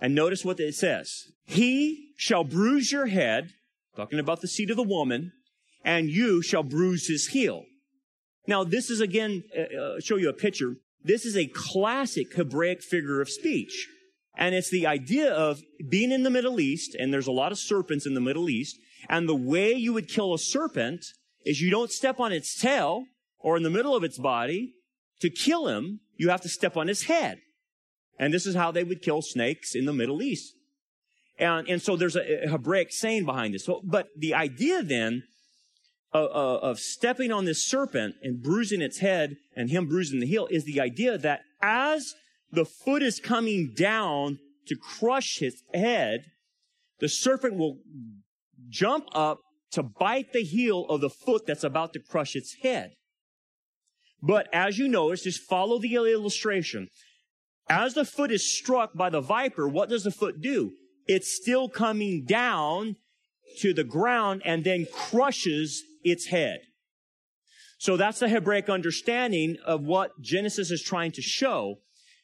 And 0.00 0.14
notice 0.14 0.44
what 0.44 0.58
it 0.58 0.74
says. 0.74 1.30
He 1.46 2.12
shall 2.16 2.42
bruise 2.42 2.90
your 2.90 3.06
head, 3.06 3.50
talking 3.94 4.18
about 4.18 4.40
the 4.40 4.48
seed 4.48 4.70
of 4.70 4.76
the 4.76 4.82
woman, 4.82 5.32
and 5.84 6.08
you 6.08 6.42
shall 6.42 6.62
bruise 6.62 7.06
his 7.06 7.28
heel. 7.28 7.64
Now, 8.46 8.64
this 8.64 8.90
is 8.90 9.00
again, 9.00 9.44
uh, 9.56 9.76
uh, 9.76 10.00
show 10.00 10.16
you 10.16 10.28
a 10.28 10.34
picture. 10.34 10.76
This 11.02 11.24
is 11.24 11.36
a 11.36 11.46
classic 11.46 12.34
Hebraic 12.34 12.82
figure 12.82 13.20
of 13.20 13.28
speech. 13.28 13.88
And 14.36 14.54
it's 14.54 14.70
the 14.70 14.86
idea 14.86 15.32
of 15.32 15.60
being 15.88 16.10
in 16.10 16.24
the 16.24 16.30
Middle 16.30 16.58
East, 16.58 16.96
and 16.98 17.12
there's 17.12 17.28
a 17.28 17.32
lot 17.32 17.52
of 17.52 17.58
serpents 17.58 18.04
in 18.04 18.14
the 18.14 18.20
Middle 18.20 18.50
East, 18.50 18.76
and 19.08 19.28
the 19.28 19.34
way 19.34 19.72
you 19.72 19.92
would 19.92 20.08
kill 20.08 20.34
a 20.34 20.38
serpent 20.38 21.04
is 21.44 21.60
you 21.60 21.70
don't 21.70 21.90
step 21.90 22.18
on 22.18 22.32
its 22.32 22.58
tail 22.58 23.04
or 23.38 23.56
in 23.56 23.62
the 23.62 23.70
middle 23.70 23.94
of 23.94 24.02
its 24.02 24.18
body. 24.18 24.74
To 25.20 25.30
kill 25.30 25.68
him, 25.68 26.00
you 26.16 26.30
have 26.30 26.40
to 26.40 26.48
step 26.48 26.76
on 26.76 26.88
his 26.88 27.04
head. 27.04 27.38
And 28.18 28.32
this 28.32 28.46
is 28.46 28.54
how 28.54 28.72
they 28.72 28.84
would 28.84 29.02
kill 29.02 29.22
snakes 29.22 29.74
in 29.74 29.84
the 29.84 29.92
Middle 29.92 30.22
East. 30.22 30.54
And, 31.38 31.68
and 31.68 31.82
so 31.82 31.96
there's 31.96 32.16
a, 32.16 32.44
a 32.44 32.48
Hebraic 32.48 32.92
saying 32.92 33.24
behind 33.24 33.54
this. 33.54 33.64
So, 33.64 33.80
but 33.84 34.08
the 34.16 34.34
idea 34.34 34.82
then 34.82 35.24
of, 36.14 36.62
of 36.62 36.78
stepping 36.78 37.32
on 37.32 37.44
this 37.44 37.66
serpent 37.66 38.14
and 38.22 38.42
bruising 38.42 38.80
its 38.80 38.98
head 38.98 39.36
and 39.56 39.70
him 39.70 39.86
bruising 39.86 40.20
the 40.20 40.26
heel 40.26 40.46
is 40.50 40.64
the 40.64 40.80
idea 40.80 41.18
that 41.18 41.40
as 41.60 42.14
the 42.52 42.64
foot 42.64 43.02
is 43.02 43.18
coming 43.18 43.74
down 43.76 44.38
to 44.68 44.76
crush 44.76 45.38
his 45.38 45.62
head, 45.74 46.26
the 47.00 47.08
serpent 47.08 47.56
will 47.56 47.78
jump 48.68 49.06
up 49.12 49.40
to 49.72 49.82
bite 49.82 50.32
the 50.32 50.44
heel 50.44 50.86
of 50.88 51.00
the 51.00 51.10
foot 51.10 51.46
that's 51.46 51.64
about 51.64 51.92
to 51.92 51.98
crush 51.98 52.36
its 52.36 52.54
head. 52.62 52.92
But 54.22 54.48
as 54.52 54.78
you 54.78 54.88
notice, 54.88 55.24
just 55.24 55.42
follow 55.42 55.78
the 55.80 55.96
illustration. 55.96 56.88
As 57.68 57.94
the 57.94 58.04
foot 58.04 58.30
is 58.30 58.56
struck 58.56 58.94
by 58.94 59.10
the 59.10 59.20
viper, 59.20 59.68
what 59.68 59.88
does 59.88 60.04
the 60.04 60.10
foot 60.10 60.40
do? 60.40 60.72
It's 61.06 61.34
still 61.34 61.68
coming 61.68 62.24
down 62.24 62.96
to 63.60 63.72
the 63.74 63.84
ground 63.84 64.42
and 64.44 64.64
then 64.64 64.86
crushes 64.92 65.82
its 66.02 66.26
head. 66.26 66.60
So 67.78 67.96
that's 67.96 68.20
the 68.20 68.28
Hebraic 68.28 68.68
understanding 68.68 69.56
of 69.64 69.82
what 69.82 70.20
Genesis 70.20 70.70
is 70.70 70.82
trying 70.82 71.12
to 71.12 71.22
show 71.22 71.80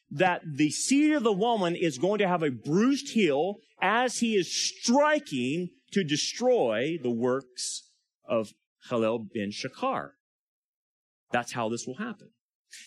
that 0.09 0.41
the 0.45 0.69
seed 0.69 1.13
of 1.13 1.23
the 1.23 1.31
woman 1.31 1.75
is 1.75 1.97
going 1.97 2.19
to 2.19 2.27
have 2.27 2.43
a 2.43 2.51
bruised 2.51 3.13
heel 3.13 3.57
as 3.81 4.19
he 4.19 4.35
is 4.35 4.53
striking 4.53 5.69
to 5.91 6.03
destroy 6.03 6.97
the 7.01 7.11
works 7.11 7.89
of 8.27 8.53
Hillel 8.89 9.19
ben 9.33 9.51
Shakar. 9.51 10.11
That's 11.31 11.53
how 11.53 11.69
this 11.69 11.87
will 11.87 11.95
happen. 11.95 12.29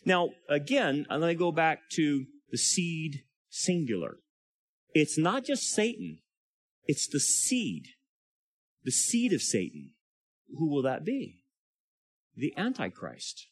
Now, 0.05 0.30
again, 0.49 1.07
uh, 1.11 1.18
let 1.18 1.28
me 1.28 1.34
go 1.34 1.53
back 1.53 1.90
to 1.92 2.26
the 2.51 2.59
seed 2.59 3.22
singular. 3.49 4.18
It's 4.95 5.18
not 5.18 5.45
just 5.45 5.70
Satan. 5.70 6.18
It's 6.86 7.07
the 7.07 7.20
seed. 7.20 7.88
The 8.85 8.93
seed 8.93 9.32
of 9.32 9.43
Satan 9.43 9.93
who 10.59 10.68
will 10.68 10.82
that 10.82 11.05
be? 11.05 11.41
The 12.37 12.53
Antichrist, 12.57 13.49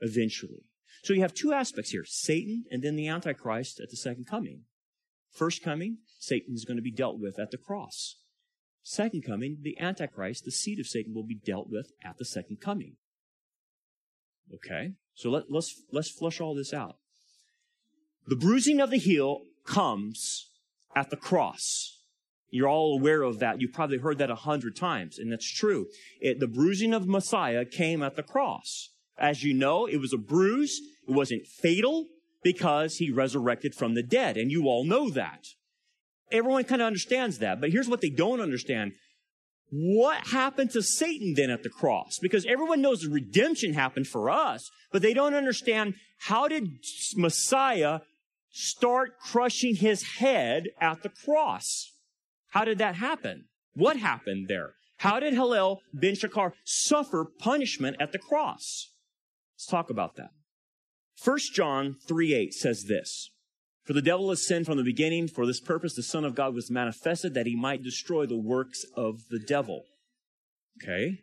eventually. 0.00 0.64
So 1.02 1.12
you 1.12 1.20
have 1.22 1.34
two 1.34 1.52
aspects 1.52 1.90
here 1.90 2.04
Satan 2.06 2.64
and 2.70 2.82
then 2.82 2.96
the 2.96 3.08
Antichrist 3.08 3.80
at 3.80 3.90
the 3.90 3.96
second 3.96 4.26
coming. 4.26 4.62
First 5.32 5.62
coming, 5.62 5.98
Satan 6.18 6.54
is 6.54 6.64
going 6.64 6.78
to 6.78 6.82
be 6.82 6.90
dealt 6.90 7.18
with 7.18 7.38
at 7.38 7.50
the 7.50 7.58
cross. 7.58 8.16
Second 8.82 9.24
coming, 9.24 9.58
the 9.62 9.78
Antichrist, 9.78 10.44
the 10.44 10.50
seed 10.50 10.78
of 10.78 10.86
Satan, 10.86 11.12
will 11.12 11.26
be 11.26 11.34
dealt 11.34 11.68
with 11.68 11.90
at 12.04 12.18
the 12.18 12.24
second 12.24 12.60
coming. 12.60 12.96
Okay? 14.54 14.92
So 15.14 15.30
let, 15.30 15.50
let's, 15.50 15.82
let's 15.92 16.10
flush 16.10 16.40
all 16.40 16.54
this 16.54 16.72
out. 16.72 16.96
The 18.28 18.36
bruising 18.36 18.80
of 18.80 18.90
the 18.90 18.98
heel 18.98 19.42
comes 19.64 20.50
at 20.94 21.10
the 21.10 21.16
cross. 21.16 21.95
You're 22.56 22.68
all 22.68 22.98
aware 22.98 23.22
of 23.22 23.38
that. 23.38 23.60
You've 23.60 23.72
probably 23.72 23.98
heard 23.98 24.18
that 24.18 24.30
a 24.30 24.34
hundred 24.34 24.74
times, 24.74 25.18
and 25.18 25.30
that's 25.30 25.50
true. 25.50 25.86
It, 26.20 26.40
the 26.40 26.46
bruising 26.46 26.94
of 26.94 27.06
Messiah 27.06 27.64
came 27.64 28.02
at 28.02 28.16
the 28.16 28.22
cross. 28.22 28.90
As 29.18 29.42
you 29.42 29.54
know, 29.54 29.86
it 29.86 29.98
was 29.98 30.12
a 30.12 30.18
bruise. 30.18 30.80
It 31.06 31.12
wasn't 31.12 31.46
fatal 31.46 32.06
because 32.42 32.96
he 32.96 33.10
resurrected 33.10 33.74
from 33.74 33.94
the 33.94 34.02
dead, 34.02 34.36
and 34.36 34.50
you 34.50 34.66
all 34.66 34.84
know 34.84 35.10
that. 35.10 35.46
Everyone 36.32 36.64
kind 36.64 36.82
of 36.82 36.86
understands 36.86 37.38
that, 37.38 37.60
but 37.60 37.70
here's 37.70 37.88
what 37.88 38.00
they 38.00 38.10
don't 38.10 38.40
understand. 38.40 38.92
What 39.70 40.28
happened 40.28 40.70
to 40.72 40.82
Satan 40.82 41.34
then 41.34 41.50
at 41.50 41.62
the 41.62 41.68
cross? 41.68 42.18
Because 42.20 42.46
everyone 42.46 42.80
knows 42.80 43.00
the 43.00 43.10
redemption 43.10 43.74
happened 43.74 44.06
for 44.06 44.30
us, 44.30 44.70
but 44.92 45.02
they 45.02 45.14
don't 45.14 45.34
understand 45.34 45.94
how 46.18 46.48
did 46.48 46.78
Messiah 47.16 48.00
start 48.50 49.18
crushing 49.18 49.76
his 49.76 50.02
head 50.18 50.68
at 50.80 51.02
the 51.02 51.08
cross? 51.08 51.92
How 52.56 52.64
did 52.64 52.78
that 52.78 52.94
happen? 52.94 53.44
What 53.74 53.98
happened 53.98 54.48
there? 54.48 54.76
How 54.96 55.20
did 55.20 55.34
Hillel 55.34 55.82
ben 55.92 56.14
Shakar 56.14 56.52
suffer 56.64 57.26
punishment 57.38 57.98
at 58.00 58.12
the 58.12 58.18
cross? 58.18 58.94
Let's 59.54 59.66
talk 59.66 59.90
about 59.90 60.16
that. 60.16 60.30
1 61.22 61.38
John 61.52 61.96
3 62.08 62.32
8 62.32 62.54
says 62.54 62.84
this 62.84 63.28
For 63.84 63.92
the 63.92 64.00
devil 64.00 64.30
has 64.30 64.46
sinned 64.46 64.64
from 64.64 64.78
the 64.78 64.82
beginning. 64.82 65.28
For 65.28 65.44
this 65.44 65.60
purpose, 65.60 65.94
the 65.94 66.02
Son 66.02 66.24
of 66.24 66.34
God 66.34 66.54
was 66.54 66.70
manifested 66.70 67.34
that 67.34 67.44
he 67.44 67.54
might 67.54 67.82
destroy 67.82 68.24
the 68.24 68.40
works 68.40 68.86
of 68.96 69.28
the 69.28 69.38
devil. 69.38 69.82
Okay? 70.82 71.18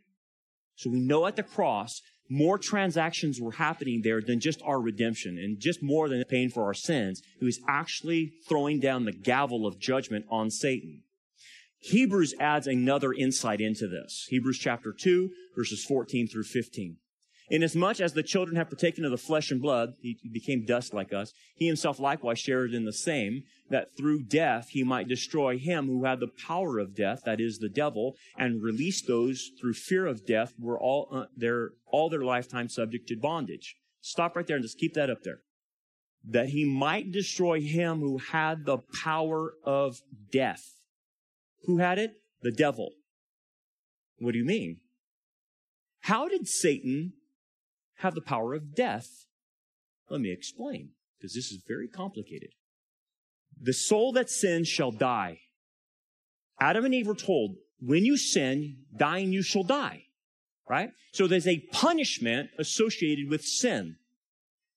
So 0.76 0.92
we 0.92 1.00
know 1.00 1.26
at 1.26 1.36
the 1.36 1.42
cross, 1.42 2.04
more 2.30 2.60
transactions 2.60 3.42
were 3.42 3.54
happening 3.54 4.02
there 4.04 4.22
than 4.22 4.40
just 4.40 4.62
our 4.62 4.80
redemption 4.80 5.40
and 5.40 5.60
just 5.60 5.82
more 5.82 6.10
than 6.10 6.24
paying 6.26 6.52
for 6.52 6.66
our 6.66 6.76
sins. 6.76 7.24
He 7.40 7.46
was 7.46 7.60
actually 7.68 8.34
throwing 8.48 8.80
down 8.80 9.06
the 9.06 9.12
gavel 9.12 9.66
of 9.66 9.80
judgment 9.80 10.26
on 10.30 10.52
Satan. 10.52 11.02
Hebrews 11.84 12.34
adds 12.40 12.66
another 12.66 13.12
insight 13.12 13.60
into 13.60 13.90
this. 13.90 14.28
Hebrews 14.30 14.58
chapter 14.58 14.94
2, 14.94 15.30
verses 15.54 15.84
14 15.84 16.30
through 16.30 16.44
15. 16.44 16.96
Inasmuch 17.50 18.00
as 18.00 18.14
the 18.14 18.24
children 18.24 18.56
have 18.56 18.70
partaken 18.70 19.04
of 19.04 19.12
the 19.12 19.18
flesh 19.18 19.52
and 19.52 19.62
blood, 19.62 19.96
he 20.00 20.18
became 20.32 20.66
dust 20.66 20.94
like 20.94 21.12
us, 21.12 21.34
he 21.56 21.68
himself 21.68 22.00
likewise 22.00 22.40
shared 22.40 22.74
in 22.74 22.86
the 22.86 22.94
same, 22.94 23.44
that 23.70 23.98
through 23.98 24.24
death 24.24 24.70
he 24.70 24.82
might 24.82 25.10
destroy 25.10 25.58
him 25.58 25.88
who 25.88 26.06
had 26.06 26.22
the 26.22 26.32
power 26.48 26.80
of 26.80 26.96
death, 26.96 27.24
that 27.26 27.42
is 27.42 27.60
the 27.60 27.68
devil, 27.68 28.16
and 28.38 28.64
release 28.64 29.02
those 29.02 29.52
through 29.60 29.74
fear 29.74 30.08
of 30.08 30.26
death 30.26 30.54
were 30.58 30.80
all 30.80 31.10
uh, 31.12 31.26
their 31.36 31.72
all 31.86 32.10
their 32.10 32.24
lifetime 32.24 32.70
subject 32.70 33.10
to 33.10 33.18
bondage. 33.18 33.76
Stop 34.00 34.38
right 34.38 34.48
there 34.48 34.56
and 34.56 34.64
just 34.64 34.80
keep 34.80 34.94
that 34.94 35.10
up 35.10 35.24
there. 35.24 35.42
That 36.24 36.50
he 36.50 36.64
might 36.64 37.12
destroy 37.12 37.60
him 37.60 38.00
who 38.00 38.20
had 38.20 38.64
the 38.64 38.78
power 38.78 39.56
of 39.66 40.00
death 40.32 40.64
who 41.64 41.78
had 41.78 42.00
it? 42.00 42.14
The 42.42 42.52
devil. 42.52 42.92
What 44.20 44.34
do 44.34 44.38
you 44.38 44.46
mean? 44.46 44.82
How 46.02 46.28
did 46.28 46.48
Satan 46.48 47.14
have 47.98 48.16
the 48.16 48.22
power 48.22 48.54
of 48.54 48.76
death? 48.76 49.08
Let 50.10 50.22
me 50.22 50.32
explain, 50.32 50.90
because 51.18 51.34
this 51.34 51.52
is 51.52 51.64
very 51.68 51.88
complicated. 51.88 52.50
The 53.60 53.74
soul 53.74 54.12
that 54.14 54.30
sins 54.30 54.68
shall 54.68 54.92
die. 54.92 55.40
Adam 56.60 56.86
and 56.86 56.94
Eve 56.94 57.08
were 57.08 57.16
told, 57.16 57.56
when 57.80 58.06
you 58.06 58.18
sin, 58.18 58.78
dying 58.96 59.32
you 59.32 59.42
shall 59.42 59.64
die. 59.64 60.04
Right? 60.70 60.92
So 61.12 61.28
there's 61.28 61.48
a 61.48 61.66
punishment 61.72 62.50
associated 62.58 63.30
with 63.30 63.44
sin. 63.44 63.98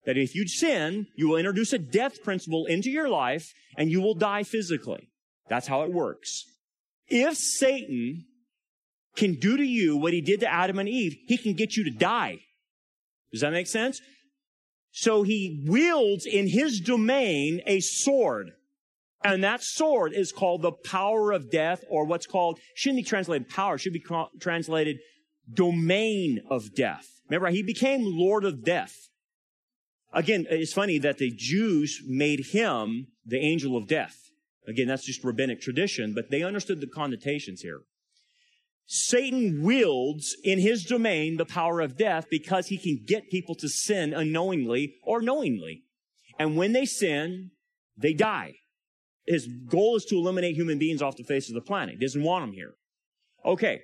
That 0.05 0.17
if 0.17 0.35
you 0.35 0.47
sin, 0.47 1.07
you 1.17 1.29
will 1.29 1.37
introduce 1.37 1.73
a 1.73 1.79
death 1.79 2.23
principle 2.23 2.67
into 2.67 2.91
your 2.91 3.09
life 3.09 3.53
and 3.77 3.91
you 3.91 4.01
will 4.01 4.15
die 4.15 4.43
physically. 4.43 5.11
That's 5.49 5.67
how 5.67 5.83
it 5.83 5.93
works. 5.93 6.45
If 7.09 7.37
Satan 7.37 8.25
can 9.17 9.35
do 9.35 9.57
to 9.57 9.65
you 9.65 9.97
what 9.97 10.13
he 10.13 10.21
did 10.21 10.41
to 10.41 10.53
Adam 10.53 10.79
and 10.79 10.89
Eve, 10.89 11.17
he 11.27 11.37
can 11.37 11.55
get 11.55 11.77
you 11.77 11.85
to 11.85 11.91
die. 11.91 12.39
Does 13.33 13.41
that 13.41 13.53
make 13.53 13.67
sense? 13.67 14.01
So 14.91 15.23
he 15.23 15.63
wields 15.67 16.27
in 16.27 16.49
his 16.49 16.81
domain 16.81 17.61
a 17.67 17.81
sword. 17.81 18.53
And 19.25 19.43
that 19.45 19.63
sword 19.63 20.13
is 20.13 20.33
called 20.33 20.63
the 20.63 20.73
power 20.73 21.33
of 21.33 21.51
death, 21.51 21.85
or 21.91 22.05
what's 22.05 22.27
called, 22.27 22.61
shouldn't 22.75 22.99
be 22.99 23.09
translated 23.09 23.49
power, 23.49 23.77
should 23.77 23.93
be 23.93 24.05
translated 24.41 24.99
domain 25.53 26.41
of 26.49 26.75
death. 26.75 27.07
Remember, 27.29 27.49
he 27.49 27.63
became 27.63 28.03
Lord 28.05 28.45
of 28.45 28.65
death. 28.65 28.95
Again, 30.13 30.47
it's 30.49 30.73
funny 30.73 30.99
that 30.99 31.19
the 31.19 31.31
Jews 31.31 32.01
made 32.07 32.47
him 32.53 33.09
the 33.25 33.39
angel 33.39 33.77
of 33.77 33.89
death. 33.89 34.26
Again, 34.69 34.89
that's 34.89 35.05
just 35.05 35.23
rabbinic 35.23 35.61
tradition, 35.61 36.13
but 36.15 36.31
they 36.31 36.43
understood 36.43 36.81
the 36.81 36.87
connotations 36.87 37.61
here. 37.61 37.83
Satan 38.87 39.63
wields 39.63 40.37
in 40.45 40.61
his 40.61 40.85
domain 40.85 41.37
the 41.37 41.45
power 41.45 41.81
of 41.81 41.97
death 41.97 42.27
because 42.31 42.69
he 42.69 42.79
can 42.79 43.05
get 43.05 43.31
people 43.31 43.55
to 43.57 43.69
sin 43.69 44.13
unknowingly 44.15 44.95
or 45.03 45.21
knowingly. 45.21 45.83
And 46.39 46.57
when 46.57 46.73
they 46.73 46.85
sin, 46.85 47.51
they 47.97 48.13
die. 48.13 48.55
His 49.27 49.49
goal 49.49 49.97
is 49.97 50.05
to 50.07 50.17
eliminate 50.17 50.55
human 50.55 50.79
beings 50.79 51.03
off 51.03 51.17
the 51.17 51.25
face 51.25 51.49
of 51.49 51.55
the 51.55 51.61
planet. 51.61 51.97
He 51.99 52.05
doesn't 52.05 52.23
want 52.23 52.45
them 52.45 52.55
here. 52.55 52.75
Okay. 53.45 53.81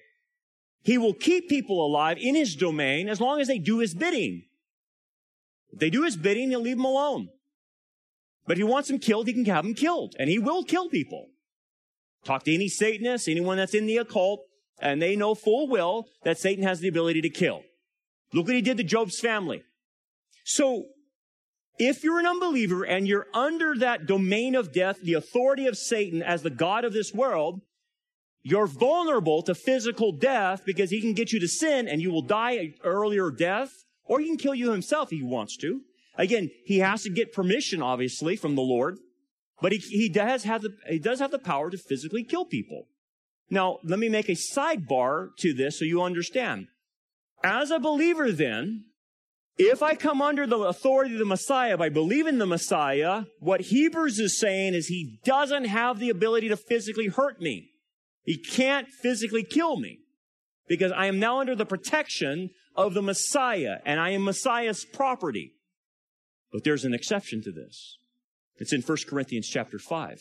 He 0.85 0.99
will 0.99 1.15
keep 1.15 1.49
people 1.49 1.85
alive 1.85 2.19
in 2.21 2.35
his 2.35 2.55
domain 2.55 3.09
as 3.09 3.21
long 3.21 3.41
as 3.41 3.49
they 3.49 3.59
do 3.59 3.79
his 3.79 3.95
bidding. 3.95 4.45
If 5.73 5.81
they 5.81 5.91
do 5.91 6.03
his 6.03 6.17
bidding, 6.17 6.51
he'll 6.51 6.61
leave 6.61 6.77
them 6.77 6.85
alone. 6.85 7.29
But 8.47 8.57
he 8.57 8.65
wants 8.65 8.89
them 8.89 8.99
killed, 8.99 9.27
he 9.27 9.33
can 9.33 9.45
have 9.47 9.65
them 9.65 9.75
killed. 9.75 10.15
And 10.19 10.29
he 10.29 10.39
will 10.39 10.65
kill 10.65 10.89
people. 10.89 11.29
Talk 12.25 12.45
to 12.45 12.55
any 12.55 12.69
Satanist, 12.69 13.29
anyone 13.29 13.57
that's 13.57 13.75
in 13.75 13.87
the 13.87 13.97
occult, 13.97 14.45
and 14.81 15.01
they 15.01 15.17
know 15.17 15.35
full 15.35 15.69
well 15.69 16.07
that 16.25 16.39
Satan 16.39 16.65
has 16.65 16.81
the 16.81 16.89
ability 16.89 17.21
to 17.23 17.31
kill. 17.31 17.63
Look 18.33 18.47
what 18.47 18.57
he 18.57 18.63
did 18.63 18.79
to 18.79 18.85
Job's 18.85 19.21
family. 19.21 19.63
So, 20.45 20.87
if 21.79 22.05
you're 22.05 22.21
an 22.21 22.27
unbeliever 22.27 22.85
and 22.85 23.09
you're 23.09 23.27
under 23.33 23.77
that 23.79 24.07
domain 24.07 24.55
of 24.55 24.73
death, 24.73 25.01
the 25.01 25.15
authority 25.15 25.67
of 25.67 25.77
Satan 25.77 26.23
as 26.23 26.43
the 26.43 26.51
God 26.51 26.85
of 26.85 26.93
this 26.93 27.13
world, 27.13 27.61
you're 28.43 28.67
vulnerable 28.67 29.43
to 29.43 29.55
physical 29.55 30.13
death 30.13 30.65
because 30.65 30.91
he 30.91 31.01
can 31.01 31.13
get 31.13 31.33
you 31.33 31.41
to 31.41 31.49
sin 31.49 31.89
and 31.89 32.03
you 32.03 32.11
will 32.11 32.23
die 32.23 32.53
an 32.53 32.75
earlier 32.85 33.31
death, 33.31 33.85
or 34.05 34.21
he 34.21 34.27
can 34.27 34.37
kill 34.37 34.55
you 34.55 34.73
himself 34.73 35.13
if 35.13 35.19
he 35.19 35.25
wants 35.25 35.57
to. 35.59 35.81
Again, 36.17 36.51
he 36.65 36.79
has 36.79 37.03
to 37.03 37.11
get 37.11 37.33
permission, 37.33 37.83
obviously, 37.83 38.37
from 38.37 38.55
the 38.55 38.63
Lord, 38.63 38.99
but 39.61 39.73
he, 39.73 39.79
he 39.79 40.09
does 40.09 40.45
have 40.45 40.63
the, 40.63 40.77
he 40.89 40.99
does 40.99 41.21
have 41.21 41.31
the 41.31 41.39
power 41.39 41.71
to 41.71 41.79
physically 41.79 42.25
kill 42.25 42.45
people. 42.45 42.87
Now, 43.51 43.79
let 43.85 43.99
me 43.99 44.09
make 44.09 44.29
a 44.29 44.33
sidebar 44.33 45.31
to 45.39 45.55
this 45.55 45.79
so 45.79 45.85
you 45.85 46.03
understand. 46.03 46.69
As 47.45 47.71
a 47.71 47.79
believer, 47.79 48.33
then, 48.33 48.85
if 49.59 49.83
I 49.83 49.95
come 49.95 50.23
under 50.23 50.47
the 50.47 50.59
authority 50.59 51.15
of 51.15 51.19
the 51.19 51.25
Messiah 51.25 51.77
by 51.77 51.89
believing 51.89 52.39
the 52.39 52.47
Messiah, 52.47 53.25
what 53.41 53.63
Hebrews 53.63 54.19
is 54.19 54.39
saying 54.39 54.75
is 54.75 54.87
he 54.87 55.21
doesn't 55.25 55.65
have 55.65 55.99
the 55.99 56.11
ability 56.11 56.49
to 56.49 56.57
physically 56.57 57.09
hurt 57.09 57.41
me. 57.41 57.71
He 58.25 58.39
can't 58.39 58.89
physically 58.89 59.45
kill 59.45 59.79
me 59.79 59.99
because 60.69 60.93
I 60.93 61.07
am 61.07 61.19
now 61.19 61.41
under 61.41 61.55
the 61.55 61.67
protection 61.67 62.51
of 62.77 62.95
the 62.95 63.03
Messiah 63.03 63.79
and 63.85 64.01
I 64.01 64.11
am 64.11 64.25
Messiah's 64.25 64.85
property. 64.85 65.53
But 66.53 66.65
there's 66.65 66.85
an 66.85 66.95
exception 66.95 67.43
to 67.43 67.53
this. 67.53 67.99
It's 68.57 68.73
in 68.73 68.83
1 68.83 68.99
Corinthians 69.09 69.49
chapter 69.49 69.79
5. 69.79 70.21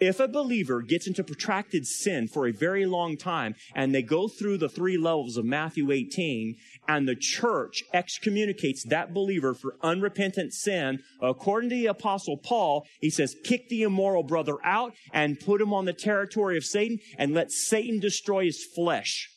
If 0.00 0.18
a 0.18 0.26
believer 0.26 0.82
gets 0.82 1.06
into 1.06 1.22
protracted 1.22 1.86
sin 1.86 2.26
for 2.26 2.48
a 2.48 2.52
very 2.52 2.84
long 2.84 3.16
time 3.16 3.54
and 3.76 3.94
they 3.94 4.02
go 4.02 4.26
through 4.26 4.58
the 4.58 4.68
three 4.68 4.98
levels 4.98 5.36
of 5.36 5.44
Matthew 5.44 5.92
18 5.92 6.56
and 6.88 7.08
the 7.08 7.14
church 7.14 7.84
excommunicates 7.92 8.84
that 8.86 9.14
believer 9.14 9.54
for 9.54 9.76
unrepentant 9.82 10.52
sin, 10.52 10.98
according 11.22 11.70
to 11.70 11.76
the 11.76 11.86
apostle 11.86 12.36
Paul, 12.36 12.86
he 13.00 13.08
says, 13.08 13.36
kick 13.44 13.68
the 13.68 13.82
immoral 13.82 14.24
brother 14.24 14.56
out 14.64 14.94
and 15.12 15.38
put 15.38 15.60
him 15.60 15.72
on 15.72 15.84
the 15.84 15.92
territory 15.92 16.56
of 16.56 16.64
Satan 16.64 16.98
and 17.16 17.32
let 17.32 17.52
Satan 17.52 18.00
destroy 18.00 18.46
his 18.46 18.66
flesh. 18.74 19.30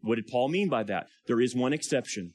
What 0.00 0.14
did 0.14 0.28
Paul 0.28 0.48
mean 0.48 0.68
by 0.68 0.84
that? 0.84 1.08
There 1.26 1.40
is 1.40 1.56
one 1.56 1.72
exception. 1.72 2.34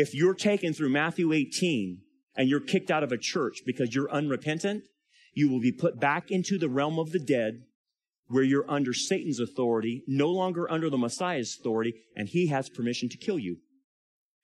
If 0.00 0.14
you're 0.14 0.32
taken 0.32 0.74
through 0.74 0.90
Matthew 0.90 1.32
18 1.32 2.02
and 2.36 2.48
you're 2.48 2.60
kicked 2.60 2.88
out 2.88 3.02
of 3.02 3.10
a 3.10 3.18
church 3.18 3.62
because 3.66 3.96
you're 3.96 4.08
unrepentant, 4.08 4.84
you 5.34 5.50
will 5.50 5.58
be 5.58 5.72
put 5.72 5.98
back 5.98 6.30
into 6.30 6.56
the 6.56 6.68
realm 6.68 7.00
of 7.00 7.10
the 7.10 7.18
dead 7.18 7.64
where 8.28 8.44
you're 8.44 8.70
under 8.70 8.92
Satan's 8.92 9.40
authority, 9.40 10.04
no 10.06 10.28
longer 10.28 10.70
under 10.70 10.88
the 10.88 10.96
Messiah's 10.96 11.56
authority, 11.58 11.94
and 12.14 12.28
he 12.28 12.46
has 12.46 12.68
permission 12.68 13.08
to 13.08 13.16
kill 13.16 13.40
you. 13.40 13.56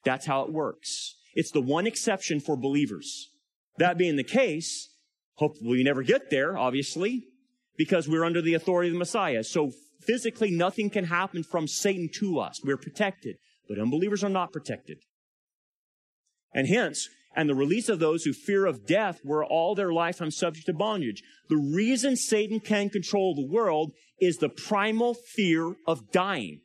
That's 0.04 0.26
how 0.26 0.42
it 0.42 0.52
works. 0.52 1.14
It's 1.34 1.52
the 1.52 1.60
one 1.60 1.86
exception 1.86 2.40
for 2.40 2.56
believers. 2.56 3.30
That 3.78 3.96
being 3.96 4.16
the 4.16 4.24
case, 4.24 4.88
hopefully 5.34 5.70
we 5.70 5.84
never 5.84 6.02
get 6.02 6.30
there, 6.30 6.58
obviously, 6.58 7.28
because 7.76 8.08
we're 8.08 8.24
under 8.24 8.42
the 8.42 8.54
authority 8.54 8.88
of 8.88 8.94
the 8.94 8.98
Messiah. 8.98 9.44
So 9.44 9.70
physically, 10.00 10.50
nothing 10.50 10.90
can 10.90 11.04
happen 11.04 11.44
from 11.44 11.68
Satan 11.68 12.08
to 12.14 12.40
us. 12.40 12.58
We're 12.64 12.76
protected, 12.76 13.36
but 13.68 13.78
unbelievers 13.78 14.24
are 14.24 14.28
not 14.28 14.52
protected. 14.52 14.98
And 16.54 16.68
hence, 16.68 17.08
and 17.36 17.48
the 17.48 17.54
release 17.54 17.88
of 17.88 17.98
those 17.98 18.24
who 18.24 18.32
fear 18.32 18.64
of 18.64 18.86
death 18.86 19.20
were 19.24 19.44
all 19.44 19.74
their 19.74 19.92
lifetime 19.92 20.30
subject 20.30 20.66
to 20.66 20.72
bondage. 20.72 21.22
The 21.48 21.56
reason 21.56 22.16
Satan 22.16 22.60
can 22.60 22.90
control 22.90 23.34
the 23.34 23.46
world 23.46 23.92
is 24.20 24.36
the 24.36 24.48
primal 24.48 25.14
fear 25.14 25.74
of 25.86 26.12
dying. 26.12 26.60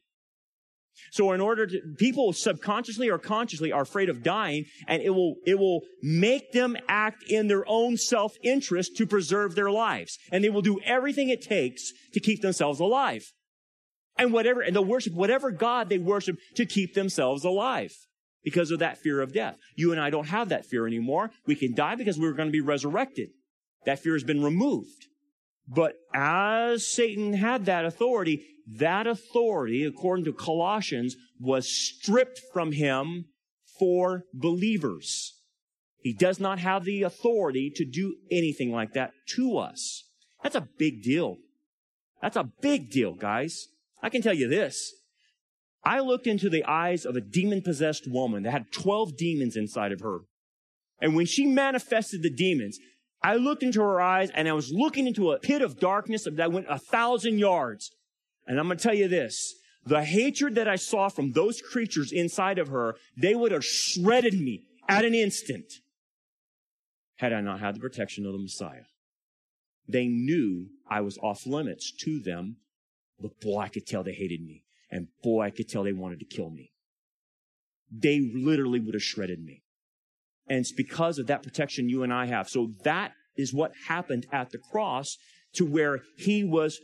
So 1.12 1.32
in 1.32 1.40
order 1.42 1.66
to, 1.66 1.80
people 1.98 2.34
subconsciously 2.34 3.10
or 3.10 3.18
consciously 3.18 3.72
are 3.72 3.82
afraid 3.82 4.10
of 4.10 4.22
dying 4.22 4.66
and 4.88 5.02
it 5.02 5.12
will, 5.12 5.36
it 5.46 5.58
will 5.58 5.82
make 6.04 6.52
them 6.52 6.76
act 6.88 7.24
in 7.30 7.48
their 7.48 7.64
own 7.68 7.98
self-interest 7.98 8.98
to 8.98 9.08
preserve 9.08 9.56
their 9.56 9.72
lives. 9.72 10.20
And 10.32 10.44
they 10.44 10.50
will 10.50 10.62
do 10.62 10.80
everything 10.84 11.30
it 11.30 11.42
takes 11.42 11.94
to 12.14 12.20
keep 12.20 12.42
themselves 12.42 12.80
alive. 12.80 13.24
And 14.18 14.34
whatever, 14.34 14.62
and 14.62 14.76
they'll 14.76 14.84
worship 14.84 15.14
whatever 15.14 15.52
God 15.52 15.88
they 15.88 15.98
worship 15.98 16.38
to 16.58 16.66
keep 16.66 16.94
themselves 16.94 17.46
alive 17.46 17.94
because 18.44 18.72
of 18.72 18.80
that 18.80 18.98
fear 18.98 19.22
of 19.22 19.34
death. 19.34 19.58
You 19.76 19.92
and 19.92 20.00
I 20.00 20.10
don't 20.10 20.28
have 20.28 20.50
that 20.50 20.66
fear 20.66 20.88
anymore. 20.88 21.32
We 21.46 21.56
can 21.56 21.74
die 21.74 21.96
because 21.96 22.18
we're 22.18 22.34
going 22.34 22.48
to 22.48 22.54
be 22.54 22.62
resurrected. 22.62 23.30
That 23.86 24.00
fear 24.00 24.14
has 24.14 24.24
been 24.24 24.44
removed. 24.44 25.08
But 25.68 25.96
as 26.14 26.88
Satan 26.88 27.34
had 27.34 27.66
that 27.66 27.86
authority, 27.86 28.46
that 28.68 29.08
authority, 29.08 29.84
according 29.86 30.26
to 30.26 30.34
Colossians, 30.34 31.16
was 31.40 31.70
stripped 31.70 32.42
from 32.52 32.72
him 32.72 33.26
for 33.80 34.26
believers. 34.34 35.36
He 36.02 36.14
does 36.14 36.40
not 36.40 36.60
have 36.60 36.86
the 36.86 37.04
authority 37.04 37.72
to 37.76 37.86
do 37.86 38.16
anything 38.32 38.72
like 38.72 38.94
that 38.94 39.12
to 39.36 39.58
us. 39.58 40.06
That's 40.42 40.56
a 40.56 40.68
big 40.78 41.04
deal. 41.04 41.38
That's 42.22 42.38
a 42.38 42.50
big 42.62 42.90
deal, 42.90 43.14
guys. 43.14 43.68
I 44.02 44.10
can 44.10 44.22
tell 44.22 44.34
you 44.34 44.48
this. 44.48 44.94
I 45.84 46.00
looked 46.00 46.28
into 46.28 46.50
the 46.50 46.64
eyes 46.66 47.06
of 47.06 47.16
a 47.16 47.22
demon 47.22 47.62
possessed 47.62 48.10
woman 48.10 48.44
that 48.44 48.52
had 48.52 48.72
12 48.72 49.18
demons 49.18 49.56
inside 49.56 49.92
of 49.92 50.02
her. 50.02 50.20
And 51.02 51.16
when 51.16 51.26
she 51.26 51.46
manifested 51.46 52.22
the 52.22 52.30
demons, 52.30 52.80
I 53.22 53.36
looked 53.36 53.64
into 53.64 53.82
her 53.82 54.02
eyes 54.02 54.30
and 54.34 54.48
I 54.48 54.54
was 54.54 54.72
looking 54.72 55.08
into 55.08 55.32
a 55.32 55.40
pit 55.40 55.62
of 55.62 55.80
darkness 55.80 56.28
that 56.30 56.52
went 56.52 56.68
a 56.70 56.80
thousand 56.80 57.40
yards. 57.40 57.92
And 58.46 58.60
I'm 58.60 58.68
going 58.68 58.78
to 58.78 58.84
tell 58.84 58.94
you 58.94 59.08
this. 59.08 59.56
The 59.86 60.04
hatred 60.04 60.56
that 60.56 60.68
I 60.68 60.76
saw 60.76 61.10
from 61.10 61.32
those 61.32 61.62
creatures 61.62 62.12
inside 62.12 62.60
of 62.60 62.68
her, 62.68 62.96
they 63.18 63.34
would 63.34 63.52
have 63.52 63.66
shredded 63.66 64.40
me 64.40 64.64
at 64.88 65.06
an 65.06 65.14
instant 65.14 65.74
had 67.18 67.34
I 67.34 67.42
not 67.42 67.60
had 67.60 67.76
the 67.76 67.80
protection 67.80 68.26
of 68.26 68.32
the 68.32 68.40
Messiah. 68.40 68.84
They 69.88 70.08
knew 70.08 70.68
I 70.90 71.02
was 71.02 71.18
off 71.18 71.46
limits 71.46 71.92
to 72.04 72.20
them, 72.20 72.58
but 73.20 73.40
boy, 73.42 73.60
I 73.60 73.68
could 73.68 73.86
tell 73.86 74.04
they 74.04 74.14
hated 74.14 74.42
me. 74.42 74.64
And 74.92 75.08
boy, 75.24 75.44
I 75.44 75.50
could 75.50 75.70
tell 75.70 75.84
they 75.84 75.94
wanted 75.94 76.20
to 76.20 76.26
kill 76.26 76.50
me. 76.50 76.72
They 77.92 78.32
literally 78.34 78.80
would 78.80 78.94
have 78.94 79.04
shredded 79.04 79.44
me. 79.44 79.64
And 80.48 80.60
it's 80.60 80.72
because 80.72 81.20
of 81.20 81.28
that 81.28 81.44
protection 81.44 81.90
you 81.90 82.04
and 82.04 82.14
I 82.14 82.26
have. 82.26 82.50
So 82.50 82.72
that 82.84 83.14
is 83.36 83.54
what 83.54 83.72
happened 83.88 84.26
at 84.32 84.50
the 84.52 84.58
cross 84.58 85.18
to 85.54 85.66
where 85.66 86.02
he 86.18 86.44
was 86.44 86.80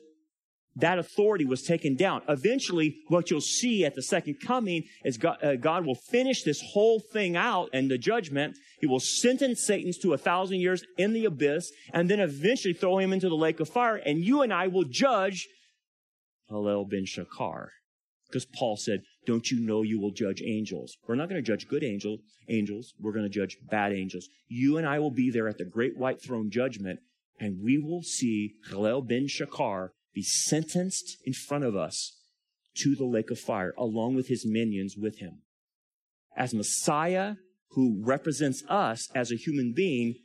that 0.78 1.00
authority 1.00 1.46
was 1.46 1.64
taken 1.64 1.96
down. 1.96 2.22
Eventually, 2.28 2.98
what 3.08 3.32
you'll 3.32 3.40
see 3.40 3.86
at 3.86 3.96
the 3.96 4.02
second 4.02 4.42
coming 4.42 4.84
is 5.06 5.18
God, 5.18 5.42
uh, 5.42 5.56
God, 5.56 5.86
will 5.86 5.96
finish 5.96 6.44
this 6.44 6.62
whole 6.74 7.00
thing 7.00 7.38
out 7.38 7.70
and 7.72 7.90
the 7.90 7.98
judgment. 7.98 8.58
He 8.82 8.88
will 8.88 9.00
sentence 9.00 9.66
Satan 9.66 9.94
to 10.02 10.14
a 10.14 10.18
thousand 10.18 10.60
years 10.60 10.84
in 10.98 11.14
the 11.14 11.26
abyss 11.26 11.72
and 11.94 12.10
then 12.10 12.20
eventually 12.20 12.74
throw 12.74 12.98
him 12.98 13.14
into 13.14 13.30
the 13.30 13.36
lake 13.36 13.62
of 13.62 13.70
fire. 13.70 13.96
And 13.96 14.20
you 14.20 14.42
and 14.42 14.54
I 14.54 14.68
will 14.68 14.84
judge 14.84 15.48
Hillel 16.50 16.86
ben 16.86 17.06
Shakar. 17.06 17.70
Because 18.36 18.48
Paul 18.54 18.76
said, 18.76 19.04
don't 19.26 19.50
you 19.50 19.62
know 19.62 19.82
you 19.82 19.98
will 19.98 20.12
judge 20.12 20.42
angels? 20.42 20.98
We're 21.08 21.16
not 21.16 21.30
going 21.30 21.42
to 21.42 21.48
judge 21.48 21.70
good 21.70 21.86
angels, 21.86 22.20
angels. 22.50 22.94
We're 23.00 23.14
going 23.14 23.24
to 23.24 23.30
judge 23.30 23.58
bad 23.72 23.94
angels. 23.94 24.28
You 24.50 24.76
and 24.76 24.86
I 24.86 25.00
will 25.00 25.10
be 25.10 25.32
there 25.32 25.48
at 25.48 25.58
the 25.58 25.64
great 25.64 25.96
white 25.96 26.22
throne 26.22 26.52
judgment 26.52 27.00
and 27.40 27.62
we 27.64 27.78
will 27.78 28.02
see 28.02 28.56
Hillel 28.70 29.04
ben 29.04 29.28
Shakar 29.28 29.92
be 30.14 30.22
sentenced 30.22 31.16
in 31.24 31.32
front 31.32 31.64
of 31.64 31.78
us 31.78 32.18
to 32.80 32.94
the 32.94 33.06
lake 33.06 33.32
of 33.32 33.40
fire, 33.40 33.74
along 33.78 34.16
with 34.16 34.28
his 34.28 34.46
minions 34.46 34.98
with 34.98 35.20
him. 35.20 35.44
As 36.36 36.54
Messiah, 36.54 37.36
who 37.70 38.02
represents 38.04 38.66
us 38.68 39.08
as 39.16 39.32
a 39.32 39.38
human 39.38 39.72
being, 39.74 40.16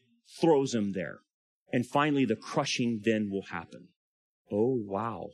throws 0.41 0.75
him 0.75 0.95
there. 0.95 1.21
And 1.73 1.87
finally, 1.87 2.25
the 2.25 2.35
crushing 2.35 3.03
then 3.05 3.31
will 3.31 3.47
happen. 3.53 3.91
Oh, 4.51 4.83
wow. 4.85 5.29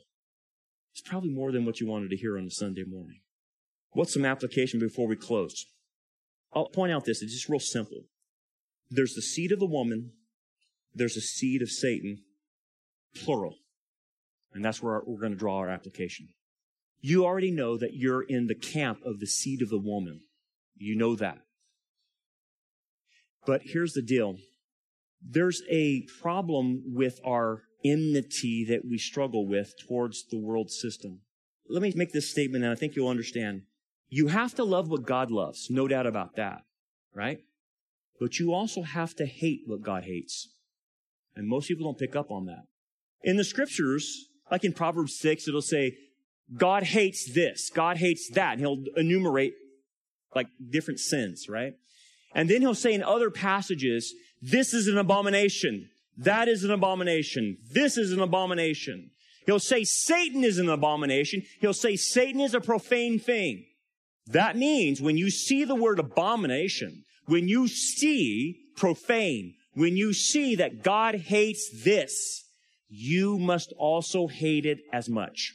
It's 0.97 1.07
probably 1.07 1.29
more 1.29 1.51
than 1.51 1.63
what 1.63 1.79
you 1.79 1.85
wanted 1.85 2.09
to 2.09 2.17
hear 2.17 2.39
on 2.39 2.47
a 2.47 2.49
Sunday 2.49 2.83
morning. 2.83 3.19
What's 3.91 4.15
some 4.15 4.25
application 4.25 4.79
before 4.79 5.07
we 5.07 5.15
close? 5.15 5.67
I'll 6.53 6.69
point 6.69 6.91
out 6.91 7.05
this. 7.05 7.21
It's 7.21 7.33
just 7.33 7.49
real 7.49 7.59
simple. 7.59 8.05
There's 8.89 9.13
the 9.13 9.21
seed 9.21 9.51
of 9.51 9.59
the 9.59 9.67
woman. 9.67 10.13
There's 10.95 11.15
a 11.15 11.21
seed 11.21 11.61
of 11.61 11.69
Satan, 11.69 12.23
plural. 13.15 13.57
And 14.55 14.65
that's 14.65 14.81
where 14.81 15.03
we're 15.05 15.19
going 15.19 15.33
to 15.33 15.37
draw 15.37 15.57
our 15.59 15.69
application. 15.69 16.29
You 16.99 17.25
already 17.25 17.51
know 17.51 17.77
that 17.77 17.93
you're 17.93 18.23
in 18.23 18.47
the 18.47 18.55
camp 18.55 18.97
of 19.05 19.19
the 19.19 19.27
seed 19.27 19.61
of 19.61 19.69
the 19.69 19.77
woman. 19.77 20.21
You 20.75 20.95
know 20.95 21.15
that. 21.15 21.37
But 23.45 23.61
here's 23.65 23.93
the 23.93 24.01
deal. 24.01 24.37
There's 25.21 25.61
a 25.69 26.07
problem 26.23 26.81
with 26.87 27.19
our 27.23 27.66
enmity 27.91 28.65
that 28.69 28.85
we 28.85 28.97
struggle 28.97 29.47
with 29.47 29.73
towards 29.87 30.25
the 30.27 30.37
world 30.37 30.71
system. 30.71 31.21
Let 31.69 31.81
me 31.81 31.93
make 31.95 32.13
this 32.13 32.31
statement 32.31 32.63
and 32.63 32.71
I 32.71 32.75
think 32.75 32.95
you'll 32.95 33.09
understand. 33.09 33.63
You 34.09 34.27
have 34.27 34.55
to 34.55 34.63
love 34.63 34.89
what 34.89 35.05
God 35.05 35.31
loves, 35.31 35.67
no 35.69 35.87
doubt 35.87 36.07
about 36.07 36.35
that, 36.37 36.63
right? 37.13 37.39
But 38.19 38.39
you 38.39 38.53
also 38.53 38.81
have 38.83 39.15
to 39.15 39.25
hate 39.25 39.61
what 39.65 39.81
God 39.81 40.03
hates. 40.03 40.49
And 41.35 41.47
most 41.47 41.67
people 41.67 41.85
don't 41.85 41.99
pick 41.99 42.15
up 42.15 42.31
on 42.31 42.45
that. 42.45 42.63
In 43.23 43.37
the 43.37 43.43
scriptures, 43.43 44.29
like 44.49 44.63
in 44.63 44.73
Proverbs 44.73 45.17
6, 45.19 45.47
it'll 45.47 45.61
say, 45.61 45.97
God 46.57 46.83
hates 46.83 47.31
this, 47.33 47.69
God 47.69 47.97
hates 47.97 48.29
that. 48.33 48.53
And 48.53 48.61
he'll 48.61 48.83
enumerate 48.95 49.53
like 50.33 50.47
different 50.69 50.99
sins, 50.99 51.47
right? 51.49 51.73
And 52.33 52.49
then 52.49 52.61
he'll 52.61 52.75
say 52.75 52.93
in 52.93 53.03
other 53.03 53.29
passages, 53.29 54.13
this 54.41 54.73
is 54.73 54.87
an 54.87 54.97
abomination. 54.97 55.89
That 56.17 56.47
is 56.47 56.63
an 56.63 56.71
abomination. 56.71 57.57
This 57.71 57.97
is 57.97 58.11
an 58.11 58.19
abomination. 58.19 59.11
He'll 59.45 59.59
say 59.59 59.83
Satan 59.83 60.43
is 60.43 60.57
an 60.57 60.67
abomination. 60.67 61.43
He'll 61.61 61.73
say 61.73 61.95
Satan 61.95 62.41
is 62.41 62.53
a 62.53 62.59
profane 62.59 63.19
thing. 63.19 63.65
That 64.27 64.57
means 64.57 65.01
when 65.01 65.17
you 65.17 65.29
see 65.29 65.63
the 65.63 65.75
word 65.75 65.99
abomination, 65.99 67.03
when 67.27 67.47
you 67.47 67.67
see 67.67 68.57
profane, 68.75 69.53
when 69.73 69.95
you 69.95 70.11
see 70.11 70.55
that 70.55 70.83
God 70.83 71.15
hates 71.15 71.69
this, 71.83 72.43
you 72.89 73.37
must 73.37 73.73
also 73.77 74.27
hate 74.27 74.65
it 74.65 74.79
as 74.91 75.07
much. 75.07 75.53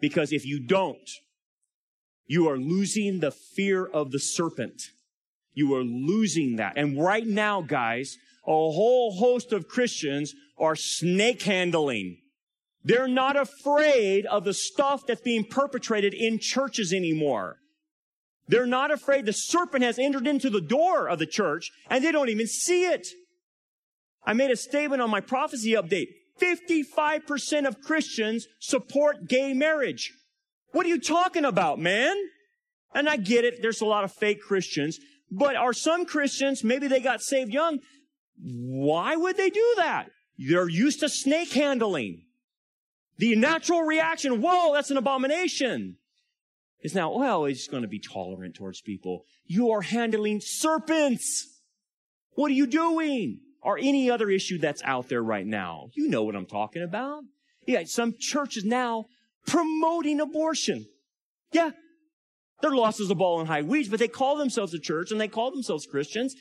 Because 0.00 0.32
if 0.32 0.46
you 0.46 0.58
don't, 0.58 1.10
you 2.26 2.48
are 2.48 2.58
losing 2.58 3.20
the 3.20 3.30
fear 3.30 3.84
of 3.84 4.10
the 4.10 4.18
serpent. 4.18 4.82
You 5.52 5.74
are 5.74 5.82
losing 5.82 6.56
that. 6.56 6.74
And 6.76 7.00
right 7.00 7.26
now, 7.26 7.60
guys, 7.60 8.16
a 8.46 8.50
whole 8.50 9.16
host 9.18 9.52
of 9.52 9.68
Christians 9.68 10.34
are 10.58 10.76
snake 10.76 11.42
handling. 11.42 12.18
They're 12.82 13.08
not 13.08 13.36
afraid 13.36 14.26
of 14.26 14.44
the 14.44 14.54
stuff 14.54 15.06
that's 15.06 15.20
being 15.20 15.44
perpetrated 15.44 16.14
in 16.14 16.38
churches 16.38 16.92
anymore. 16.92 17.58
They're 18.48 18.66
not 18.66 18.90
afraid 18.90 19.26
the 19.26 19.32
serpent 19.32 19.84
has 19.84 19.98
entered 19.98 20.26
into 20.26 20.50
the 20.50 20.60
door 20.60 21.08
of 21.08 21.18
the 21.18 21.26
church 21.26 21.70
and 21.88 22.02
they 22.02 22.10
don't 22.10 22.30
even 22.30 22.46
see 22.46 22.84
it. 22.84 23.06
I 24.24 24.32
made 24.32 24.50
a 24.50 24.56
statement 24.56 25.02
on 25.02 25.10
my 25.10 25.20
prophecy 25.20 25.72
update. 25.72 26.08
55% 26.40 27.66
of 27.66 27.80
Christians 27.80 28.46
support 28.58 29.28
gay 29.28 29.52
marriage. 29.52 30.12
What 30.72 30.86
are 30.86 30.88
you 30.88 31.00
talking 31.00 31.44
about, 31.44 31.78
man? 31.78 32.16
And 32.94 33.08
I 33.08 33.16
get 33.16 33.44
it. 33.44 33.62
There's 33.62 33.82
a 33.82 33.86
lot 33.86 34.04
of 34.04 34.12
fake 34.12 34.40
Christians, 34.40 34.98
but 35.30 35.54
are 35.54 35.72
some 35.72 36.04
Christians, 36.04 36.64
maybe 36.64 36.88
they 36.88 37.00
got 37.00 37.22
saved 37.22 37.52
young. 37.52 37.78
Why 38.42 39.16
would 39.16 39.36
they 39.36 39.50
do 39.50 39.74
that? 39.76 40.10
They're 40.38 40.68
used 40.68 41.00
to 41.00 41.08
snake 41.08 41.52
handling. 41.52 42.24
The 43.18 43.36
natural 43.36 43.82
reaction, 43.82 44.40
whoa, 44.40 44.72
that's 44.72 44.90
an 44.90 44.96
abomination. 44.96 45.96
Is 46.82 46.94
now, 46.94 47.12
well, 47.14 47.44
he's 47.44 47.68
going 47.68 47.82
to 47.82 47.88
be 47.88 47.98
tolerant 47.98 48.54
towards 48.54 48.80
people. 48.80 49.24
You 49.44 49.70
are 49.70 49.82
handling 49.82 50.40
serpents. 50.42 51.60
What 52.34 52.50
are 52.50 52.54
you 52.54 52.66
doing? 52.66 53.40
or 53.62 53.78
any 53.78 54.10
other 54.10 54.30
issue 54.30 54.58
that's 54.58 54.82
out 54.84 55.08
there 55.08 55.22
right 55.22 55.46
now. 55.46 55.90
You 55.94 56.08
know 56.08 56.22
what 56.22 56.36
I'm 56.36 56.46
talking 56.46 56.82
about. 56.82 57.24
Yeah, 57.66 57.82
some 57.84 58.14
churches 58.18 58.64
now 58.64 59.06
promoting 59.46 60.20
abortion. 60.20 60.86
Yeah, 61.52 61.70
they're 62.62 62.70
lost 62.70 63.00
as 63.00 63.10
a 63.10 63.14
ball 63.14 63.40
in 63.40 63.46
high 63.46 63.62
weeds, 63.62 63.88
but 63.88 63.98
they 63.98 64.08
call 64.08 64.36
themselves 64.36 64.72
a 64.74 64.78
church 64.78 65.10
and 65.10 65.20
they 65.20 65.28
call 65.28 65.50
themselves 65.50 65.86
Christians. 65.86 66.34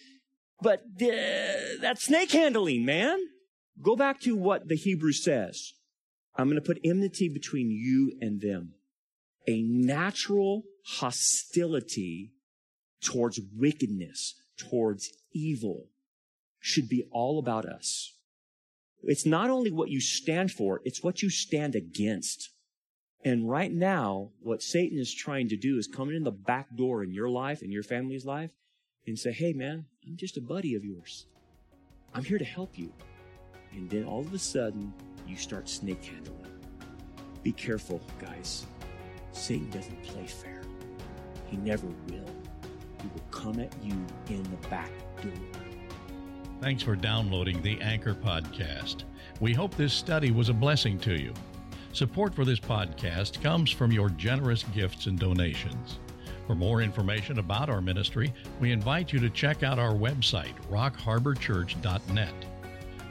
But 0.61 0.81
uh, 1.01 1.79
that's 1.81 2.05
snake 2.05 2.31
handling, 2.31 2.85
man. 2.85 3.19
Go 3.81 3.95
back 3.95 4.19
to 4.21 4.35
what 4.35 4.67
the 4.67 4.75
Hebrew 4.75 5.13
says. 5.13 5.73
I'm 6.35 6.47
going 6.47 6.61
to 6.61 6.65
put 6.65 6.79
enmity 6.83 7.29
between 7.29 7.71
you 7.71 8.13
and 8.21 8.41
them. 8.41 8.73
A 9.47 9.61
natural 9.61 10.63
hostility 10.85 12.33
towards 13.01 13.39
wickedness, 13.55 14.35
towards 14.57 15.09
evil 15.33 15.85
should 16.59 16.89
be 16.89 17.07
all 17.11 17.39
about 17.39 17.65
us. 17.65 18.13
It's 19.03 19.25
not 19.25 19.49
only 19.49 19.71
what 19.71 19.89
you 19.89 20.01
stand 20.01 20.51
for, 20.51 20.81
it's 20.83 21.01
what 21.01 21.21
you 21.21 21.29
stand 21.29 21.73
against. 21.73 22.49
And 23.23 23.49
right 23.49 23.71
now, 23.71 24.31
what 24.41 24.61
Satan 24.61 24.97
is 24.97 25.13
trying 25.13 25.47
to 25.49 25.57
do 25.57 25.77
is 25.77 25.87
come 25.87 26.09
in 26.09 26.23
the 26.23 26.31
back 26.31 26.75
door 26.75 27.03
in 27.03 27.11
your 27.11 27.29
life 27.29 27.61
in 27.61 27.71
your 27.71 27.83
family's 27.83 28.25
life 28.25 28.51
and 29.09 29.19
say, 29.19 29.31
Hey 29.31 29.53
man, 29.53 29.85
I'm 30.07 30.15
just 30.15 30.37
a 30.37 30.41
buddy 30.41 30.75
of 30.75 30.85
yours. 30.85 31.25
I'm 32.13 32.23
here 32.23 32.37
to 32.37 32.45
help 32.45 32.77
you. 32.77 32.93
And 33.73 33.89
then 33.89 34.05
all 34.05 34.21
of 34.21 34.33
a 34.33 34.39
sudden, 34.39 34.93
you 35.27 35.35
start 35.35 35.67
snake 35.67 36.03
handling. 36.05 36.45
Be 37.43 37.51
careful, 37.51 38.01
guys. 38.19 38.65
Satan 39.31 39.69
doesn't 39.69 40.01
play 40.03 40.25
fair. 40.25 40.61
He 41.47 41.57
never 41.57 41.87
will. 41.87 42.25
He 43.01 43.07
will 43.13 43.25
come 43.31 43.59
at 43.59 43.73
you 43.83 43.93
in 44.29 44.43
the 44.43 44.67
back 44.69 44.91
door. 45.21 45.31
Thanks 46.61 46.83
for 46.83 46.95
downloading 46.95 47.61
the 47.61 47.79
Anchor 47.81 48.13
Podcast. 48.13 49.03
We 49.39 49.53
hope 49.53 49.75
this 49.75 49.93
study 49.93 50.31
was 50.31 50.49
a 50.49 50.53
blessing 50.53 50.99
to 50.99 51.19
you. 51.19 51.33
Support 51.93 52.35
for 52.35 52.45
this 52.45 52.59
podcast 52.59 53.41
comes 53.41 53.71
from 53.71 53.91
your 53.91 54.09
generous 54.09 54.63
gifts 54.75 55.05
and 55.05 55.17
donations. 55.17 55.99
For 56.49 56.55
more 56.55 56.81
information 56.81 57.37
about 57.37 57.69
our 57.69 57.79
ministry, 57.79 58.33
we 58.59 58.71
invite 58.71 59.13
you 59.13 59.19
to 59.19 59.29
check 59.29 59.61
out 59.61 59.77
our 59.77 59.93
website, 59.93 60.55
rockharborchurch.net. 60.71 62.33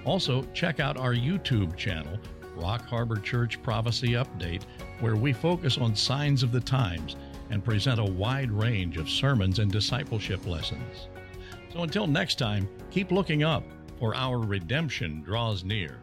Also, 0.05 0.43
check 0.55 0.80
out 0.80 0.97
our 0.97 1.14
YouTube 1.14 1.76
channel, 1.76 2.18
Rock 2.57 2.84
Harbor 2.84 3.14
Church 3.14 3.62
Prophecy 3.62 4.14
Update, 4.14 4.64
where 4.99 5.14
we 5.14 5.32
focus 5.32 5.78
on 5.78 5.95
signs 5.95 6.43
of 6.43 6.51
the 6.51 6.59
times 6.59 7.14
and 7.51 7.64
present 7.64 8.01
a 8.01 8.05
wide 8.05 8.51
range 8.51 8.97
of 8.97 9.09
sermons 9.09 9.61
and 9.61 9.70
discipleship 9.70 10.45
lessons. 10.45 11.07
So 11.72 11.84
until 11.84 12.09
next 12.09 12.41
time, 12.41 12.68
keep 12.91 13.12
looking 13.12 13.45
up, 13.45 13.62
for 14.01 14.16
our 14.16 14.41
redemption 14.41 15.22
draws 15.22 15.62
near. 15.62 16.01